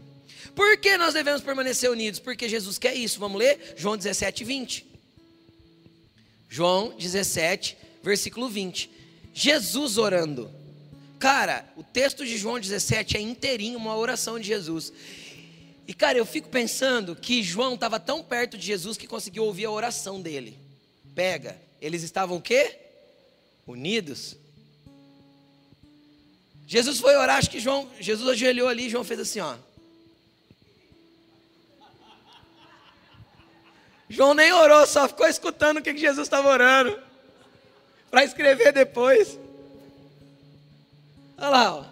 Por 0.56 0.78
que 0.78 0.98
nós 0.98 1.14
devemos 1.14 1.42
permanecer 1.42 1.90
unidos? 1.90 2.20
Porque 2.20 2.50
Jesus 2.50 2.78
quer 2.78 2.96
isso. 2.96 3.20
Vamos 3.20 3.40
ler? 3.40 3.76
João 3.78 3.98
17, 3.98 4.44
20. 4.44 4.86
João 6.50 6.96
17, 6.98 7.78
versículo 8.04 8.50
20. 8.50 8.90
Jesus 9.34 9.98
orando. 9.98 10.52
Cara, 11.20 11.66
o 11.76 11.84
texto 11.84 12.26
de 12.26 12.38
João 12.38 12.60
17 12.60 13.18
é 13.18 13.22
inteirinho 13.22 13.78
uma 13.78 13.96
oração 13.96 14.40
de 14.40 14.48
Jesus. 14.48 14.94
E 15.88 15.94
cara, 15.94 16.18
eu 16.18 16.26
fico 16.26 16.50
pensando 16.50 17.16
que 17.16 17.42
João 17.42 17.76
estava 17.76 18.00
tão 18.00 18.22
perto 18.22 18.58
de 18.58 18.66
Jesus 18.66 18.98
que 18.98 19.08
conseguiu 19.08 19.44
ouvir 19.46 19.66
a 19.66 19.72
oração 19.72 20.22
dele. 20.22 20.58
Pega, 21.16 21.58
eles 21.82 22.04
estavam 22.04 22.38
o 22.38 22.42
quê? 22.42 22.78
Unidos. 23.66 24.36
Jesus 26.68 27.00
foi 27.00 27.16
orar, 27.16 27.38
acho 27.38 27.50
que 27.50 27.62
João, 27.62 27.90
Jesus 27.98 28.28
ajoelhou 28.28 28.68
ali, 28.68 28.90
João 28.90 29.06
fez 29.06 29.22
assim, 29.22 29.40
ó. 29.40 29.56
João 34.10 34.34
nem 34.34 34.52
orou, 34.52 34.86
só 34.86 35.08
ficou 35.08 35.28
escutando 35.28 35.78
o 35.78 35.82
que 35.82 35.96
Jesus 35.98 36.28
estava 36.28 36.50
orando. 36.50 37.02
Para 38.12 38.26
escrever 38.26 38.74
depois. 38.74 39.40
Olha 41.38 41.50
lá, 41.50 41.76
ó. 41.76 41.86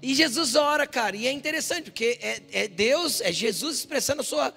E 0.00 0.14
Jesus 0.14 0.54
ora, 0.54 0.86
cara, 0.86 1.16
e 1.16 1.26
é 1.26 1.32
interessante, 1.32 1.90
porque 1.90 2.18
é, 2.22 2.42
é 2.52 2.68
Deus, 2.68 3.20
é 3.20 3.30
Jesus 3.30 3.78
expressando 3.78 4.22
sua, 4.22 4.54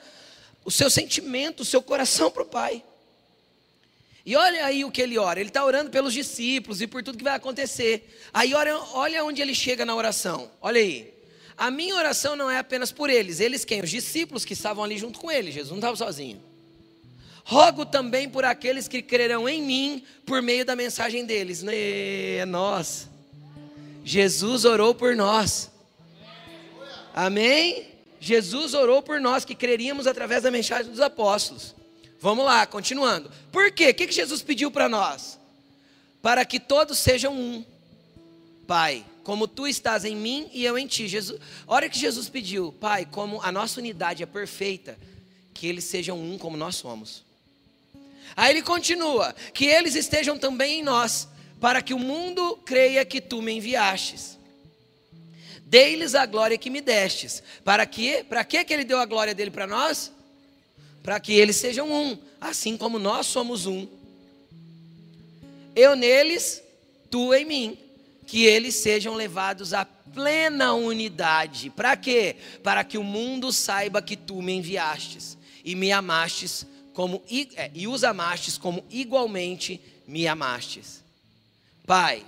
o 0.63 0.71
seu 0.71 0.89
sentimento, 0.89 1.61
o 1.61 1.65
seu 1.65 1.81
coração 1.81 2.31
para 2.31 2.43
o 2.43 2.45
Pai. 2.45 2.83
E 4.27 4.35
olha 4.35 4.65
aí 4.65 4.83
o 4.83 4.91
que 4.91 5.01
ele 5.01 5.17
ora, 5.17 5.39
ele 5.39 5.47
está 5.47 5.63
orando 5.63 5.89
pelos 5.89 6.11
discípulos 6.11 6.81
e 6.81 6.85
por 6.85 7.01
tudo 7.01 7.17
que 7.17 7.23
vai 7.23 7.35
acontecer. 7.35 8.13
Aí 8.33 8.53
olha, 8.53 8.77
olha 8.91 9.23
onde 9.23 9.41
ele 9.41 9.55
chega 9.55 9.85
na 9.85 9.95
oração, 9.95 10.51
olha 10.61 10.81
aí. 10.81 11.13
A 11.55 11.71
minha 11.71 11.95
oração 11.95 12.35
não 12.35 12.51
é 12.51 12.57
apenas 12.57 12.91
por 12.91 13.09
eles, 13.09 13.39
eles 13.39 13.63
quem? 13.63 13.79
Os 13.79 13.89
discípulos 13.89 14.43
que 14.43 14.51
estavam 14.51 14.83
ali 14.83 14.97
junto 14.97 15.17
com 15.17 15.31
ele, 15.31 15.49
Jesus 15.49 15.69
não 15.69 15.77
estava 15.77 15.95
sozinho. 15.95 16.43
Rogo 17.45 17.85
também 17.85 18.27
por 18.27 18.43
aqueles 18.43 18.85
que 18.89 19.01
crerão 19.01 19.47
em 19.47 19.61
mim 19.63 20.03
por 20.25 20.41
meio 20.41 20.65
da 20.65 20.75
mensagem 20.75 21.23
deles. 21.25 21.63
É 21.65 22.43
nós. 22.45 23.07
Jesus 24.03 24.65
orou 24.65 24.93
por 24.93 25.15
nós. 25.15 25.71
Amém? 27.15 27.87
Jesus 28.19 28.73
orou 28.73 29.01
por 29.01 29.21
nós 29.21 29.45
que 29.45 29.55
creríamos 29.55 30.05
através 30.05 30.43
da 30.43 30.51
mensagem 30.51 30.91
dos 30.91 30.99
apóstolos. 30.99 31.76
Vamos 32.19 32.45
lá, 32.45 32.65
continuando. 32.65 33.31
Por 33.51 33.71
quê? 33.71 33.89
O 33.89 33.93
que 33.93 34.11
Jesus 34.11 34.41
pediu 34.41 34.71
para 34.71 34.89
nós? 34.89 35.39
Para 36.21 36.43
que 36.45 36.59
todos 36.59 36.97
sejam 36.97 37.33
um. 37.33 37.63
Pai, 38.65 39.05
como 39.23 39.47
tu 39.47 39.67
estás 39.67 40.03
em 40.03 40.15
mim 40.15 40.49
e 40.51 40.65
eu 40.65 40.77
em 40.77 40.87
ti. 40.87 41.07
Jesus, 41.07 41.39
a 41.65 41.73
hora 41.73 41.89
que 41.89 41.97
Jesus 41.97 42.27
pediu, 42.27 42.73
Pai, 42.79 43.05
como 43.05 43.41
a 43.41 43.51
nossa 43.51 43.79
unidade 43.79 44.23
é 44.23 44.25
perfeita, 44.25 44.97
que 45.53 45.67
eles 45.67 45.83
sejam 45.83 46.19
um 46.19 46.37
como 46.37 46.57
nós 46.57 46.75
somos. 46.75 47.23
Aí 48.35 48.51
ele 48.51 48.61
continua: 48.61 49.33
que 49.53 49.65
eles 49.65 49.95
estejam 49.95 50.37
também 50.37 50.79
em 50.79 50.83
nós, 50.83 51.27
para 51.61 51.81
que 51.81 51.93
o 51.93 51.99
mundo 51.99 52.57
creia 52.65 53.05
que 53.05 53.21
tu 53.21 53.41
me 53.41 53.53
enviastes. 53.53 54.37
Dei-lhes 55.61 56.15
a 56.15 56.25
glória 56.25 56.57
que 56.57 56.69
me 56.69 56.81
destes. 56.81 57.43
Para 57.63 57.85
que? 57.85 58.23
Para 58.23 58.43
que 58.43 58.63
que 58.63 58.73
ele 58.73 58.85
deu 58.85 58.99
a 58.99 59.05
glória 59.05 59.35
dele 59.35 59.51
para 59.51 59.67
nós? 59.67 60.11
Para 61.07 61.21
que 61.21 61.31
eles 61.31 61.55
sejam 61.55 61.89
um, 61.89 62.17
assim 62.41 62.75
como 62.75 62.99
nós 62.99 63.27
somos 63.27 63.65
um. 63.65 63.87
Eu 65.73 65.95
neles, 65.95 66.61
tu 67.09 67.33
em 67.33 67.45
mim, 67.45 67.77
que 68.25 68.43
eles 68.43 68.75
sejam 68.75 69.15
levados 69.15 69.73
à 69.73 69.85
plena 69.85 70.73
unidade. 70.73 71.69
Para 71.69 71.95
quê? 71.95 72.35
Para 72.61 72.83
que 72.83 72.97
o 72.97 73.05
mundo 73.05 73.53
saiba 73.53 74.01
que 74.01 74.17
tu 74.17 74.41
me 74.41 74.51
enviastes 74.51 75.37
e 75.63 75.75
me 75.75 75.93
amastes 75.93 76.65
como 76.93 77.23
é, 77.55 77.71
e 77.73 77.87
os 77.87 78.03
amastes 78.03 78.57
como 78.57 78.83
igualmente 78.89 79.79
me 80.05 80.27
amastes. 80.27 81.01
Pai, 81.85 82.25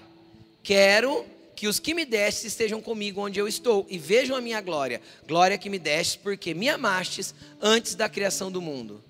quero 0.64 1.26
que 1.60 1.68
os 1.68 1.78
que 1.78 1.94
me 1.94 2.06
destes 2.06 2.46
estejam 2.46 2.82
comigo 2.82 3.20
onde 3.20 3.38
eu 3.38 3.46
estou 3.46 3.86
e 3.90 3.98
vejam 3.98 4.34
a 4.34 4.40
minha 4.40 4.62
glória, 4.62 5.02
glória 5.28 5.58
que 5.58 5.70
me 5.70 5.78
destes 5.78 6.16
porque 6.16 6.54
me 6.54 6.70
amastes 6.70 7.36
antes 7.62 7.96
da 7.96 8.08
criação 8.08 8.50
do 8.50 8.62
mundo. 8.62 9.04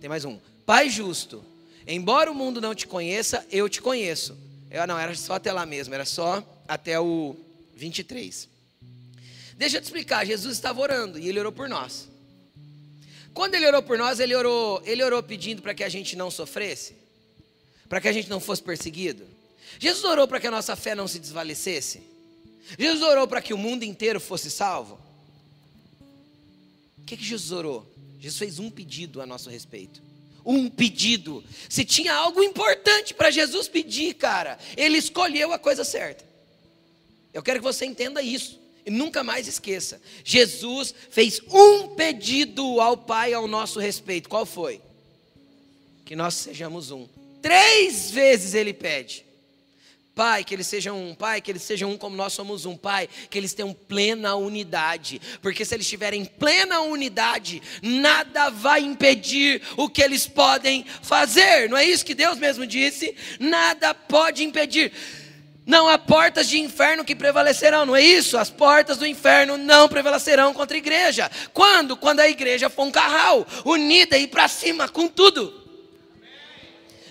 Tem 0.00 0.08
mais 0.08 0.24
um. 0.24 0.38
Pai 0.64 0.88
justo, 0.88 1.44
embora 1.84 2.30
o 2.30 2.34
mundo 2.36 2.60
não 2.60 2.72
te 2.72 2.86
conheça, 2.86 3.44
eu 3.50 3.68
te 3.68 3.82
conheço. 3.82 4.38
Eu, 4.70 4.86
não, 4.86 4.96
era 4.96 5.12
só 5.16 5.34
até 5.34 5.52
lá 5.52 5.66
mesmo, 5.66 5.92
era 5.92 6.04
só 6.04 6.40
até 6.68 7.00
o 7.00 7.34
23. 7.74 8.48
Deixa 9.56 9.78
eu 9.78 9.80
te 9.80 9.84
explicar, 9.86 10.24
Jesus 10.24 10.54
estava 10.54 10.80
orando 10.80 11.18
e 11.18 11.28
ele 11.28 11.40
orou 11.40 11.50
por 11.50 11.68
nós. 11.68 12.08
Quando 13.34 13.56
ele 13.56 13.66
orou 13.66 13.82
por 13.82 13.98
nós, 13.98 14.20
ele 14.20 14.36
orou, 14.36 14.80
ele 14.86 15.02
orou 15.02 15.20
pedindo 15.20 15.60
para 15.60 15.74
que 15.74 15.82
a 15.82 15.88
gente 15.88 16.14
não 16.14 16.30
sofresse, 16.30 16.94
para 17.88 18.00
que 18.00 18.06
a 18.06 18.12
gente 18.12 18.30
não 18.30 18.38
fosse 18.38 18.62
perseguido. 18.62 19.31
Jesus 19.78 20.04
orou 20.04 20.28
para 20.28 20.40
que 20.40 20.46
a 20.46 20.50
nossa 20.50 20.76
fé 20.76 20.94
não 20.94 21.08
se 21.08 21.18
desvalecesse. 21.18 22.02
Jesus 22.78 23.02
orou 23.02 23.26
para 23.26 23.42
que 23.42 23.52
o 23.52 23.58
mundo 23.58 23.82
inteiro 23.84 24.20
fosse 24.20 24.50
salvo. 24.50 24.98
O 26.98 27.04
que, 27.04 27.16
que 27.16 27.24
Jesus 27.24 27.52
orou? 27.52 27.86
Jesus 28.20 28.38
fez 28.38 28.58
um 28.58 28.70
pedido 28.70 29.20
a 29.20 29.26
nosso 29.26 29.50
respeito. 29.50 30.00
Um 30.44 30.70
pedido. 30.70 31.42
Se 31.68 31.84
tinha 31.84 32.14
algo 32.14 32.42
importante 32.42 33.14
para 33.14 33.30
Jesus 33.30 33.68
pedir, 33.68 34.14
cara, 34.14 34.58
ele 34.76 34.98
escolheu 34.98 35.52
a 35.52 35.58
coisa 35.58 35.84
certa. 35.84 36.24
Eu 37.32 37.42
quero 37.42 37.58
que 37.58 37.64
você 37.64 37.84
entenda 37.84 38.22
isso. 38.22 38.60
E 38.84 38.90
nunca 38.90 39.22
mais 39.22 39.46
esqueça: 39.46 40.00
Jesus 40.24 40.94
fez 41.10 41.40
um 41.48 41.88
pedido 41.88 42.80
ao 42.80 42.96
Pai 42.96 43.32
ao 43.32 43.46
nosso 43.46 43.78
respeito. 43.78 44.28
Qual 44.28 44.44
foi? 44.44 44.80
Que 46.04 46.16
nós 46.16 46.34
sejamos 46.34 46.90
um. 46.90 47.08
Três 47.40 48.10
vezes 48.10 48.54
ele 48.54 48.72
pede. 48.72 49.24
Pai, 50.14 50.44
que 50.44 50.54
eles 50.54 50.66
sejam 50.66 51.02
um, 51.02 51.14
Pai, 51.14 51.40
que 51.40 51.50
eles 51.50 51.62
sejam 51.62 51.90
um 51.90 51.96
como 51.96 52.14
nós 52.14 52.34
somos 52.34 52.66
um, 52.66 52.76
Pai, 52.76 53.08
que 53.30 53.38
eles 53.38 53.54
tenham 53.54 53.72
plena 53.72 54.34
unidade, 54.34 55.20
porque 55.40 55.64
se 55.64 55.74
eles 55.74 55.88
tiverem 55.88 56.24
plena 56.24 56.80
unidade, 56.80 57.62
nada 57.82 58.50
vai 58.50 58.80
impedir 58.80 59.62
o 59.76 59.88
que 59.88 60.02
eles 60.02 60.26
podem 60.26 60.84
fazer, 61.02 61.68
não 61.70 61.78
é 61.78 61.84
isso 61.84 62.04
que 62.04 62.14
Deus 62.14 62.38
mesmo 62.38 62.66
disse? 62.66 63.16
Nada 63.40 63.94
pode 63.94 64.44
impedir. 64.44 64.92
Não 65.64 65.88
há 65.88 65.96
portas 65.96 66.48
de 66.48 66.58
inferno 66.58 67.04
que 67.04 67.14
prevalecerão, 67.14 67.86
não 67.86 67.94
é 67.94 68.02
isso? 68.02 68.36
As 68.36 68.50
portas 68.50 68.98
do 68.98 69.06
inferno 69.06 69.56
não 69.56 69.88
prevalecerão 69.88 70.52
contra 70.52 70.76
a 70.76 70.78
igreja. 70.78 71.30
Quando? 71.54 71.96
Quando 71.96 72.20
a 72.20 72.28
igreja 72.28 72.68
for 72.68 72.82
um 72.82 72.90
carral, 72.90 73.46
unida 73.64 74.18
e 74.18 74.26
para 74.26 74.48
cima 74.48 74.88
com 74.88 75.06
tudo. 75.06 75.61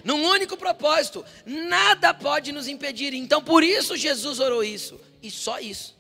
Num 0.04 0.24
único 0.24 0.58
propósito, 0.58 1.24
nada 1.46 2.14
pode 2.14 2.52
nos 2.52 2.68
impedir. 2.68 3.14
Então, 3.14 3.44
por 3.44 3.64
isso 3.64 3.96
Jesus 3.96 4.40
orou 4.40 4.64
isso. 4.64 5.00
E 5.22 5.30
só 5.30 5.60
isso. 5.60 5.96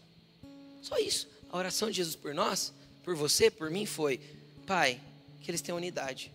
Só 0.82 0.97
isso. 0.97 1.28
A 1.52 1.58
oração 1.58 1.89
de 1.89 1.97
Jesus 1.97 2.16
por 2.16 2.34
nós, 2.34 2.74
por 3.04 3.16
você, 3.16 3.52
por 3.52 3.70
mim 3.70 3.86
foi: 3.86 4.20
Pai, 4.66 4.99
que 5.41 5.52
eles 5.52 5.62
tenham 5.62 5.78
unidade. 5.78 6.32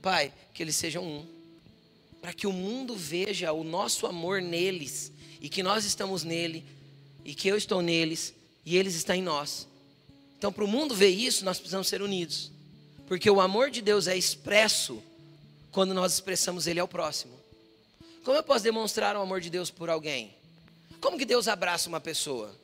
Pai, 0.00 0.32
que 0.54 0.62
eles 0.62 0.76
sejam 0.76 1.04
um. 1.04 1.26
Para 2.20 2.32
que 2.32 2.46
o 2.46 2.52
mundo 2.52 2.94
veja 2.94 3.52
o 3.52 3.64
nosso 3.64 4.06
amor 4.06 4.40
neles 4.40 5.12
e 5.42 5.48
que 5.48 5.62
nós 5.62 5.84
estamos 5.84 6.22
nele, 6.22 6.64
e 7.24 7.34
que 7.34 7.48
eu 7.48 7.56
estou 7.56 7.82
neles, 7.82 8.32
e 8.64 8.76
eles 8.76 8.94
estão 8.94 9.16
em 9.16 9.22
nós. 9.22 9.66
Então, 10.38 10.52
para 10.52 10.64
o 10.64 10.68
mundo 10.68 10.94
ver 10.94 11.08
isso, 11.08 11.44
nós 11.44 11.58
precisamos 11.58 11.88
ser 11.88 12.00
unidos, 12.00 12.52
porque 13.08 13.28
o 13.28 13.40
amor 13.40 13.68
de 13.68 13.82
Deus 13.82 14.06
é 14.06 14.16
expresso 14.16 15.02
quando 15.72 15.94
nós 15.94 16.12
expressamos 16.12 16.66
ele 16.66 16.78
ao 16.78 16.86
próximo. 16.86 17.32
Como 18.24 18.36
eu 18.36 18.42
posso 18.42 18.62
demonstrar 18.62 19.16
o 19.16 19.20
amor 19.20 19.40
de 19.40 19.50
Deus 19.50 19.70
por 19.70 19.90
alguém? 19.90 20.32
Como 21.00 21.18
que 21.18 21.24
Deus 21.24 21.48
abraça 21.48 21.88
uma 21.88 22.00
pessoa? 22.00 22.54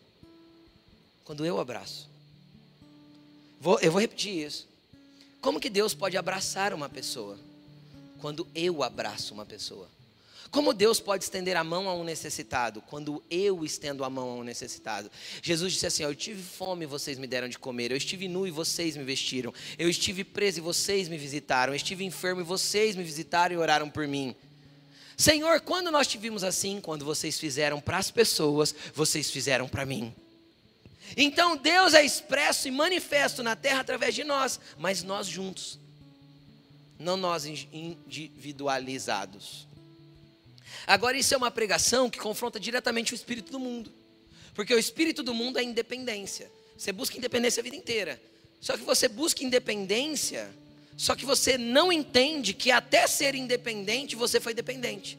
Quando 1.25 1.45
eu 1.45 1.59
abraço. 1.59 2.09
Vou, 3.61 3.81
eu 3.81 3.91
vou 3.91 4.01
repetir 4.01 4.47
isso. 4.47 4.69
Como 5.41 5.59
que 5.59 5.69
Deus 5.69 5.95
pode 5.95 6.17
abraçar 6.17 6.73
uma 6.73 6.89
pessoa? 6.89 7.37
Quando 8.21 8.47
eu 8.55 8.83
abraço 8.83 9.35
uma 9.35 9.45
pessoa. 9.45 9.89
Como 10.51 10.73
Deus 10.73 10.99
pode 10.99 11.25
estender 11.25 11.57
a 11.57 11.65
mão 11.65 11.89
a 11.89 11.95
um 11.95 12.03
necessitado 12.03 12.81
quando 12.83 13.23
eu 13.31 13.65
estendo 13.65 14.03
a 14.03 14.09
mão 14.09 14.31
a 14.31 14.35
um 14.37 14.43
necessitado? 14.43 15.11
Jesus 15.43 15.75
disse 15.75 15.87
assim: 15.87 16.03
Eu 16.03 16.15
tive 16.15 16.43
fome 16.43 16.85
e 16.85 16.87
vocês 16.87 17.19
me 17.19 17.27
deram 17.27 17.49
de 17.49 17.59
comer. 17.59 17.91
Eu 17.91 17.97
estive 17.97 18.29
nu 18.29 18.47
e 18.47 18.51
vocês 18.51 18.97
me 18.97 19.05
vestiram. 19.05 19.53
Eu 19.79 19.91
estive 19.91 20.25
preso 20.25 20.59
e 20.59 20.63
vocês 20.63 21.09
me 21.09 21.19
visitaram. 21.19 21.73
Eu 21.73 21.77
estive 21.77 22.05
enfermo 22.05 22.41
e 22.41 22.45
vocês 22.45 22.97
me 22.97 23.05
visitaram 23.05 23.55
e 23.55 23.59
oraram 23.59 23.91
por 23.91 24.09
mim. 24.09 24.35
Senhor, 25.19 25.61
quando 25.61 25.91
nós 25.91 26.07
tivemos 26.07 26.43
assim, 26.45 26.81
quando 26.81 27.05
vocês 27.05 27.39
fizeram 27.39 27.79
para 27.81 27.99
as 27.99 28.11
pessoas, 28.11 28.75
vocês 28.95 29.31
fizeram 29.31 29.69
para 29.69 29.85
mim. 29.85 30.15
Então 31.17 31.57
Deus 31.57 31.93
é 31.93 32.05
expresso 32.05 32.69
e 32.69 32.71
manifesto 32.71 33.43
na 33.43 33.57
terra 33.57 33.81
através 33.81 34.15
de 34.15 34.23
nós, 34.25 34.59
mas 34.79 35.03
nós 35.03 35.27
juntos, 35.27 35.79
não 36.99 37.17
nós 37.17 37.47
individualizados. 37.47 39.67
Agora, 40.87 41.17
isso 41.17 41.35
é 41.35 41.37
uma 41.37 41.51
pregação 41.51 42.09
que 42.09 42.19
confronta 42.19 42.59
diretamente 42.59 43.13
o 43.13 43.17
espírito 43.17 43.53
do 43.53 43.61
mundo. 43.61 43.93
Porque 44.55 44.75
o 44.75 44.79
espírito 44.79 45.23
do 45.23 45.35
mundo 45.35 45.59
é 45.59 45.63
independência. 45.63 46.51
Você 46.77 46.93
busca 46.93 47.17
independência 47.17 47.61
a 47.61 47.65
vida 47.65 47.77
inteira. 47.77 48.21
Só 48.61 48.77
que 48.77 48.83
você 48.83 49.09
busca 49.09 49.45
independência, 49.45 50.51
só 50.97 51.15
que 51.15 51.25
você 51.25 51.57
não 51.57 51.93
entende 51.93 52.53
que 52.53 52.71
até 52.71 53.07
ser 53.07 53.35
independente 53.35 54.17
você 54.17 54.41
foi 54.41 54.53
dependente. 54.53 55.17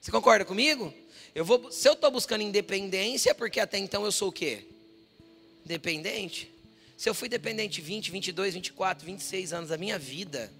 Você 0.00 0.10
concorda 0.12 0.44
comigo? 0.44 0.94
Eu 1.34 1.44
vou, 1.44 1.70
se 1.72 1.88
eu 1.88 1.94
estou 1.94 2.10
buscando 2.10 2.42
independência, 2.42 3.30
é 3.30 3.34
porque 3.34 3.58
até 3.58 3.76
então 3.76 4.04
eu 4.04 4.12
sou 4.12 4.28
o 4.28 4.32
quê? 4.32 4.64
Dependente. 5.64 6.50
Se 6.96 7.08
eu 7.08 7.14
fui 7.14 7.28
dependente 7.28 7.80
20, 7.80 8.10
22, 8.10 8.54
24, 8.54 9.04
26 9.04 9.52
anos 9.52 9.70
da 9.70 9.76
minha 9.76 9.98
vida, 9.98 10.50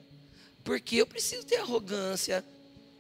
porque 0.64 0.96
eu 0.96 1.06
preciso 1.06 1.46
ter 1.46 1.56
arrogância, 1.56 2.44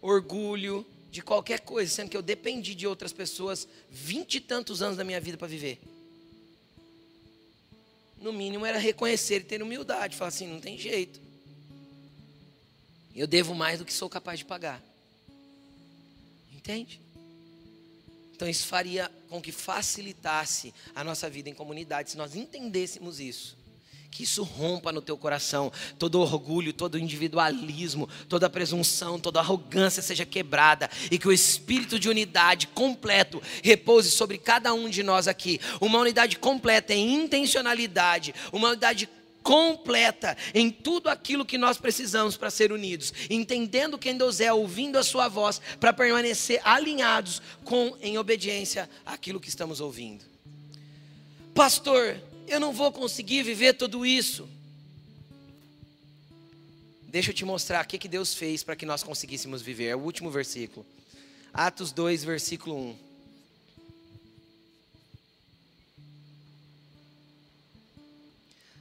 orgulho 0.06 0.86
de 1.10 1.22
qualquer 1.22 1.60
coisa, 1.60 1.92
sendo 1.92 2.10
que 2.10 2.16
eu 2.16 2.22
dependi 2.22 2.74
de 2.74 2.86
outras 2.86 3.12
pessoas 3.12 3.66
vinte 3.90 4.36
e 4.36 4.40
tantos 4.40 4.82
anos 4.82 4.96
da 4.96 5.04
minha 5.04 5.20
vida 5.20 5.38
para 5.38 5.48
viver. 5.48 5.80
No 8.20 8.32
mínimo 8.32 8.66
era 8.66 8.78
reconhecer 8.78 9.36
e 9.36 9.44
ter 9.44 9.62
humildade, 9.62 10.16
falar 10.16 10.28
assim, 10.28 10.46
não 10.46 10.60
tem 10.60 10.78
jeito. 10.78 11.20
Eu 13.14 13.26
devo 13.26 13.54
mais 13.54 13.78
do 13.78 13.84
que 13.84 13.92
sou 13.92 14.08
capaz 14.08 14.38
de 14.38 14.44
pagar. 14.44 14.82
Entende? 16.52 17.00
Então 18.34 18.48
isso 18.48 18.66
faria 18.66 19.10
com 19.30 19.40
que 19.40 19.52
facilitasse 19.52 20.74
a 20.94 21.02
nossa 21.02 21.30
vida 21.30 21.48
em 21.48 21.54
comunidade 21.54 22.10
se 22.10 22.16
nós 22.18 22.36
entendêssemos 22.36 23.18
isso. 23.18 23.56
Que 24.10 24.22
isso 24.22 24.42
rompa 24.42 24.92
no 24.92 25.02
teu 25.02 25.16
coração, 25.16 25.72
todo 25.98 26.20
orgulho, 26.20 26.72
todo 26.72 26.98
individualismo, 26.98 28.08
toda 28.28 28.48
presunção, 28.48 29.18
toda 29.18 29.40
arrogância 29.40 30.02
seja 30.02 30.24
quebrada 30.24 30.88
e 31.10 31.18
que 31.18 31.28
o 31.28 31.32
espírito 31.32 31.98
de 31.98 32.08
unidade 32.08 32.66
completo 32.68 33.42
repouse 33.62 34.10
sobre 34.10 34.38
cada 34.38 34.72
um 34.72 34.88
de 34.88 35.02
nós 35.02 35.28
aqui. 35.28 35.60
Uma 35.80 35.98
unidade 35.98 36.38
completa 36.38 36.94
em 36.94 37.14
intencionalidade, 37.14 38.34
uma 38.52 38.68
unidade 38.68 39.08
completa 39.46 40.36
em 40.52 40.72
tudo 40.72 41.08
aquilo 41.08 41.44
que 41.44 41.56
nós 41.56 41.78
precisamos 41.78 42.36
para 42.36 42.50
ser 42.50 42.72
unidos, 42.72 43.14
entendendo 43.30 43.96
quem 43.96 44.16
Deus 44.16 44.40
é, 44.40 44.52
ouvindo 44.52 44.98
a 44.98 45.04
sua 45.04 45.28
voz, 45.28 45.60
para 45.78 45.92
permanecer 45.92 46.60
alinhados 46.64 47.40
com 47.64 47.96
em 48.02 48.18
obediência 48.18 48.90
àquilo 49.04 49.38
que 49.38 49.48
estamos 49.48 49.80
ouvindo. 49.80 50.24
Pastor, 51.54 52.16
eu 52.46 52.60
não 52.60 52.72
vou 52.72 52.92
conseguir 52.92 53.42
viver 53.42 53.74
tudo 53.74 54.06
isso. 54.06 54.48
Deixa 57.02 57.30
eu 57.30 57.34
te 57.34 57.44
mostrar 57.44 57.84
o 57.84 57.88
que, 57.88 57.98
que 57.98 58.08
Deus 58.08 58.34
fez 58.34 58.62
para 58.62 58.76
que 58.76 58.84
nós 58.84 59.02
conseguíssemos 59.02 59.62
viver. 59.62 59.86
É 59.86 59.96
o 59.96 60.00
último 60.00 60.30
versículo. 60.30 60.84
Atos 61.52 61.92
2, 61.92 62.24
versículo 62.24 62.76
1. 62.76 62.96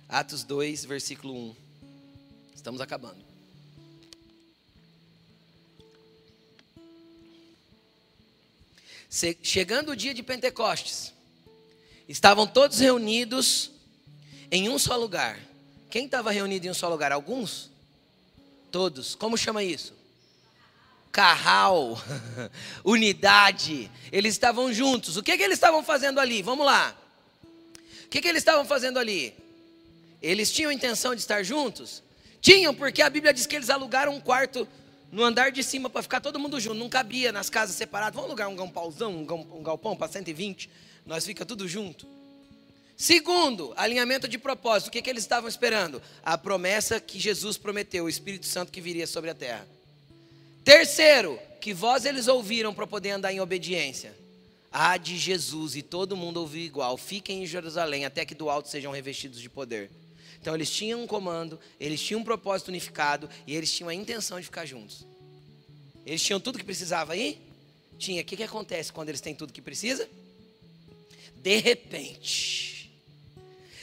Atos 0.10 0.44
2, 0.44 0.86
versículo 0.86 1.34
1. 1.34 1.56
Estamos 2.56 2.82
acabando. 2.82 3.24
Chegando 9.42 9.92
o 9.92 9.96
dia 9.96 10.14
de 10.14 10.22
Pentecostes, 10.22 11.14
Estavam 12.08 12.46
todos 12.46 12.80
reunidos 12.80 13.72
em 14.52 14.70
um 14.70 14.78
só 14.78 14.96
lugar. 14.96 15.40
Quem 15.90 16.06
estava 16.06 16.32
reunido 16.32 16.68
em 16.68 16.70
um 16.70 16.74
só 16.74 16.88
lugar? 16.90 17.12
Alguns? 17.12 17.70
Todos. 18.72 19.16
Como 19.16 19.38
chama 19.38 19.64
isso? 19.64 19.96
carral, 21.16 21.98
unidade. 22.84 23.90
Eles 24.12 24.34
estavam 24.34 24.74
juntos. 24.74 25.16
O 25.16 25.24
que, 25.24 25.38
que 25.38 25.44
eles 25.44 25.56
estavam 25.56 25.82
fazendo 25.82 26.20
ali? 26.20 26.42
Vamos 26.42 26.66
lá. 26.66 26.94
O 28.04 28.10
que, 28.10 28.22
que 28.22 28.28
eles 28.28 28.42
estavam 28.42 28.66
fazendo 28.66 29.00
ali? 29.00 29.34
Eles 30.22 30.52
tinham 30.52 30.70
intenção 30.70 31.16
de 31.16 31.22
estar 31.22 31.42
juntos? 31.42 32.04
Tinham, 32.42 32.76
porque 32.76 33.02
a 33.02 33.10
Bíblia 33.10 33.34
diz 33.34 33.46
que 33.48 33.56
eles 33.56 33.70
alugaram 33.70 34.14
um 34.14 34.20
quarto 34.20 34.68
no 35.10 35.24
andar 35.24 35.54
de 35.54 35.64
cima 35.64 35.90
para 35.90 36.04
ficar 36.04 36.20
todo 36.20 36.38
mundo 36.38 36.60
junto. 36.60 36.76
Não 36.76 36.90
cabia 36.90 37.32
nas 37.32 37.50
casas 37.50 37.78
separadas. 37.78 38.14
Vamos 38.14 38.32
alugar 38.32 38.50
um 38.50 38.56
galpãozão, 38.58 39.26
um 39.54 39.64
galpão 39.64 39.96
para 39.96 40.12
120? 40.12 40.70
Nós 41.06 41.26
fica 41.26 41.46
tudo 41.46 41.68
junto. 41.68 42.08
Segundo, 42.98 43.74
alinhamento 43.76 44.28
de 44.28 44.38
propósito. 44.38 44.88
O 44.88 44.92
que, 44.92 45.02
que 45.02 45.10
eles 45.10 45.24
estavam 45.24 45.50
esperando? 45.50 46.02
A 46.24 46.38
promessa 46.38 47.00
que 47.00 47.20
Jesus 47.20 47.58
prometeu, 47.58 48.06
o 48.06 48.10
Espírito 48.10 48.46
Santo 48.46 48.72
que 48.72 48.80
viria 48.80 49.06
sobre 49.06 49.30
a 49.30 49.36
terra. 49.36 49.68
Terceiro, 50.64 51.38
que 51.60 51.74
voz 51.74 52.06
eles 52.06 52.28
ouviram 52.28 52.74
para 52.74 52.88
poder 52.88 53.12
andar 53.12 53.34
em 53.34 53.40
obediência? 53.40 54.16
A 54.72 54.98
de 54.98 55.18
Jesus, 55.18 55.76
e 55.76 55.82
todo 55.82 56.18
mundo 56.18 56.38
ouviu 56.38 56.62
igual. 56.64 56.98
Fiquem 56.98 57.44
em 57.44 57.46
Jerusalém 57.46 58.06
até 58.06 58.26
que 58.26 58.34
do 58.34 58.50
alto 58.50 58.70
sejam 58.70 58.92
revestidos 58.92 59.40
de 59.40 59.50
poder. 59.50 59.92
Então 60.42 60.54
eles 60.54 60.70
tinham 60.70 61.04
um 61.04 61.08
comando, 61.08 61.60
eles 61.80 62.02
tinham 62.02 62.22
um 62.22 62.24
propósito 62.24 62.70
unificado 62.70 63.30
e 63.48 63.56
eles 63.56 63.72
tinham 63.72 63.90
a 63.90 63.94
intenção 63.94 64.40
de 64.40 64.46
ficar 64.46 64.66
juntos. 64.66 65.06
Eles 66.06 66.22
tinham 66.22 66.40
tudo 66.40 66.60
que 66.60 66.64
precisava 66.66 67.14
aí? 67.14 67.42
Tinha. 67.98 68.22
O 68.22 68.26
que, 68.26 68.38
que 68.38 68.44
acontece 68.44 68.94
quando 68.94 69.10
eles 69.10 69.22
têm 69.22 69.34
tudo 69.34 69.52
que 69.52 69.62
precisa? 69.62 70.08
De 71.46 71.58
repente 71.58 72.92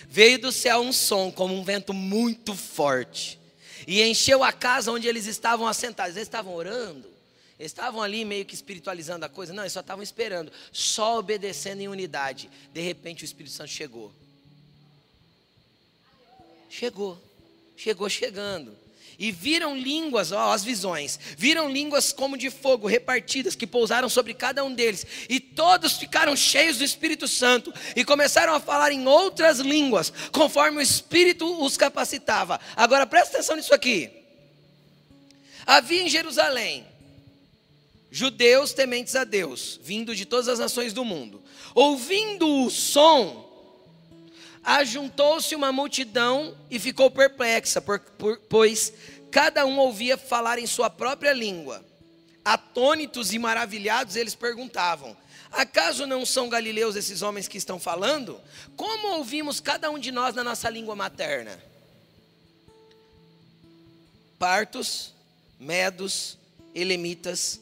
veio 0.09 0.37
do 0.37 0.51
céu 0.51 0.81
um 0.81 0.93
som 0.93 1.31
como 1.31 1.55
um 1.55 1.63
vento 1.63 1.95
muito 1.95 2.57
forte 2.57 3.39
e 3.87 4.03
encheu 4.03 4.43
a 4.43 4.53
casa 4.53 4.91
onde 4.91 5.07
eles 5.07 5.27
estavam 5.27 5.69
assentados. 5.69 6.17
Eles 6.17 6.27
estavam 6.27 6.57
orando, 6.57 7.09
eles 7.57 7.71
estavam 7.71 8.03
ali 8.03 8.25
meio 8.25 8.45
que 8.45 8.53
espiritualizando 8.53 9.25
a 9.25 9.29
coisa. 9.29 9.53
Não, 9.53 9.63
eles 9.63 9.73
só 9.73 9.79
estavam 9.79 10.03
esperando, 10.03 10.51
só 10.73 11.21
obedecendo 11.21 11.81
em 11.83 11.87
unidade. 11.87 12.51
De 12.73 12.81
repente 12.81 13.23
o 13.23 13.25
Espírito 13.25 13.53
Santo 13.53 13.71
chegou. 13.71 14.13
Chegou, 16.69 17.17
chegou 17.77 18.09
chegando 18.09 18.77
e 19.19 19.31
viram 19.31 19.77
línguas, 19.77 20.33
ó, 20.33 20.53
as 20.53 20.65
visões, 20.65 21.19
viram 21.37 21.71
línguas 21.71 22.13
como 22.13 22.37
de 22.37 22.51
fogo 22.51 22.87
repartidas 22.87 23.55
que 23.55 23.67
pousaram 23.67 24.09
sobre 24.09 24.35
cada 24.35 24.65
um 24.65 24.75
deles, 24.75 25.07
e 25.29 25.39
todos 25.39 25.95
ficaram 25.95 26.37
cheios 26.37 26.79
do 26.79 26.85
Espírito 26.85 27.29
Santo 27.29 27.73
e 27.95 28.05
começaram 28.05 28.55
a 28.55 28.61
falar 28.61 28.93
em 28.93 29.07
outras 29.07 29.59
línguas, 29.59 30.13
conforme 30.33 30.79
o 30.79 30.83
Espírito 30.83 31.63
os 31.63 31.77
capacitava. 31.77 32.61
Agora 32.77 33.07
presta 33.07 33.37
atenção 33.37 33.57
nisso 33.57 33.75
aqui. 33.75 34.11
Havia 35.67 36.03
em 36.03 36.09
Jerusalém 36.09 36.87
judeus 38.11 38.75
tementes 38.75 39.17
a 39.17 39.25
Deus, 39.25 39.81
vindo 39.83 40.15
de 40.15 40.27
todas 40.27 40.47
as 40.47 40.59
nações 40.59 40.93
do 40.93 41.03
mundo. 41.05 41.43
Ouvindo 41.75 42.47
o 42.47 42.71
som, 42.71 43.52
ajuntou-se 44.63 45.55
uma 45.55 45.73
multidão 45.73 46.57
e 46.71 46.79
ficou 46.79 47.11
perplexa, 47.11 47.81
por, 47.81 47.99
por, 48.01 48.39
pois 48.49 48.93
cada 49.31 49.67
um 49.67 49.79
ouvia 49.79 50.17
falar 50.17 50.59
em 50.59 50.67
sua 50.67 50.89
própria 50.89 51.33
língua. 51.33 51.85
Atônitos 52.45 53.33
e 53.33 53.39
maravilhados, 53.39 54.17
eles 54.17 54.35
perguntavam: 54.35 55.17
Acaso 55.51 56.07
não 56.07 56.25
são 56.25 56.49
galileus 56.49 56.97
esses 56.97 57.23
homens 57.23 57.47
que 57.47 57.59
estão 57.59 57.79
falando? 57.79 58.41
Como 58.77 59.17
ouvimos 59.17 59.61
cada 59.61 59.91
um 59.91 59.99
de 59.99 60.11
nós 60.11 60.35
na 60.35 60.43
nossa 60.43 60.69
língua 60.71 60.97
materna? 60.97 61.63
Partos, 64.39 65.15
Medos, 65.61 66.37
Elemitas, 66.75 67.61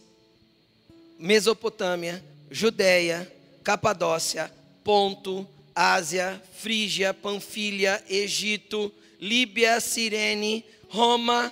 Mesopotâmia, 1.18 2.24
Judéia, 2.50 3.30
Capadócia, 3.62 4.50
Ponto, 4.82 5.46
Ásia, 5.80 6.42
Frígia, 6.52 7.14
Panfilha, 7.14 8.04
Egito, 8.06 8.92
Líbia, 9.18 9.80
Cirene, 9.80 10.62
Roma, 10.90 11.50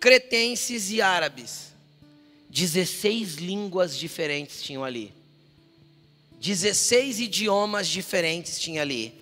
cretenses 0.00 0.90
e 0.90 1.00
árabes. 1.00 1.72
16 2.50 3.36
línguas 3.36 3.96
diferentes 3.96 4.60
tinham 4.60 4.82
ali. 4.82 5.14
16 6.40 7.20
idiomas 7.20 7.86
diferentes 7.86 8.58
tinha 8.58 8.82
ali. 8.82 9.14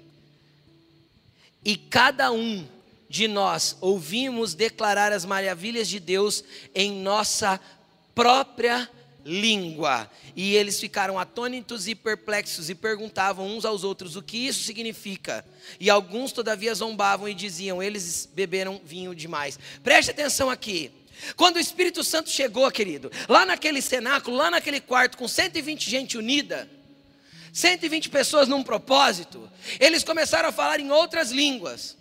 E 1.63 1.77
cada 1.77 2.33
um 2.33 2.67
de 3.07 3.29
nós 3.29 3.77
ouvimos 3.83 4.55
declarar 4.55 5.13
as 5.13 5.27
maravilhas 5.27 5.89
de 5.89 6.01
Deus 6.01 6.43
em 6.75 6.91
nossa 6.91 7.61
própria 8.15 8.79
língua 8.81 9.02
língua. 9.25 10.11
E 10.35 10.55
eles 10.55 10.81
ficaram 10.81 11.19
atônitos 11.19 11.89
e 11.89 11.95
perplexos 11.95 12.71
e 12.71 12.75
perguntavam 12.75 13.47
uns 13.47 13.65
aos 13.65 13.85
outros 13.85 14.17
o 14.17 14.23
que 14.23 14.47
isso 14.47 14.65
significa. 14.65 15.45
E 15.79 15.91
alguns, 15.91 16.33
todavia, 16.33 16.75
zombavam 16.75 17.29
e 17.29 17.35
diziam: 17.35 17.83
Eles 17.83 18.29
beberam 18.35 18.81
vinho 18.85 19.15
demais. 19.15 19.59
Preste 19.83 20.11
atenção 20.11 20.51
aqui. 20.51 20.91
Quando 21.37 21.57
o 21.57 21.61
Espírito 21.61 22.03
Santo 22.03 22.31
chegou, 22.31 22.71
querido, 22.71 23.11
lá 23.29 23.47
naquele 23.47 23.81
cenáculo, 23.81 24.37
lá 24.37 24.51
naquele 24.51 24.81
quarto, 24.81 25.17
com 25.17 25.29
120 25.29 25.89
gente 25.89 26.19
unida, 26.19 26.69
120 27.53 28.09
pessoas 28.09 28.49
num 28.49 28.63
propósito, 28.63 29.49
eles 29.79 30.03
começaram 30.03 30.49
a 30.49 30.53
falar 30.53 30.81
em 30.81 30.91
outras 30.91 31.31
línguas. 31.31 31.97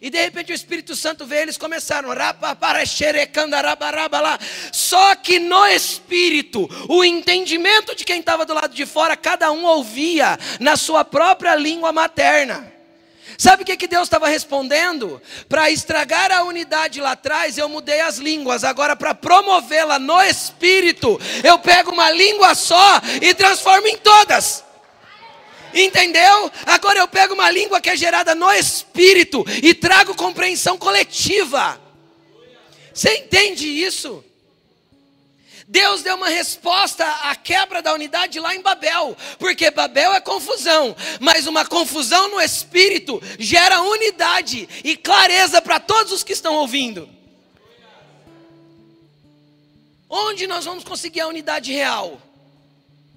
E 0.00 0.10
de 0.10 0.20
repente 0.20 0.52
o 0.52 0.54
Espírito 0.54 0.96
Santo 0.96 1.24
veio, 1.26 1.42
eles 1.42 1.56
começaram. 1.56 2.08
Só 4.72 5.14
que 5.14 5.38
no 5.38 5.66
Espírito, 5.66 6.68
o 6.88 7.04
entendimento 7.04 7.94
de 7.94 8.04
quem 8.04 8.20
estava 8.20 8.44
do 8.44 8.54
lado 8.54 8.74
de 8.74 8.86
fora, 8.86 9.16
cada 9.16 9.52
um 9.52 9.64
ouvia 9.64 10.38
na 10.58 10.76
sua 10.76 11.04
própria 11.04 11.54
língua 11.54 11.92
materna. 11.92 12.72
Sabe 13.36 13.62
o 13.62 13.66
que, 13.66 13.76
que 13.76 13.88
Deus 13.88 14.04
estava 14.04 14.28
respondendo? 14.28 15.20
Para 15.48 15.70
estragar 15.70 16.30
a 16.30 16.44
unidade 16.44 17.00
lá 17.00 17.12
atrás, 17.12 17.58
eu 17.58 17.68
mudei 17.68 18.00
as 18.00 18.18
línguas. 18.18 18.64
Agora, 18.64 18.94
para 18.94 19.14
promovê-la 19.14 19.98
no 19.98 20.20
Espírito, 20.22 21.20
eu 21.42 21.58
pego 21.58 21.90
uma 21.90 22.10
língua 22.10 22.54
só 22.54 23.00
e 23.20 23.34
transformo 23.34 23.88
em 23.88 23.96
todas. 23.98 24.64
Entendeu? 25.74 26.52
Agora 26.64 27.00
eu 27.00 27.08
pego 27.08 27.34
uma 27.34 27.50
língua 27.50 27.80
que 27.80 27.90
é 27.90 27.96
gerada 27.96 28.34
no 28.34 28.50
espírito 28.52 29.44
e 29.62 29.74
trago 29.74 30.14
compreensão 30.14 30.78
coletiva. 30.78 31.80
Você 32.92 33.16
entende 33.16 33.66
isso? 33.66 34.24
Deus 35.66 36.02
deu 36.02 36.14
uma 36.14 36.28
resposta 36.28 37.04
à 37.04 37.34
quebra 37.34 37.82
da 37.82 37.92
unidade 37.92 38.38
lá 38.38 38.54
em 38.54 38.60
Babel, 38.60 39.16
porque 39.38 39.70
Babel 39.70 40.12
é 40.12 40.20
confusão, 40.20 40.94
mas 41.18 41.48
uma 41.48 41.64
confusão 41.64 42.30
no 42.30 42.40
espírito 42.40 43.20
gera 43.38 43.82
unidade 43.82 44.68
e 44.84 44.96
clareza 44.96 45.60
para 45.60 45.80
todos 45.80 46.12
os 46.12 46.22
que 46.22 46.32
estão 46.32 46.54
ouvindo. 46.54 47.08
Onde 50.08 50.46
nós 50.46 50.64
vamos 50.64 50.84
conseguir 50.84 51.22
a 51.22 51.26
unidade 51.26 51.72
real? 51.72 52.20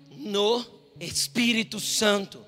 No 0.10 0.66
Espírito 0.99 1.80
Santo. 1.80 2.47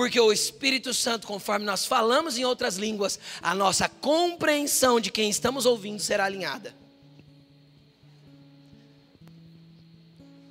Porque 0.00 0.18
o 0.18 0.32
Espírito 0.32 0.94
Santo, 0.94 1.26
conforme 1.26 1.66
nós 1.66 1.84
falamos 1.84 2.38
em 2.38 2.44
outras 2.46 2.76
línguas, 2.76 3.20
a 3.42 3.54
nossa 3.54 3.86
compreensão 3.86 4.98
de 4.98 5.12
quem 5.12 5.28
estamos 5.28 5.66
ouvindo 5.66 6.00
será 6.00 6.24
alinhada. 6.24 6.74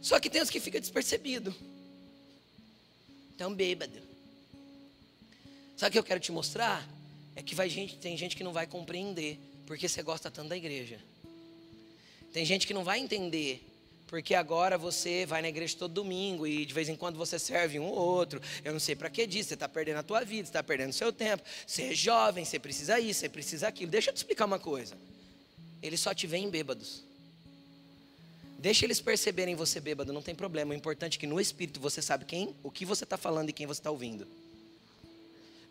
Só 0.04 0.20
que 0.20 0.30
tem 0.30 0.40
os 0.40 0.52
que 0.52 0.60
ficam 0.60 0.80
despercebido. 0.80 1.52
Tão 3.40 3.52
bêbado. 3.52 4.00
Sabe 5.76 5.90
o 5.90 5.92
que 5.94 5.98
eu 5.98 6.04
quero 6.04 6.20
te 6.20 6.32
mostrar? 6.32 6.88
É 7.36 7.42
que 7.42 7.56
vai 7.56 7.72
gente, 7.72 7.96
tem 7.96 8.16
gente 8.16 8.36
que 8.36 8.44
não 8.44 8.54
vai 8.54 8.68
compreender 8.68 9.40
porque 9.66 9.90
você 9.90 10.04
gosta 10.04 10.30
tanto 10.30 10.50
da 10.50 10.58
igreja. 10.58 11.00
Tem 12.32 12.46
gente 12.46 12.68
que 12.68 12.74
não 12.76 12.84
vai 12.84 13.00
entender 13.00 13.68
porque 14.10 14.34
agora 14.34 14.76
você 14.76 15.24
vai 15.24 15.40
na 15.40 15.50
igreja 15.50 15.78
todo 15.78 15.94
domingo 15.94 16.48
e 16.48 16.66
de 16.66 16.74
vez 16.74 16.90
em 16.90 16.96
quando 16.96 17.16
você 17.16 17.38
serve 17.38 17.80
um 17.80 17.86
ou 17.86 17.96
outro. 17.96 18.42
Eu 18.66 18.74
não 18.74 18.80
sei 18.80 18.96
para 18.96 19.08
que 19.08 19.28
disso, 19.28 19.50
você 19.50 19.54
está 19.54 19.70
perdendo 19.70 19.98
a 19.98 20.04
tua 20.04 20.26
vida, 20.26 20.46
você 20.46 20.50
está 20.50 20.64
perdendo 20.64 20.90
o 20.90 20.94
seu 20.94 21.14
tempo. 21.14 21.44
Você 21.66 21.84
é 21.84 21.94
jovem, 21.94 22.44
você 22.44 22.58
precisa 22.58 23.00
isso, 23.00 23.20
você 23.20 23.30
precisa 23.30 23.68
aquilo. 23.68 23.92
Deixa 23.92 24.10
eu 24.10 24.14
te 24.14 24.18
explicar 24.18 24.46
uma 24.46 24.58
coisa. 24.58 24.98
Eles 25.80 26.00
só 26.00 26.12
te 26.12 26.26
veem 26.26 26.50
bêbados. 26.50 27.04
Deixa 28.58 28.84
eles 28.84 29.00
perceberem 29.00 29.54
você 29.54 29.80
bêbado, 29.80 30.12
não 30.12 30.24
tem 30.24 30.34
problema. 30.34 30.72
O 30.72 30.76
importante 30.76 31.18
é 31.18 31.20
que 31.20 31.28
no 31.28 31.40
espírito 31.40 31.80
você 31.80 32.02
sabe 32.02 32.26
quem, 32.26 32.56
o 32.64 32.72
que 32.72 32.86
você 32.86 33.04
está 33.04 33.16
falando 33.16 33.50
e 33.50 33.54
quem 33.54 33.68
você 33.68 33.80
está 33.80 33.92
ouvindo. 33.92 34.28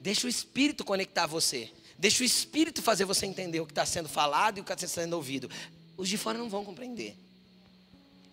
Deixa 0.01 0.28
o 0.28 0.30
espírito 0.30 0.84
conectar 0.84 1.26
você. 1.26 1.72
Deixa 1.99 2.22
o 2.22 2.24
espírito 2.24 2.82
fazer 2.82 3.05
você 3.05 3.26
entender 3.26 3.59
o 3.59 3.66
que 3.66 3.72
está 3.72 3.84
sendo 3.84 4.09
falado 4.09 4.59
e 4.59 4.61
o 4.61 4.64
que 4.64 4.72
está 4.72 4.86
sendo 4.86 5.14
ouvido. 5.14 5.51
Os 5.97 6.09
de 6.09 6.16
fora 6.16 6.39
não 6.39 6.49
vão 6.49 6.64
compreender 6.64 7.16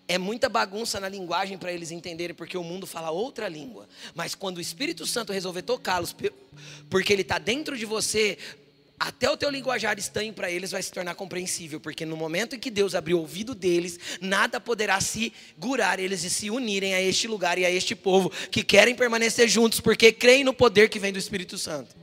é 0.08 0.18
muita 0.18 0.48
bagunça 0.48 1.00
na 1.00 1.10
linguagem 1.10 1.58
para 1.58 1.72
eles 1.72 1.92
entenderem, 1.92 2.36
porque 2.36 2.58
o 2.58 2.64
mundo 2.64 2.86
fala 2.86 3.10
outra 3.10 3.48
língua. 3.48 3.88
Mas 4.14 4.36
quando 4.36 4.58
o 4.58 4.62
Espírito 4.62 5.06
Santo 5.06 5.34
resolver 5.34 5.64
tocá-los, 5.64 6.16
porque 6.90 7.12
ele 7.12 7.24
está 7.24 7.40
dentro 7.40 7.78
de 7.78 7.86
você, 7.86 8.38
até 9.00 9.30
o 9.30 9.36
teu 9.36 9.50
linguajar 9.50 9.98
estranho 9.98 10.32
para 10.34 10.50
eles 10.50 10.72
vai 10.72 10.82
se 10.82 10.92
tornar 10.92 11.16
compreensível, 11.16 11.80
porque 11.80 12.06
no 12.06 12.16
momento 12.16 12.56
em 12.56 12.60
que 12.60 12.70
Deus 12.70 12.94
abriu 12.96 13.18
o 13.18 13.22
ouvido 13.22 13.56
deles, 13.56 14.00
nada 14.22 14.60
poderá 14.60 15.02
segurar 15.02 16.00
eles 16.00 16.22
de 16.22 16.30
se 16.30 16.50
unirem 16.50 16.94
a 16.94 17.02
este 17.02 17.28
lugar 17.28 17.58
e 17.58 17.66
a 17.66 17.72
este 17.72 17.96
povo 17.96 18.30
que 18.52 18.64
querem 18.64 18.96
permanecer 18.96 19.48
juntos, 19.50 19.80
porque 19.80 20.12
creem 20.12 20.44
no 20.44 20.54
poder 20.54 20.88
que 20.90 21.00
vem 21.00 21.12
do 21.12 21.20
Espírito 21.20 21.58
Santo. 21.58 21.96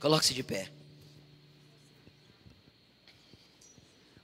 Coloque-se 0.00 0.34
de 0.34 0.42
pé. 0.42 0.77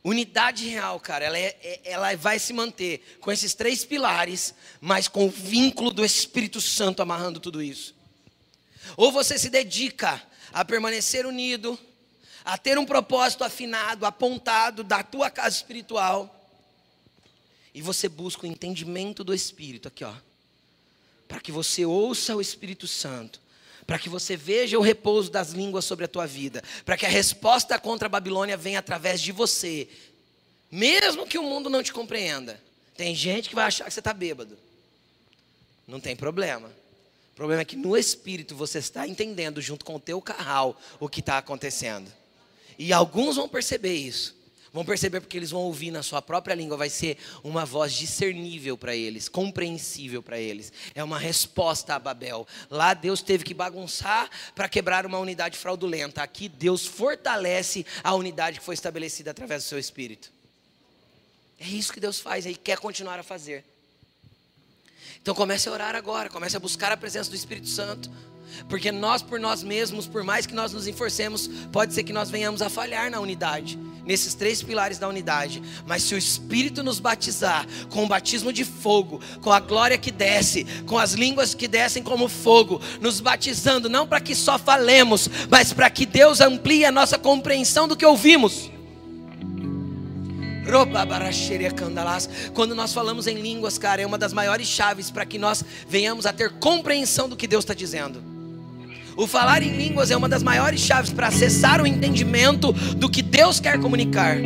Unidade 0.04 0.68
real, 0.68 1.00
cara, 1.00 1.24
ela, 1.24 1.38
é, 1.38 1.56
é, 1.62 1.80
ela 1.84 2.14
vai 2.14 2.38
se 2.38 2.52
manter 2.52 3.16
com 3.22 3.32
esses 3.32 3.54
três 3.54 3.86
pilares, 3.86 4.54
mas 4.78 5.08
com 5.08 5.24
o 5.24 5.30
vínculo 5.30 5.90
do 5.90 6.04
Espírito 6.04 6.60
Santo 6.60 7.00
amarrando 7.00 7.40
tudo 7.40 7.62
isso. 7.62 7.94
Ou 8.98 9.10
você 9.10 9.38
se 9.38 9.48
dedica 9.48 10.22
a 10.52 10.62
permanecer 10.62 11.24
unido, 11.24 11.78
a 12.44 12.58
ter 12.58 12.78
um 12.78 12.84
propósito 12.84 13.44
afinado, 13.44 14.04
apontado 14.04 14.84
da 14.84 15.02
tua 15.02 15.30
casa 15.30 15.56
espiritual. 15.56 16.50
E 17.72 17.80
você 17.80 18.06
busca 18.06 18.46
o 18.46 18.50
entendimento 18.50 19.24
do 19.24 19.32
Espírito 19.32 19.88
aqui, 19.88 20.04
ó. 20.04 20.14
Para 21.26 21.40
que 21.40 21.50
você 21.50 21.86
ouça 21.86 22.36
o 22.36 22.42
Espírito 22.42 22.86
Santo, 22.86 23.40
para 23.86 23.98
que 23.98 24.08
você 24.08 24.36
veja 24.36 24.78
o 24.78 24.82
repouso 24.82 25.30
das 25.30 25.50
línguas 25.50 25.84
sobre 25.84 26.04
a 26.04 26.08
tua 26.08 26.26
vida, 26.26 26.62
para 26.84 26.96
que 26.96 27.06
a 27.06 27.08
resposta 27.08 27.78
contra 27.78 28.06
a 28.06 28.08
Babilônia 28.08 28.56
venha 28.56 28.78
através 28.78 29.20
de 29.20 29.32
você, 29.32 29.88
mesmo 30.70 31.26
que 31.26 31.38
o 31.38 31.42
mundo 31.42 31.68
não 31.68 31.82
te 31.82 31.92
compreenda. 31.92 32.60
Tem 32.96 33.14
gente 33.14 33.48
que 33.48 33.54
vai 33.54 33.66
achar 33.66 33.84
que 33.84 33.92
você 33.92 34.00
está 34.00 34.12
bêbado. 34.12 34.56
Não 35.86 36.00
tem 36.00 36.16
problema. 36.16 36.68
O 37.32 37.36
problema 37.36 37.62
é 37.62 37.64
que 37.64 37.76
no 37.76 37.96
espírito 37.96 38.54
você 38.54 38.78
está 38.78 39.06
entendendo, 39.06 39.60
junto 39.60 39.84
com 39.84 39.96
o 39.96 40.00
teu 40.00 40.22
carral, 40.22 40.80
o 41.00 41.08
que 41.08 41.20
está 41.20 41.38
acontecendo. 41.38 42.10
E 42.78 42.92
alguns 42.92 43.36
vão 43.36 43.48
perceber 43.48 43.94
isso. 43.94 44.34
Vão 44.74 44.84
perceber 44.84 45.20
porque 45.20 45.36
eles 45.36 45.52
vão 45.52 45.60
ouvir 45.60 45.92
na 45.92 46.02
sua 46.02 46.20
própria 46.20 46.52
língua, 46.52 46.76
vai 46.76 46.90
ser 46.90 47.16
uma 47.44 47.64
voz 47.64 47.92
discernível 47.92 48.76
para 48.76 48.92
eles, 48.96 49.28
compreensível 49.28 50.20
para 50.20 50.36
eles. 50.36 50.72
É 50.96 51.04
uma 51.04 51.16
resposta 51.16 51.94
a 51.94 51.98
Babel. 52.00 52.44
Lá 52.68 52.92
Deus 52.92 53.22
teve 53.22 53.44
que 53.44 53.54
bagunçar 53.54 54.28
para 54.52 54.68
quebrar 54.68 55.06
uma 55.06 55.20
unidade 55.20 55.56
fraudulenta. 55.56 56.24
Aqui 56.24 56.48
Deus 56.48 56.84
fortalece 56.84 57.86
a 58.02 58.16
unidade 58.16 58.58
que 58.58 58.64
foi 58.64 58.74
estabelecida 58.74 59.30
através 59.30 59.62
do 59.62 59.68
seu 59.68 59.78
espírito. 59.78 60.32
É 61.60 61.68
isso 61.68 61.92
que 61.92 62.00
Deus 62.00 62.18
faz 62.18 62.44
e 62.44 62.56
quer 62.56 62.78
continuar 62.78 63.20
a 63.20 63.22
fazer. 63.22 63.64
Então 65.22 65.36
comece 65.36 65.68
a 65.68 65.72
orar 65.72 65.94
agora, 65.94 66.28
comece 66.28 66.56
a 66.56 66.60
buscar 66.60 66.90
a 66.90 66.96
presença 66.96 67.30
do 67.30 67.36
Espírito 67.36 67.68
Santo. 67.68 68.10
Porque 68.68 68.90
nós 68.92 69.22
por 69.22 69.38
nós 69.38 69.62
mesmos, 69.62 70.06
por 70.06 70.22
mais 70.22 70.46
que 70.46 70.54
nós 70.54 70.72
nos 70.72 70.86
enforcemos, 70.86 71.48
pode 71.72 71.94
ser 71.94 72.04
que 72.04 72.12
nós 72.12 72.30
venhamos 72.30 72.62
a 72.62 72.68
falhar 72.68 73.10
na 73.10 73.20
unidade, 73.20 73.78
nesses 74.04 74.34
três 74.34 74.62
pilares 74.62 74.98
da 74.98 75.08
unidade. 75.08 75.62
Mas 75.86 76.02
se 76.02 76.14
o 76.14 76.18
Espírito 76.18 76.82
nos 76.82 77.00
batizar 77.00 77.66
com 77.90 78.04
o 78.04 78.08
batismo 78.08 78.52
de 78.52 78.64
fogo, 78.64 79.20
com 79.40 79.52
a 79.52 79.60
glória 79.60 79.98
que 79.98 80.10
desce, 80.10 80.64
com 80.86 80.98
as 80.98 81.12
línguas 81.12 81.54
que 81.54 81.68
descem 81.68 82.02
como 82.02 82.28
fogo, 82.28 82.80
nos 83.00 83.20
batizando 83.20 83.88
não 83.88 84.06
para 84.06 84.20
que 84.20 84.34
só 84.34 84.58
falemos, 84.58 85.28
mas 85.50 85.72
para 85.72 85.90
que 85.90 86.06
Deus 86.06 86.40
amplie 86.40 86.84
a 86.84 86.92
nossa 86.92 87.18
compreensão 87.18 87.88
do 87.88 87.96
que 87.96 88.06
ouvimos. 88.06 88.70
Quando 92.54 92.74
nós 92.74 92.92
falamos 92.92 93.26
em 93.26 93.40
línguas, 93.40 93.76
cara, 93.76 94.00
é 94.00 94.06
uma 94.06 94.16
das 94.16 94.32
maiores 94.32 94.66
chaves 94.66 95.10
para 95.10 95.26
que 95.26 95.38
nós 95.38 95.62
venhamos 95.86 96.24
a 96.24 96.32
ter 96.32 96.50
compreensão 96.58 97.28
do 97.28 97.36
que 97.36 97.46
Deus 97.46 97.64
está 97.64 97.74
dizendo. 97.74 98.33
O 99.16 99.28
falar 99.28 99.62
em 99.62 99.76
línguas 99.76 100.10
é 100.10 100.16
uma 100.16 100.28
das 100.28 100.42
maiores 100.42 100.80
chaves 100.80 101.12
para 101.12 101.28
acessar 101.28 101.80
o 101.80 101.86
entendimento 101.86 102.72
do 102.72 103.08
que 103.08 103.22
Deus 103.22 103.60
quer 103.60 103.78
comunicar. 103.78 104.36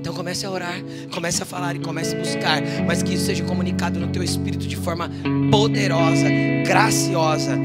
Então 0.00 0.12
comece 0.12 0.44
a 0.44 0.50
orar, 0.50 0.82
comece 1.12 1.42
a 1.42 1.46
falar 1.46 1.76
e 1.76 1.78
comece 1.78 2.16
a 2.16 2.18
buscar, 2.18 2.60
mas 2.84 3.02
que 3.02 3.14
isso 3.14 3.26
seja 3.26 3.44
comunicado 3.44 4.00
no 4.00 4.08
teu 4.08 4.22
espírito 4.22 4.66
de 4.66 4.76
forma 4.76 5.10
poderosa, 5.50 6.28
graciosa 6.66 7.56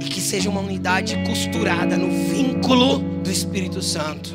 e 0.00 0.04
que 0.04 0.20
seja 0.20 0.48
uma 0.48 0.60
unidade 0.60 1.16
costurada 1.26 1.96
no 1.96 2.10
vínculo 2.28 2.98
do 2.98 3.30
Espírito 3.30 3.82
Santo. 3.82 4.32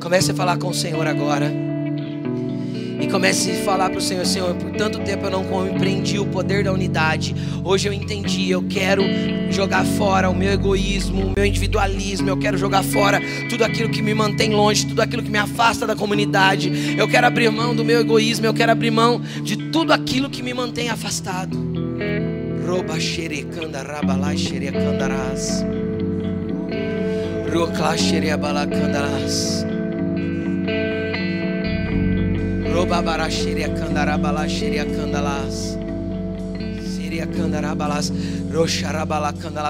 Comece 0.00 0.32
a 0.32 0.34
falar 0.34 0.58
com 0.58 0.68
o 0.68 0.74
Senhor 0.74 1.06
agora. 1.06 1.73
E 3.00 3.06
comece 3.08 3.50
a 3.50 3.64
falar 3.64 3.90
para 3.90 3.98
o 3.98 4.02
Senhor, 4.02 4.24
Senhor, 4.24 4.54
por 4.54 4.70
tanto 4.72 4.98
tempo 5.00 5.26
eu 5.26 5.30
não 5.30 5.44
compreendi 5.44 6.18
o 6.18 6.26
poder 6.26 6.64
da 6.64 6.72
unidade. 6.72 7.34
Hoje 7.64 7.88
eu 7.88 7.92
entendi, 7.92 8.50
eu 8.50 8.62
quero 8.62 9.02
jogar 9.50 9.84
fora 9.84 10.30
o 10.30 10.34
meu 10.34 10.52
egoísmo, 10.52 11.28
o 11.28 11.32
meu 11.34 11.44
individualismo, 11.44 12.28
eu 12.28 12.36
quero 12.36 12.56
jogar 12.56 12.82
fora 12.82 13.20
tudo 13.48 13.64
aquilo 13.64 13.88
que 13.90 14.02
me 14.02 14.14
mantém 14.14 14.54
longe, 14.54 14.86
tudo 14.86 15.00
aquilo 15.00 15.22
que 15.22 15.30
me 15.30 15.38
afasta 15.38 15.86
da 15.86 15.96
comunidade. 15.96 16.96
Eu 16.96 17.08
quero 17.08 17.26
abrir 17.26 17.50
mão 17.50 17.74
do 17.74 17.84
meu 17.84 18.00
egoísmo, 18.00 18.46
eu 18.46 18.54
quero 18.54 18.72
abrir 18.72 18.90
mão 18.90 19.20
de 19.42 19.56
tudo 19.56 19.92
aquilo 19.92 20.30
que 20.30 20.42
me 20.42 20.54
mantém 20.54 20.88
afastado. 20.88 21.62
Roba 22.66 22.98
xerecanda 22.98 23.82
rabalai 23.82 24.36
xerecandarás. 24.36 25.64
Rokla 27.54 27.96
xereabalacandarás. 27.96 29.64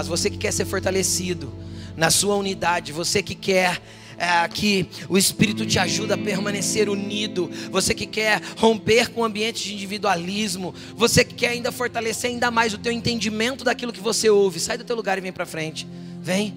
Você 0.07 0.27
que 0.27 0.37
quer 0.37 0.51
ser 0.51 0.65
fortalecido 0.65 1.53
na 1.95 2.09
sua 2.09 2.35
unidade, 2.35 2.91
você 2.91 3.21
que 3.21 3.35
quer 3.35 3.79
é, 4.17 4.47
que 4.47 4.87
o 5.07 5.19
Espírito 5.19 5.67
te 5.67 5.77
ajuda 5.77 6.15
a 6.15 6.17
permanecer 6.17 6.89
unido, 6.89 7.47
você 7.69 7.93
que 7.93 8.07
quer 8.07 8.41
romper 8.57 9.11
com 9.11 9.21
o 9.21 9.23
ambiente 9.23 9.65
de 9.65 9.75
individualismo, 9.75 10.73
você 10.95 11.23
que 11.23 11.35
quer 11.35 11.49
ainda 11.49 11.71
fortalecer 11.71 12.31
ainda 12.31 12.49
mais 12.49 12.73
o 12.73 12.77
teu 12.79 12.91
entendimento 12.91 13.63
daquilo 13.63 13.93
que 13.93 14.01
você 14.01 14.31
ouve, 14.31 14.59
sai 14.59 14.79
do 14.79 14.83
teu 14.83 14.95
lugar 14.95 15.19
e 15.19 15.21
vem 15.21 15.31
para 15.31 15.45
frente. 15.45 15.85
Vem, 16.23 16.55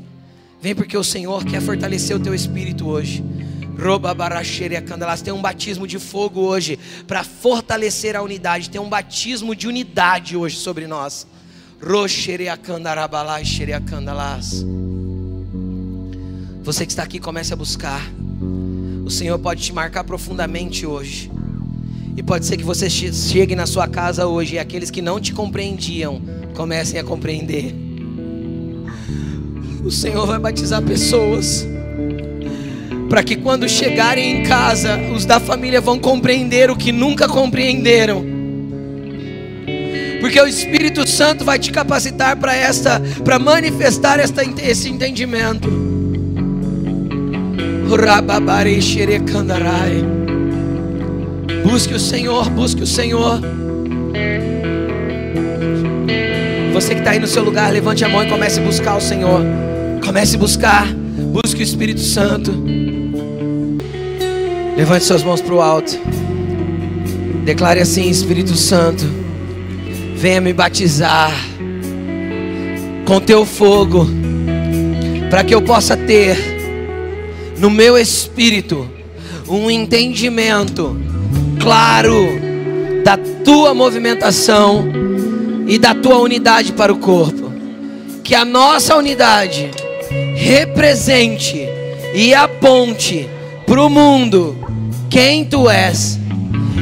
vem 0.62 0.74
porque 0.74 0.96
o 0.96 1.04
Senhor 1.04 1.44
quer 1.44 1.60
fortalecer 1.60 2.16
o 2.16 2.20
teu 2.20 2.34
espírito 2.34 2.88
hoje. 2.88 3.22
Tem 5.22 5.32
um 5.32 5.40
batismo 5.40 5.86
de 5.86 6.00
fogo 6.00 6.40
hoje 6.40 6.76
para 7.06 7.22
fortalecer 7.22 8.16
a 8.16 8.22
unidade. 8.22 8.68
Tem 8.68 8.80
um 8.80 8.88
batismo 8.88 9.54
de 9.54 9.68
unidade 9.68 10.36
hoje 10.36 10.56
sobre 10.56 10.88
nós. 10.88 11.24
Você 16.64 16.84
que 16.84 16.90
está 16.90 17.04
aqui, 17.04 17.20
comece 17.20 17.52
a 17.52 17.56
buscar. 17.56 18.02
O 19.04 19.10
Senhor 19.10 19.38
pode 19.38 19.62
te 19.62 19.72
marcar 19.72 20.02
profundamente 20.02 20.84
hoje. 20.84 21.30
E 22.16 22.22
pode 22.22 22.46
ser 22.46 22.56
que 22.56 22.64
você 22.64 22.90
chegue 22.90 23.54
na 23.54 23.64
sua 23.64 23.86
casa 23.86 24.26
hoje 24.26 24.56
e 24.56 24.58
aqueles 24.58 24.90
que 24.90 25.00
não 25.00 25.20
te 25.20 25.32
compreendiam 25.32 26.20
comecem 26.56 26.98
a 26.98 27.04
compreender. 27.04 27.72
O 29.84 29.90
Senhor 29.92 30.26
vai 30.26 30.40
batizar 30.40 30.82
pessoas 30.82 31.64
para 33.08 33.22
que 33.22 33.36
quando 33.36 33.68
chegarem 33.68 34.40
em 34.40 34.42
casa, 34.42 34.98
os 35.14 35.24
da 35.24 35.40
família 35.40 35.80
vão 35.80 35.98
compreender 35.98 36.70
o 36.70 36.76
que 36.76 36.92
nunca 36.92 37.26
compreenderam. 37.26 38.24
Porque 40.20 40.40
o 40.40 40.46
Espírito 40.46 41.08
Santo 41.08 41.44
vai 41.44 41.58
te 41.58 41.70
capacitar 41.70 42.36
para 42.36 42.54
esta, 42.54 43.00
para 43.24 43.38
manifestar 43.38 44.20
esta, 44.20 44.42
esse 44.60 44.88
entendimento. 44.88 45.68
Busque 51.64 51.94
o 51.94 52.00
Senhor, 52.00 52.50
busque 52.50 52.82
o 52.82 52.86
Senhor. 52.86 53.40
Você 56.72 56.94
que 56.94 57.00
está 57.00 57.12
aí 57.12 57.18
no 57.18 57.26
seu 57.26 57.42
lugar, 57.42 57.72
levante 57.72 58.04
a 58.04 58.08
mão 58.08 58.22
e 58.22 58.28
comece 58.28 58.60
a 58.60 58.62
buscar 58.62 58.96
o 58.96 59.00
Senhor. 59.00 59.40
Comece 60.04 60.36
a 60.36 60.38
buscar, 60.38 60.86
busque 61.32 61.60
o 61.60 61.62
Espírito 61.62 62.00
Santo. 62.00 62.52
Levante 64.78 65.06
suas 65.06 65.24
mãos 65.24 65.40
para 65.40 65.54
o 65.54 65.60
alto. 65.60 65.98
Declare 67.44 67.80
assim: 67.80 68.08
Espírito 68.08 68.54
Santo, 68.54 69.04
venha 70.14 70.40
me 70.40 70.52
batizar 70.52 71.32
com 73.04 73.18
teu 73.18 73.44
fogo, 73.44 74.06
para 75.28 75.42
que 75.42 75.52
eu 75.52 75.60
possa 75.62 75.96
ter 75.96 76.38
no 77.58 77.68
meu 77.68 77.98
espírito 77.98 78.88
um 79.48 79.68
entendimento 79.68 80.96
claro 81.60 82.14
da 83.02 83.16
tua 83.16 83.74
movimentação 83.74 84.84
e 85.66 85.76
da 85.76 85.92
tua 85.92 86.18
unidade 86.18 86.72
para 86.72 86.92
o 86.92 86.98
corpo. 86.98 87.52
Que 88.22 88.32
a 88.32 88.44
nossa 88.44 88.94
unidade 88.94 89.72
represente 90.36 91.66
e 92.14 92.32
aponte 92.32 93.28
para 93.66 93.82
o 93.82 93.90
mundo 93.90 94.67
quem 95.10 95.44
tu 95.44 95.68
és. 95.68 96.18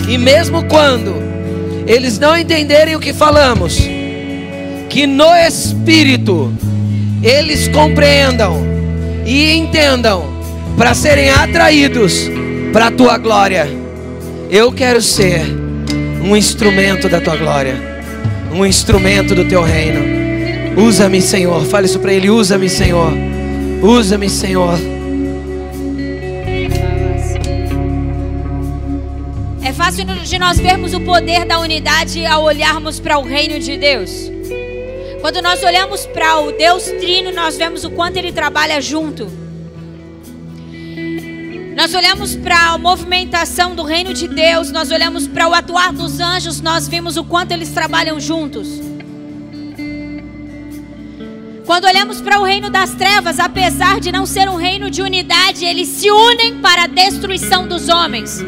E 0.08 0.18
mesmo 0.18 0.64
quando 0.64 1.14
eles 1.86 2.18
não 2.18 2.36
entenderem 2.36 2.96
o 2.96 3.00
que 3.00 3.12
falamos, 3.12 3.78
que 4.88 5.06
no 5.06 5.34
espírito 5.34 6.52
eles 7.22 7.68
compreendam 7.68 8.64
e 9.24 9.52
entendam 9.52 10.24
para 10.76 10.94
serem 10.94 11.30
atraídos 11.30 12.30
para 12.72 12.88
a 12.88 12.90
tua 12.90 13.18
glória. 13.18 13.68
Eu 14.50 14.72
quero 14.72 15.00
ser 15.00 15.42
um 16.22 16.36
instrumento 16.36 17.08
da 17.08 17.20
tua 17.20 17.36
glória, 17.36 17.74
um 18.52 18.64
instrumento 18.64 19.34
do 19.34 19.44
teu 19.44 19.62
reino. 19.62 20.16
Usa-me, 20.76 21.22
Senhor. 21.22 21.64
Fale 21.64 21.86
isso 21.86 21.98
para 21.98 22.12
ele: 22.12 22.28
usa-me, 22.28 22.68
Senhor. 22.68 23.12
Usa-me, 23.82 24.28
Senhor. 24.28 24.78
Fácil 29.86 30.04
de 30.04 30.36
nós 30.36 30.58
vermos 30.58 30.92
o 30.94 31.00
poder 31.00 31.44
da 31.44 31.60
unidade 31.60 32.26
ao 32.26 32.42
olharmos 32.42 32.98
para 32.98 33.18
o 33.18 33.22
reino 33.22 33.56
de 33.60 33.76
Deus. 33.76 34.28
Quando 35.20 35.40
nós 35.40 35.62
olhamos 35.62 36.04
para 36.06 36.40
o 36.40 36.50
Deus 36.50 36.86
Trino, 36.86 37.32
nós 37.32 37.56
vemos 37.56 37.84
o 37.84 37.90
quanto 37.90 38.16
ele 38.16 38.32
trabalha 38.32 38.80
junto. 38.80 39.30
Nós 41.76 41.94
olhamos 41.94 42.34
para 42.34 42.72
a 42.72 42.78
movimentação 42.78 43.76
do 43.76 43.84
reino 43.84 44.12
de 44.12 44.26
Deus, 44.26 44.72
nós 44.72 44.90
olhamos 44.90 45.28
para 45.28 45.48
o 45.48 45.54
atuar 45.54 45.92
dos 45.92 46.18
anjos, 46.18 46.60
nós 46.60 46.88
vimos 46.88 47.16
o 47.16 47.22
quanto 47.22 47.52
eles 47.52 47.68
trabalham 47.68 48.18
juntos. 48.18 48.66
Quando 51.64 51.84
olhamos 51.84 52.20
para 52.20 52.40
o 52.40 52.44
reino 52.44 52.70
das 52.70 52.90
trevas, 52.90 53.38
apesar 53.38 54.00
de 54.00 54.10
não 54.10 54.26
ser 54.26 54.48
um 54.48 54.56
reino 54.56 54.90
de 54.90 55.00
unidade, 55.00 55.64
eles 55.64 55.86
se 55.86 56.10
unem 56.10 56.58
para 56.58 56.84
a 56.84 56.86
destruição 56.88 57.68
dos 57.68 57.88
homens. 57.88 58.42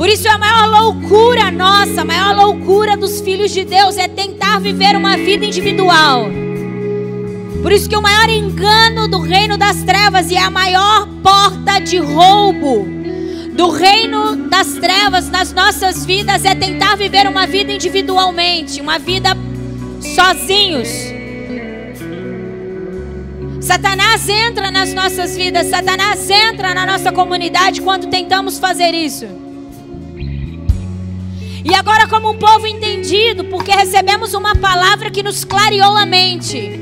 Por 0.00 0.08
isso 0.08 0.26
é 0.26 0.30
a 0.30 0.38
maior 0.38 0.66
loucura 0.66 1.50
nossa, 1.50 2.00
a 2.00 2.04
maior 2.06 2.34
loucura 2.34 2.96
dos 2.96 3.20
filhos 3.20 3.50
de 3.50 3.66
Deus 3.66 3.98
é 3.98 4.08
tentar 4.08 4.58
viver 4.58 4.96
uma 4.96 5.14
vida 5.14 5.44
individual. 5.44 6.24
Por 7.60 7.70
isso 7.70 7.86
que 7.86 7.94
o 7.94 8.00
maior 8.00 8.30
engano 8.30 9.06
do 9.06 9.20
reino 9.20 9.58
das 9.58 9.82
trevas 9.82 10.30
e 10.30 10.38
a 10.38 10.48
maior 10.48 11.06
porta 11.22 11.80
de 11.80 11.98
roubo 11.98 12.88
do 13.52 13.68
reino 13.68 14.48
das 14.48 14.68
trevas 14.68 15.28
nas 15.28 15.52
nossas 15.52 16.06
vidas 16.06 16.46
é 16.46 16.54
tentar 16.54 16.96
viver 16.96 17.28
uma 17.28 17.46
vida 17.46 17.70
individualmente, 17.70 18.80
uma 18.80 18.98
vida 18.98 19.36
sozinhos. 20.00 20.88
Satanás 23.60 24.26
entra 24.30 24.70
nas 24.70 24.94
nossas 24.94 25.36
vidas, 25.36 25.66
Satanás 25.66 26.30
entra 26.30 26.72
na 26.72 26.86
nossa 26.86 27.12
comunidade 27.12 27.82
quando 27.82 28.08
tentamos 28.08 28.58
fazer 28.58 28.94
isso. 28.94 29.49
E 31.64 31.74
agora, 31.74 32.06
como 32.08 32.30
um 32.30 32.38
povo 32.38 32.66
entendido, 32.66 33.44
porque 33.44 33.70
recebemos 33.70 34.32
uma 34.34 34.54
palavra 34.54 35.10
que 35.10 35.22
nos 35.22 35.44
clareou 35.44 35.96
a 35.96 36.06
mente. 36.06 36.80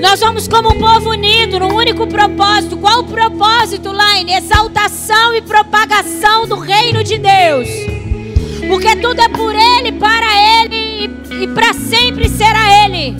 Nós 0.00 0.18
vamos 0.20 0.48
como 0.48 0.70
um 0.70 0.78
povo 0.78 1.10
unido 1.10 1.60
num 1.60 1.74
único 1.74 2.06
propósito. 2.06 2.76
Qual 2.76 3.00
o 3.00 3.04
propósito, 3.04 3.92
Laine? 3.92 4.32
Exaltação 4.32 5.34
e 5.34 5.42
propagação 5.42 6.46
do 6.46 6.58
reino 6.58 7.04
de 7.04 7.18
Deus. 7.18 7.68
Porque 8.66 8.96
tudo 8.96 9.20
é 9.20 9.28
por 9.28 9.54
Ele, 9.54 9.92
para 9.92 10.62
Ele 10.62 10.76
e, 11.30 11.44
e 11.44 11.48
para 11.48 11.72
sempre 11.74 12.28
será 12.28 12.84
Ele. 12.84 13.16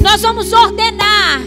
Nós 0.00 0.22
vamos 0.22 0.52
ordenar 0.52 1.42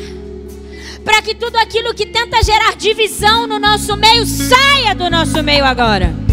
para 1.03 1.21
que 1.21 1.33
tudo 1.33 1.57
aquilo 1.57 1.93
que 1.93 2.05
tenta 2.05 2.43
gerar 2.43 2.75
divisão 2.75 3.47
no 3.47 3.59
nosso 3.59 3.95
meio 3.95 4.25
saia 4.25 4.93
do 4.93 5.09
nosso 5.09 5.41
meio 5.41 5.65
agora. 5.65 6.26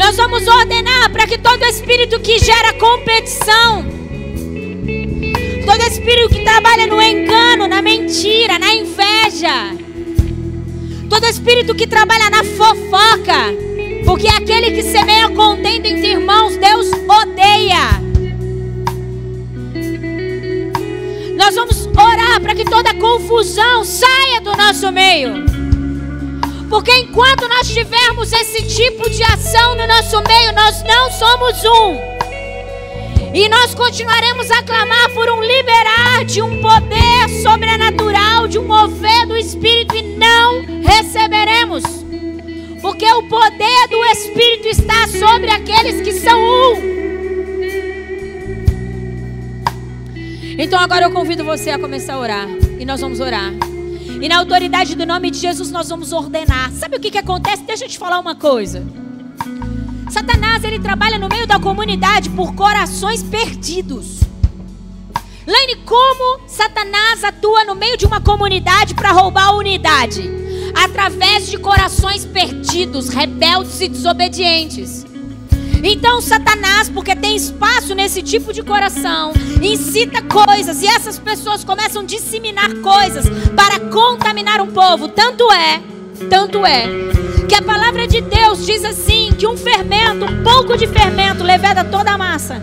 Nós 0.00 0.16
vamos 0.16 0.48
ordenar 0.48 1.12
para 1.12 1.26
que 1.26 1.36
todo 1.36 1.62
espírito 1.66 2.18
que 2.20 2.38
gera 2.38 2.72
competição, 2.72 3.84
todo 5.66 5.82
espírito 5.82 6.30
que 6.30 6.42
trabalha 6.42 6.86
no 6.86 7.02
engano, 7.02 7.68
na 7.68 7.82
mentira, 7.82 8.58
na 8.58 8.72
inveja, 8.72 9.76
todo 11.06 11.26
espírito 11.26 11.74
que 11.74 11.86
trabalha 11.86 12.30
na 12.30 12.42
fofoca, 12.42 13.52
porque 14.06 14.26
aquele 14.26 14.70
que 14.70 14.82
semeia 14.84 15.28
contenda 15.28 15.86
entre 15.86 16.12
irmãos, 16.12 16.56
Deus 16.56 16.90
odeia. 17.06 18.00
Nós 21.36 21.54
vamos 21.54 21.86
orar 21.88 22.40
para 22.40 22.54
que 22.54 22.64
toda 22.64 22.94
confusão 22.94 23.84
saia 23.84 24.40
do 24.40 24.56
nosso 24.56 24.90
meio. 24.90 25.59
Porque 26.70 26.92
enquanto 26.92 27.48
nós 27.48 27.68
tivermos 27.68 28.32
esse 28.32 28.62
tipo 28.62 29.10
de 29.10 29.24
ação 29.24 29.74
no 29.74 29.88
nosso 29.88 30.22
meio, 30.22 30.52
nós 30.54 30.80
não 30.84 31.10
somos 31.10 31.64
um. 31.64 31.98
E 33.34 33.48
nós 33.48 33.74
continuaremos 33.74 34.48
a 34.52 34.62
clamar 34.62 35.10
por 35.12 35.28
um 35.30 35.42
liberar 35.42 36.24
de 36.24 36.40
um 36.40 36.60
poder 36.60 37.28
sobrenatural, 37.42 38.46
de 38.46 38.60
um 38.60 38.64
mover 38.64 39.26
do 39.26 39.36
Espírito 39.36 39.96
e 39.96 40.02
não 40.16 40.64
receberemos. 40.80 41.82
Porque 42.80 43.12
o 43.14 43.24
poder 43.24 43.88
do 43.88 44.04
Espírito 44.04 44.68
está 44.68 45.08
sobre 45.08 45.50
aqueles 45.50 46.00
que 46.02 46.12
são 46.12 46.40
um. 46.40 47.00
Então 50.56 50.78
agora 50.78 51.06
eu 51.06 51.10
convido 51.10 51.44
você 51.44 51.70
a 51.70 51.78
começar 51.78 52.14
a 52.14 52.20
orar. 52.20 52.48
E 52.78 52.84
nós 52.84 53.00
vamos 53.00 53.18
orar. 53.18 53.69
E 54.20 54.28
na 54.28 54.38
autoridade 54.38 54.94
do 54.94 55.06
nome 55.06 55.30
de 55.30 55.38
Jesus 55.38 55.70
nós 55.70 55.88
vamos 55.88 56.12
ordenar. 56.12 56.70
Sabe 56.72 56.96
o 56.96 57.00
que, 57.00 57.10
que 57.10 57.18
acontece? 57.18 57.62
Deixa 57.62 57.86
eu 57.86 57.88
te 57.88 57.98
falar 57.98 58.18
uma 58.18 58.34
coisa. 58.34 58.86
Satanás 60.10 60.62
ele 60.62 60.78
trabalha 60.78 61.18
no 61.18 61.28
meio 61.28 61.46
da 61.46 61.58
comunidade 61.58 62.28
por 62.30 62.54
corações 62.54 63.22
perdidos. 63.22 64.20
Lene, 65.46 65.76
como 65.86 66.46
Satanás 66.46 67.24
atua 67.24 67.64
no 67.64 67.74
meio 67.74 67.96
de 67.96 68.04
uma 68.04 68.20
comunidade 68.20 68.94
para 68.94 69.10
roubar 69.10 69.48
a 69.48 69.56
unidade? 69.56 70.30
Através 70.74 71.48
de 71.48 71.56
corações 71.56 72.24
perdidos, 72.26 73.08
rebeldes 73.08 73.80
e 73.80 73.88
desobedientes. 73.88 75.06
Então, 75.82 76.20
Satanás, 76.20 76.88
porque 76.88 77.16
tem 77.16 77.36
espaço 77.36 77.94
nesse 77.94 78.22
tipo 78.22 78.52
de 78.52 78.62
coração, 78.62 79.32
incita 79.62 80.22
coisas 80.22 80.82
e 80.82 80.86
essas 80.86 81.18
pessoas 81.18 81.64
começam 81.64 82.02
a 82.02 82.04
disseminar 82.04 82.74
coisas 82.76 83.26
para 83.56 83.80
contaminar 83.90 84.60
um 84.60 84.68
povo. 84.68 85.08
Tanto 85.08 85.50
é, 85.50 85.80
tanto 86.28 86.64
é, 86.66 86.86
que 87.48 87.54
a 87.54 87.62
palavra 87.62 88.06
de 88.06 88.20
Deus 88.20 88.64
diz 88.66 88.84
assim: 88.84 89.32
que 89.38 89.46
um 89.46 89.56
fermento, 89.56 90.24
um 90.24 90.42
pouco 90.42 90.76
de 90.76 90.86
fermento, 90.86 91.42
leveda 91.42 91.82
toda 91.84 92.12
a 92.12 92.18
massa. 92.18 92.62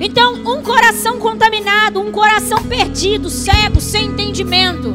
Então, 0.00 0.34
um 0.34 0.62
coração 0.62 1.18
contaminado, 1.18 2.00
um 2.00 2.10
coração 2.10 2.62
perdido, 2.64 3.30
cego, 3.30 3.80
sem 3.80 4.06
entendimento, 4.06 4.94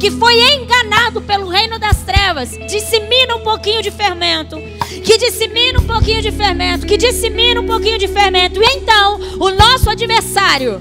que 0.00 0.10
foi 0.10 0.34
enganado 0.54 1.20
pelo 1.20 1.46
reino 1.46 1.78
das 1.78 2.02
trevas, 2.02 2.50
dissemina 2.66 3.36
um 3.36 3.40
pouquinho 3.40 3.82
de 3.82 3.90
fermento 3.90 4.56
que 5.00 5.16
dissemina 5.18 5.80
um 5.80 5.86
pouquinho 5.86 6.20
de 6.20 6.30
fermento, 6.30 6.86
que 6.86 6.96
dissemina 6.96 7.60
um 7.60 7.66
pouquinho 7.66 7.98
de 7.98 8.08
fermento. 8.08 8.60
E 8.62 8.66
então, 8.66 9.18
o 9.38 9.50
nosso 9.50 9.88
adversário 9.88 10.80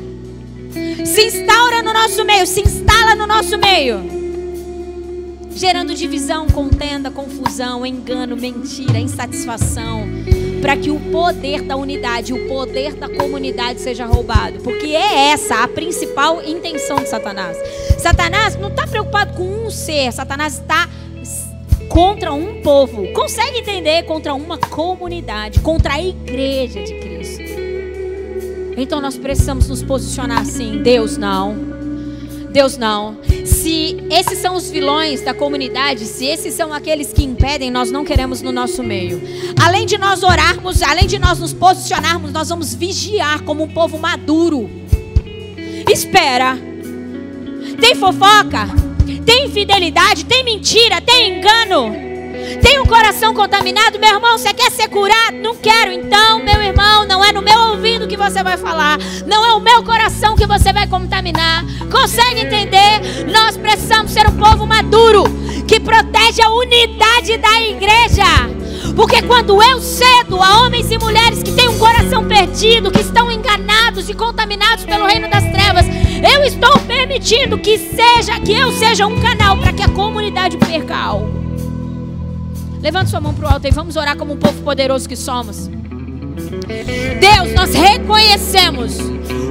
se 1.06 1.26
instaura 1.26 1.82
no 1.82 1.94
nosso 1.94 2.24
meio, 2.26 2.46
se 2.46 2.62
instala 2.62 3.16
no 3.16 3.26
nosso 3.26 3.58
meio, 3.58 4.00
gerando 5.56 5.94
divisão, 5.94 6.48
contenda, 6.48 7.10
confusão, 7.10 7.86
engano, 7.86 8.36
mentira, 8.36 9.00
insatisfação, 9.00 10.08
para 10.62 10.76
que 10.76 10.90
o 10.90 11.00
poder 11.00 11.62
da 11.62 11.76
unidade, 11.76 12.34
o 12.34 12.48
poder 12.48 12.94
da 12.94 13.10
comunidade 13.10 13.82
seja 13.82 14.06
roubado, 14.06 14.60
porque 14.60 14.88
é 14.88 15.32
essa 15.32 15.64
a 15.64 15.68
principal 15.68 16.42
intenção 16.44 16.98
de 16.98 17.10
Satanás. 17.10 17.58
Satanás 17.98 18.56
não 18.56 18.70
está 18.70 18.86
preocupado 18.86 19.34
com 19.34 19.44
um 19.44 19.70
ser, 19.70 20.12
Satanás 20.12 20.54
está 20.54 20.88
contra 21.88 22.32
um 22.32 22.62
povo. 22.62 23.12
Consegue 23.14 23.60
entender? 23.60 24.04
Contra 24.04 24.34
uma 24.34 24.58
comunidade, 24.58 25.60
contra 25.60 25.96
a 25.96 26.02
igreja 26.02 26.84
de 26.84 26.94
Cristo. 26.94 27.44
Então 28.78 29.02
nós 29.02 29.18
precisamos 29.18 29.68
nos 29.68 29.84
posicionar 29.84 30.42
assim: 30.42 30.82
Deus 30.82 31.18
não. 31.18 31.79
Deus 32.52 32.78
não. 32.78 33.18
Se 33.46 33.98
esses 34.10 34.40
são 34.40 34.56
os 34.56 34.70
vilões 34.70 35.22
da 35.22 35.34
comunidade, 35.34 36.06
se 36.06 36.26
esses 36.26 36.54
são 36.54 36.74
aqueles 36.74 37.14
que 37.14 37.24
impedem, 37.24 37.70
nós 37.70 37.92
não 37.92 38.04
queremos 38.04 38.42
no 38.42 38.52
nosso 38.52 38.84
meio. 38.84 39.22
Além 39.62 39.86
de 39.86 39.98
nós 39.98 40.24
orarmos, 40.24 40.82
além 40.82 41.08
de 41.08 41.20
nós 41.20 41.40
nos 41.40 41.54
posicionarmos, 41.54 42.32
nós 42.32 42.50
vamos 42.50 42.74
vigiar 42.74 43.44
como 43.44 43.64
um 43.64 43.68
povo 43.68 43.98
maduro. 43.98 44.70
Espera. 45.88 46.58
Tem 47.80 47.96
fofoca? 47.96 48.90
tem 49.30 49.46
infidelidade, 49.46 50.26
tem 50.26 50.44
mentira, 50.44 51.02
tem 51.02 51.38
engano, 51.38 52.09
tem 52.62 52.80
um 52.80 52.86
coração 52.86 53.34
contaminado, 53.34 54.00
meu 54.00 54.16
irmão, 54.16 54.38
você 54.38 54.54
quer 54.54 54.72
ser 54.72 54.88
curado? 54.88 55.38
Não 55.38 55.56
quero. 55.56 55.92
Então, 55.92 56.44
meu 56.44 56.62
irmão, 56.62 57.06
não 57.06 57.24
é 57.24 57.32
no 57.32 57.42
meu 57.42 57.60
ouvido 57.72 58.08
que 58.08 58.18
você 58.18 58.44
vai 58.44 58.58
falar, 58.58 58.98
não 59.26 59.46
é 59.46 59.54
o 59.54 59.60
meu 59.60 59.84
coração 59.84 60.36
que 60.36 60.46
você 60.46 60.72
vai 60.72 60.88
contaminar. 60.88 61.64
Consegue 61.92 62.42
entender? 62.42 63.26
Nós 63.32 63.58
precisamos 63.58 64.12
ser 64.12 64.28
um 64.28 64.36
povo 64.38 64.66
maduro 64.66 65.24
que 65.68 65.80
protege 65.80 66.42
a 66.42 66.50
unidade 66.50 67.38
da 67.38 67.62
igreja. 67.62 68.26
Porque 68.96 69.22
quando 69.22 69.62
eu 69.62 69.80
cedo 69.82 70.42
a 70.42 70.62
homens 70.62 70.92
e 70.92 70.98
mulheres 70.98 71.44
que 71.44 71.52
têm 71.52 71.70
um 71.70 71.78
coração 71.78 72.28
perdido, 72.28 72.92
que 72.92 73.02
estão 73.02 73.32
enganados 73.32 74.10
e 74.10 74.14
contaminados 74.14 74.86
pelo 74.86 75.06
reino 75.06 75.30
das 75.30 75.44
trevas, 75.44 75.86
eu 76.34 76.44
estou 76.44 76.78
permitindo 76.82 77.58
que 77.58 77.78
seja 77.78 78.40
que 78.40 78.52
eu 78.52 78.72
seja 78.74 79.08
um 79.08 79.20
canal 79.22 79.58
para 79.58 79.72
que 79.72 79.84
a 79.84 79.90
comunidade 79.90 80.58
perca 80.58 80.98
algo. 80.98 81.49
Levante 82.82 83.10
sua 83.10 83.20
mão 83.20 83.34
para 83.34 83.46
o 83.46 83.54
alto 83.54 83.68
e 83.68 83.72
vamos 83.72 83.96
orar 83.96 84.16
como 84.16 84.34
um 84.34 84.38
povo 84.38 84.62
poderoso 84.64 85.08
que 85.08 85.16
somos. 85.16 85.68
Deus, 87.20 87.54
nós 87.54 87.74
reconhecemos 87.74 88.98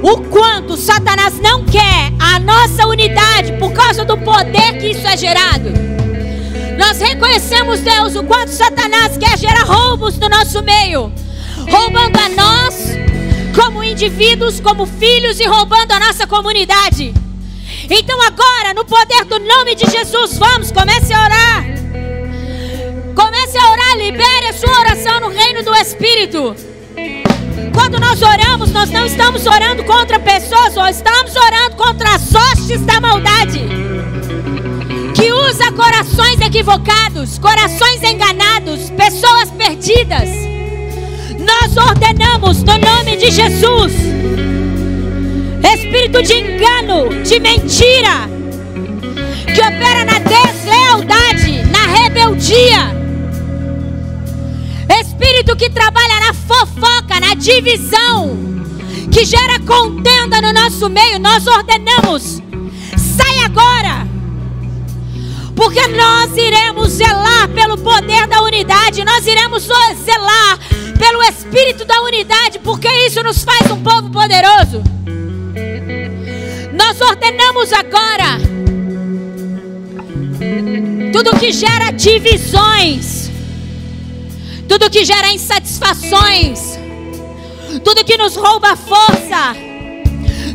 o 0.01 0.17
quanto 0.29 0.75
Satanás 0.75 1.39
não 1.39 1.63
quer 1.65 2.11
a 2.19 2.39
nossa 2.39 2.87
unidade 2.87 3.53
por 3.53 3.71
causa 3.71 4.03
do 4.03 4.17
poder 4.17 4.79
que 4.79 4.91
isso 4.91 5.05
é 5.05 5.15
gerado. 5.15 5.69
Nós 6.77 6.99
reconhecemos, 6.99 7.81
Deus, 7.81 8.15
o 8.15 8.23
quanto 8.23 8.49
Satanás 8.49 9.17
quer 9.17 9.37
gerar 9.37 9.63
roubos 9.63 10.17
no 10.17 10.29
nosso 10.29 10.63
meio, 10.63 11.11
roubando 11.69 12.17
a 12.17 12.29
nós 12.29 12.97
como 13.53 13.83
indivíduos, 13.83 14.59
como 14.59 14.85
filhos 14.85 15.39
e 15.39 15.45
roubando 15.45 15.91
a 15.91 15.99
nossa 15.99 16.25
comunidade. 16.25 17.13
Então 17.89 18.21
agora, 18.21 18.73
no 18.73 18.85
poder 18.85 19.25
do 19.25 19.39
nome 19.39 19.75
de 19.75 19.89
Jesus, 19.91 20.37
vamos, 20.37 20.71
comece 20.71 21.13
a 21.13 21.23
orar. 21.23 21.68
Comece 23.49 23.57
a 23.57 23.71
orar, 23.71 23.97
libere 23.97 24.45
a 24.47 24.53
sua 24.53 24.79
oração 24.79 25.21
no 25.21 25.29
reino 25.29 25.63
do 25.63 25.73
Espírito. 25.73 26.55
Quando 27.73 27.99
nós 27.99 28.21
oramos, 28.21 28.71
nós 28.71 28.91
não 28.91 29.07
estamos 29.07 29.47
orando 29.47 29.83
contra 29.85 30.19
pessoas, 30.19 30.75
nós 30.75 30.97
estamos 30.97 31.35
orando 31.35 31.75
contra 31.75 32.13
as 32.13 32.35
hostes 32.35 32.79
da 32.81 33.01
maldade. 33.01 33.61
Que 35.15 35.31
usa 35.31 35.71
corações 35.71 36.39
equivocados, 36.41 37.39
corações 37.39 38.03
enganados, 38.03 38.91
pessoas 38.91 39.49
perdidas. 39.49 40.29
Nós 41.39 41.75
ordenamos 41.75 42.61
no 42.61 42.77
nome 42.77 43.17
de 43.17 43.31
Jesus. 43.31 43.93
Espírito 45.73 46.21
de 46.21 46.33
engano, 46.35 47.23
de 47.23 47.39
mentira, 47.39 48.29
que 49.45 49.59
opera 49.59 50.05
na 50.05 50.19
deslealdade, 50.19 51.63
na 51.71 51.87
rebeldia 51.87 52.98
espírito 55.19 55.55
que 55.57 55.69
trabalha 55.69 56.19
na 56.21 56.33
fofoca, 56.33 57.19
na 57.19 57.33
divisão, 57.33 58.37
que 59.11 59.25
gera 59.25 59.59
contenda 59.59 60.41
no 60.41 60.53
nosso 60.53 60.89
meio, 60.89 61.19
nós 61.19 61.45
ordenamos: 61.45 62.41
sai 62.97 63.39
agora. 63.39 64.07
Porque 65.55 65.85
nós 65.87 66.37
iremos 66.37 66.93
zelar 66.93 67.49
pelo 67.49 67.77
poder 67.77 68.27
da 68.27 68.41
unidade, 68.41 69.03
nós 69.03 69.27
iremos 69.27 69.67
zelar 70.05 70.57
pelo 70.97 71.21
espírito 71.23 71.83
da 71.83 72.01
unidade, 72.01 72.59
porque 72.59 72.87
isso 73.05 73.21
nos 73.21 73.43
faz 73.43 73.69
um 73.69 73.83
povo 73.83 74.09
poderoso. 74.09 74.81
Nós 76.71 77.01
ordenamos 77.01 77.73
agora 77.73 78.39
tudo 81.11 81.37
que 81.37 81.51
gera 81.51 81.91
divisões, 81.91 83.29
tudo 84.69 84.87
que 84.87 85.03
gera 85.03 85.31
insatisfações, 85.31 86.77
tudo 87.83 88.05
que 88.05 88.15
nos 88.17 88.35
rouba 88.35 88.75
força, 88.75 89.55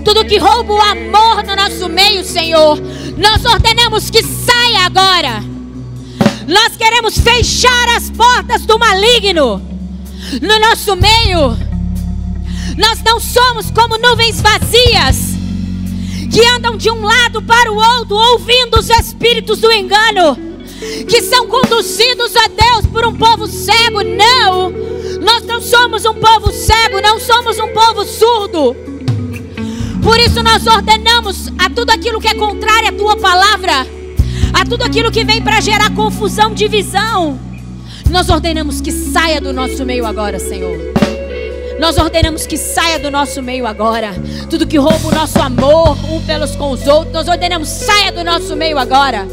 tudo 0.05 0.25
que 0.25 0.39
rouba 0.39 0.73
o 0.73 0.81
amor 0.81 1.43
no 1.43 1.57
nosso 1.57 1.89
meio, 1.89 2.23
Senhor, 2.25 2.79
nós 3.19 3.45
ordenamos 3.45 4.11
que 4.11 4.23
saia 4.23 4.87
agora. 4.87 5.43
Nós 6.47 6.77
queremos 6.77 7.19
fechar 7.19 7.89
as 7.97 8.09
portas 8.11 8.65
do 8.65 8.79
maligno 8.79 9.61
no 10.41 10.61
nosso 10.61 10.95
meio. 10.95 11.59
Nós 12.79 13.03
não 13.05 13.19
somos 13.19 13.69
como 13.73 13.99
nuvens 13.99 14.41
vazias 14.41 15.35
que 16.31 16.47
andam 16.55 16.77
de 16.77 16.89
um 16.89 17.03
lado 17.03 17.43
para 17.43 17.73
o 17.73 17.77
outro, 17.77 18.15
ouvindo 18.15 18.79
os 18.79 18.89
espíritos 18.91 19.59
do 19.59 19.73
engano 19.73 20.54
que 21.09 21.23
são 21.23 21.47
conduzidos 21.47 22.37
a 22.37 22.49
Deus 22.49 22.87
por 22.87 23.07
um 23.07 23.15
povo 23.15 23.47
cego. 23.47 24.03
Não, 24.03 24.71
nós 25.21 25.43
não 25.45 25.61
somos 25.61 26.05
um 26.05 26.15
povo 26.15 26.53
cego, 26.53 27.01
não 27.01 27.19
somos 27.19 27.59
um 27.59 27.69
povo 27.69 28.05
surdo. 28.05 28.77
Por 30.03 30.19
isso 30.19 30.43
nós 30.43 30.67
ordenamos 30.67 31.49
a 31.59 31.71
tudo 31.71 31.91
aquilo 31.91 32.21
que 32.21 32.29
é 32.29 32.35
contrário 32.35 32.89
à 32.89 32.93
tua 32.93 33.17
palavra, 33.17 33.87
a 34.53 34.65
tudo 34.65 34.85
aquilo 34.85 35.11
que 35.11 35.25
vem 35.25 35.41
para 35.41 35.61
gerar 35.61 35.95
confusão, 35.95 36.53
divisão. 36.53 37.39
Nós 38.11 38.29
ordenamos 38.29 38.81
que 38.81 38.93
saia 38.93 39.41
do 39.41 39.53
nosso 39.53 39.85
meio 39.85 40.05
agora, 40.05 40.39
Senhor. 40.39 40.79
Nós 41.81 41.99
ordenamos 41.99 42.47
que 42.47 42.57
saia 42.57 42.99
do 42.99 43.11
nosso 43.11 43.43
meio 43.43 43.67
agora. 43.67 44.11
Tudo 44.49 44.67
que 44.67 44.79
rouba 44.79 45.09
o 45.09 45.15
nosso 45.15 45.41
amor 45.41 45.97
um 46.11 46.21
pelos 46.21 46.55
com 46.55 46.71
os 46.71 46.87
outros, 46.87 47.13
nós 47.13 47.27
ordenamos 47.27 47.69
saia 47.69 48.13
do 48.13 48.23
nosso 48.23 48.55
meio 48.55 48.79
agora. 48.79 49.27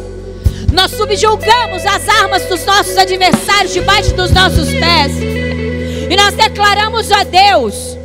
Nós 0.71 0.91
subjulgamos 0.91 1.85
as 1.85 2.07
armas 2.07 2.45
dos 2.45 2.65
nossos 2.65 2.97
adversários 2.97 3.73
debaixo 3.73 4.13
dos 4.15 4.31
nossos 4.31 4.69
pés. 4.69 5.11
E 6.09 6.15
nós 6.15 6.33
declaramos 6.33 7.11
a 7.11 7.23
Deus 7.23 7.97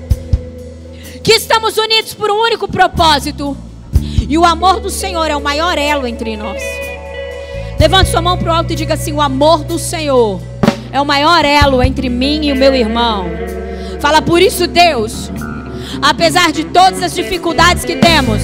que 1.23 1.33
estamos 1.33 1.77
unidos 1.77 2.13
por 2.15 2.31
um 2.31 2.43
único 2.43 2.69
propósito. 2.69 3.57
E 4.29 4.37
o 4.37 4.45
amor 4.45 4.81
do 4.81 4.91
Senhor 4.91 5.31
é 5.31 5.37
o 5.37 5.41
maior 5.41 5.79
elo 5.79 6.07
entre 6.07 6.37
nós. 6.37 6.61
Levante 7.79 8.11
sua 8.11 8.21
mão 8.21 8.37
para 8.37 8.51
o 8.51 8.55
alto 8.55 8.73
e 8.73 8.77
diga 8.77 8.95
assim: 8.95 9.13
O 9.13 9.21
amor 9.21 9.63
do 9.63 9.79
Senhor 9.79 10.41
é 10.91 11.01
o 11.01 11.05
maior 11.05 11.45
elo 11.45 11.83
entre 11.83 12.09
mim 12.09 12.47
e 12.47 12.53
o 12.53 12.57
meu 12.57 12.75
irmão. 12.75 13.27
Fala 14.01 14.21
por 14.21 14.43
isso, 14.43 14.67
Deus, 14.67 15.31
apesar 16.03 16.51
de 16.51 16.65
todas 16.65 17.03
as 17.03 17.15
dificuldades 17.15 17.85
que 17.85 17.97
temos, 17.97 18.43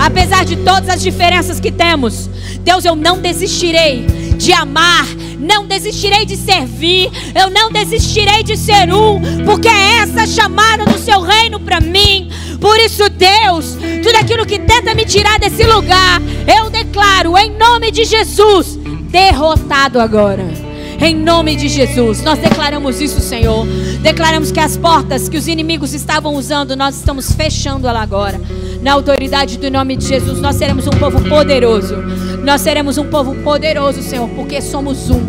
apesar 0.00 0.44
de 0.44 0.56
todas 0.56 0.88
as 0.88 1.02
diferenças 1.02 1.60
que 1.60 1.70
temos, 1.70 2.28
Deus, 2.62 2.84
eu 2.84 2.96
não 2.96 3.20
desistirei 3.20 4.06
de 4.36 4.52
amar, 4.52 5.06
não 5.38 5.66
desistirei 5.66 6.24
de 6.24 6.36
servir, 6.36 7.10
eu 7.34 7.50
não 7.50 7.70
desistirei 7.70 8.42
de 8.42 8.56
ser 8.56 8.92
um, 8.92 9.20
porque 9.44 9.68
é 9.68 9.98
essa 9.98 10.26
chamada 10.26 10.86
do 10.86 10.98
seu 10.98 11.20
reino 11.20 11.60
para 11.60 11.80
mim. 11.80 12.30
Por 12.58 12.78
isso, 12.78 13.08
Deus, 13.10 13.76
tudo 14.02 14.16
aquilo 14.16 14.46
que 14.46 14.58
tenta 14.58 14.94
me 14.94 15.04
tirar 15.04 15.38
desse 15.38 15.64
lugar, 15.64 16.20
eu 16.46 16.70
declaro 16.70 17.36
em 17.36 17.50
nome 17.50 17.90
de 17.90 18.04
Jesus, 18.04 18.78
derrotado 19.10 20.00
agora. 20.00 20.70
Em 21.02 21.14
nome 21.14 21.56
de 21.56 21.66
Jesus, 21.66 22.22
nós 22.22 22.38
declaramos 22.38 23.00
isso, 23.00 23.20
Senhor. 23.20 23.66
Declaramos 24.02 24.52
que 24.52 24.60
as 24.60 24.76
portas 24.76 25.30
que 25.30 25.36
os 25.38 25.48
inimigos 25.48 25.94
estavam 25.94 26.34
usando, 26.34 26.76
nós 26.76 26.96
estamos 26.96 27.32
fechando 27.32 27.88
ela 27.88 28.02
agora. 28.02 28.38
Na 28.82 28.94
autoridade 28.94 29.58
do 29.58 29.70
nome 29.70 29.94
de 29.94 30.06
Jesus, 30.06 30.40
nós 30.40 30.56
seremos 30.56 30.86
um 30.86 30.90
povo 30.90 31.22
poderoso. 31.28 31.96
Nós 32.42 32.62
seremos 32.62 32.96
um 32.96 33.04
povo 33.08 33.34
poderoso, 33.42 34.02
Senhor, 34.02 34.28
porque 34.30 34.62
somos 34.62 35.10
um. 35.10 35.20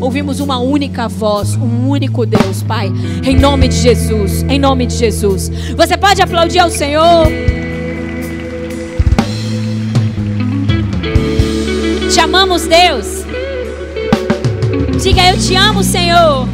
Ouvimos 0.00 0.38
uma 0.38 0.58
única 0.58 1.08
voz, 1.08 1.56
um 1.56 1.88
único 1.88 2.24
Deus, 2.24 2.62
Pai. 2.62 2.90
Em 3.24 3.36
nome 3.36 3.68
de 3.68 3.76
Jesus, 3.76 4.44
em 4.44 4.58
nome 4.58 4.86
de 4.86 4.94
Jesus. 4.94 5.50
Você 5.76 5.96
pode 5.96 6.22
aplaudir 6.22 6.60
ao 6.60 6.70
Senhor. 6.70 7.26
Chamamos 12.10 12.62
Deus. 12.66 13.24
Diga, 15.02 15.30
eu 15.30 15.38
te 15.38 15.56
amo, 15.56 15.82
Senhor. 15.82 16.48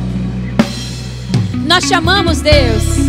Nós 1.66 1.84
chamamos 1.84 2.40
Deus. 2.40 3.05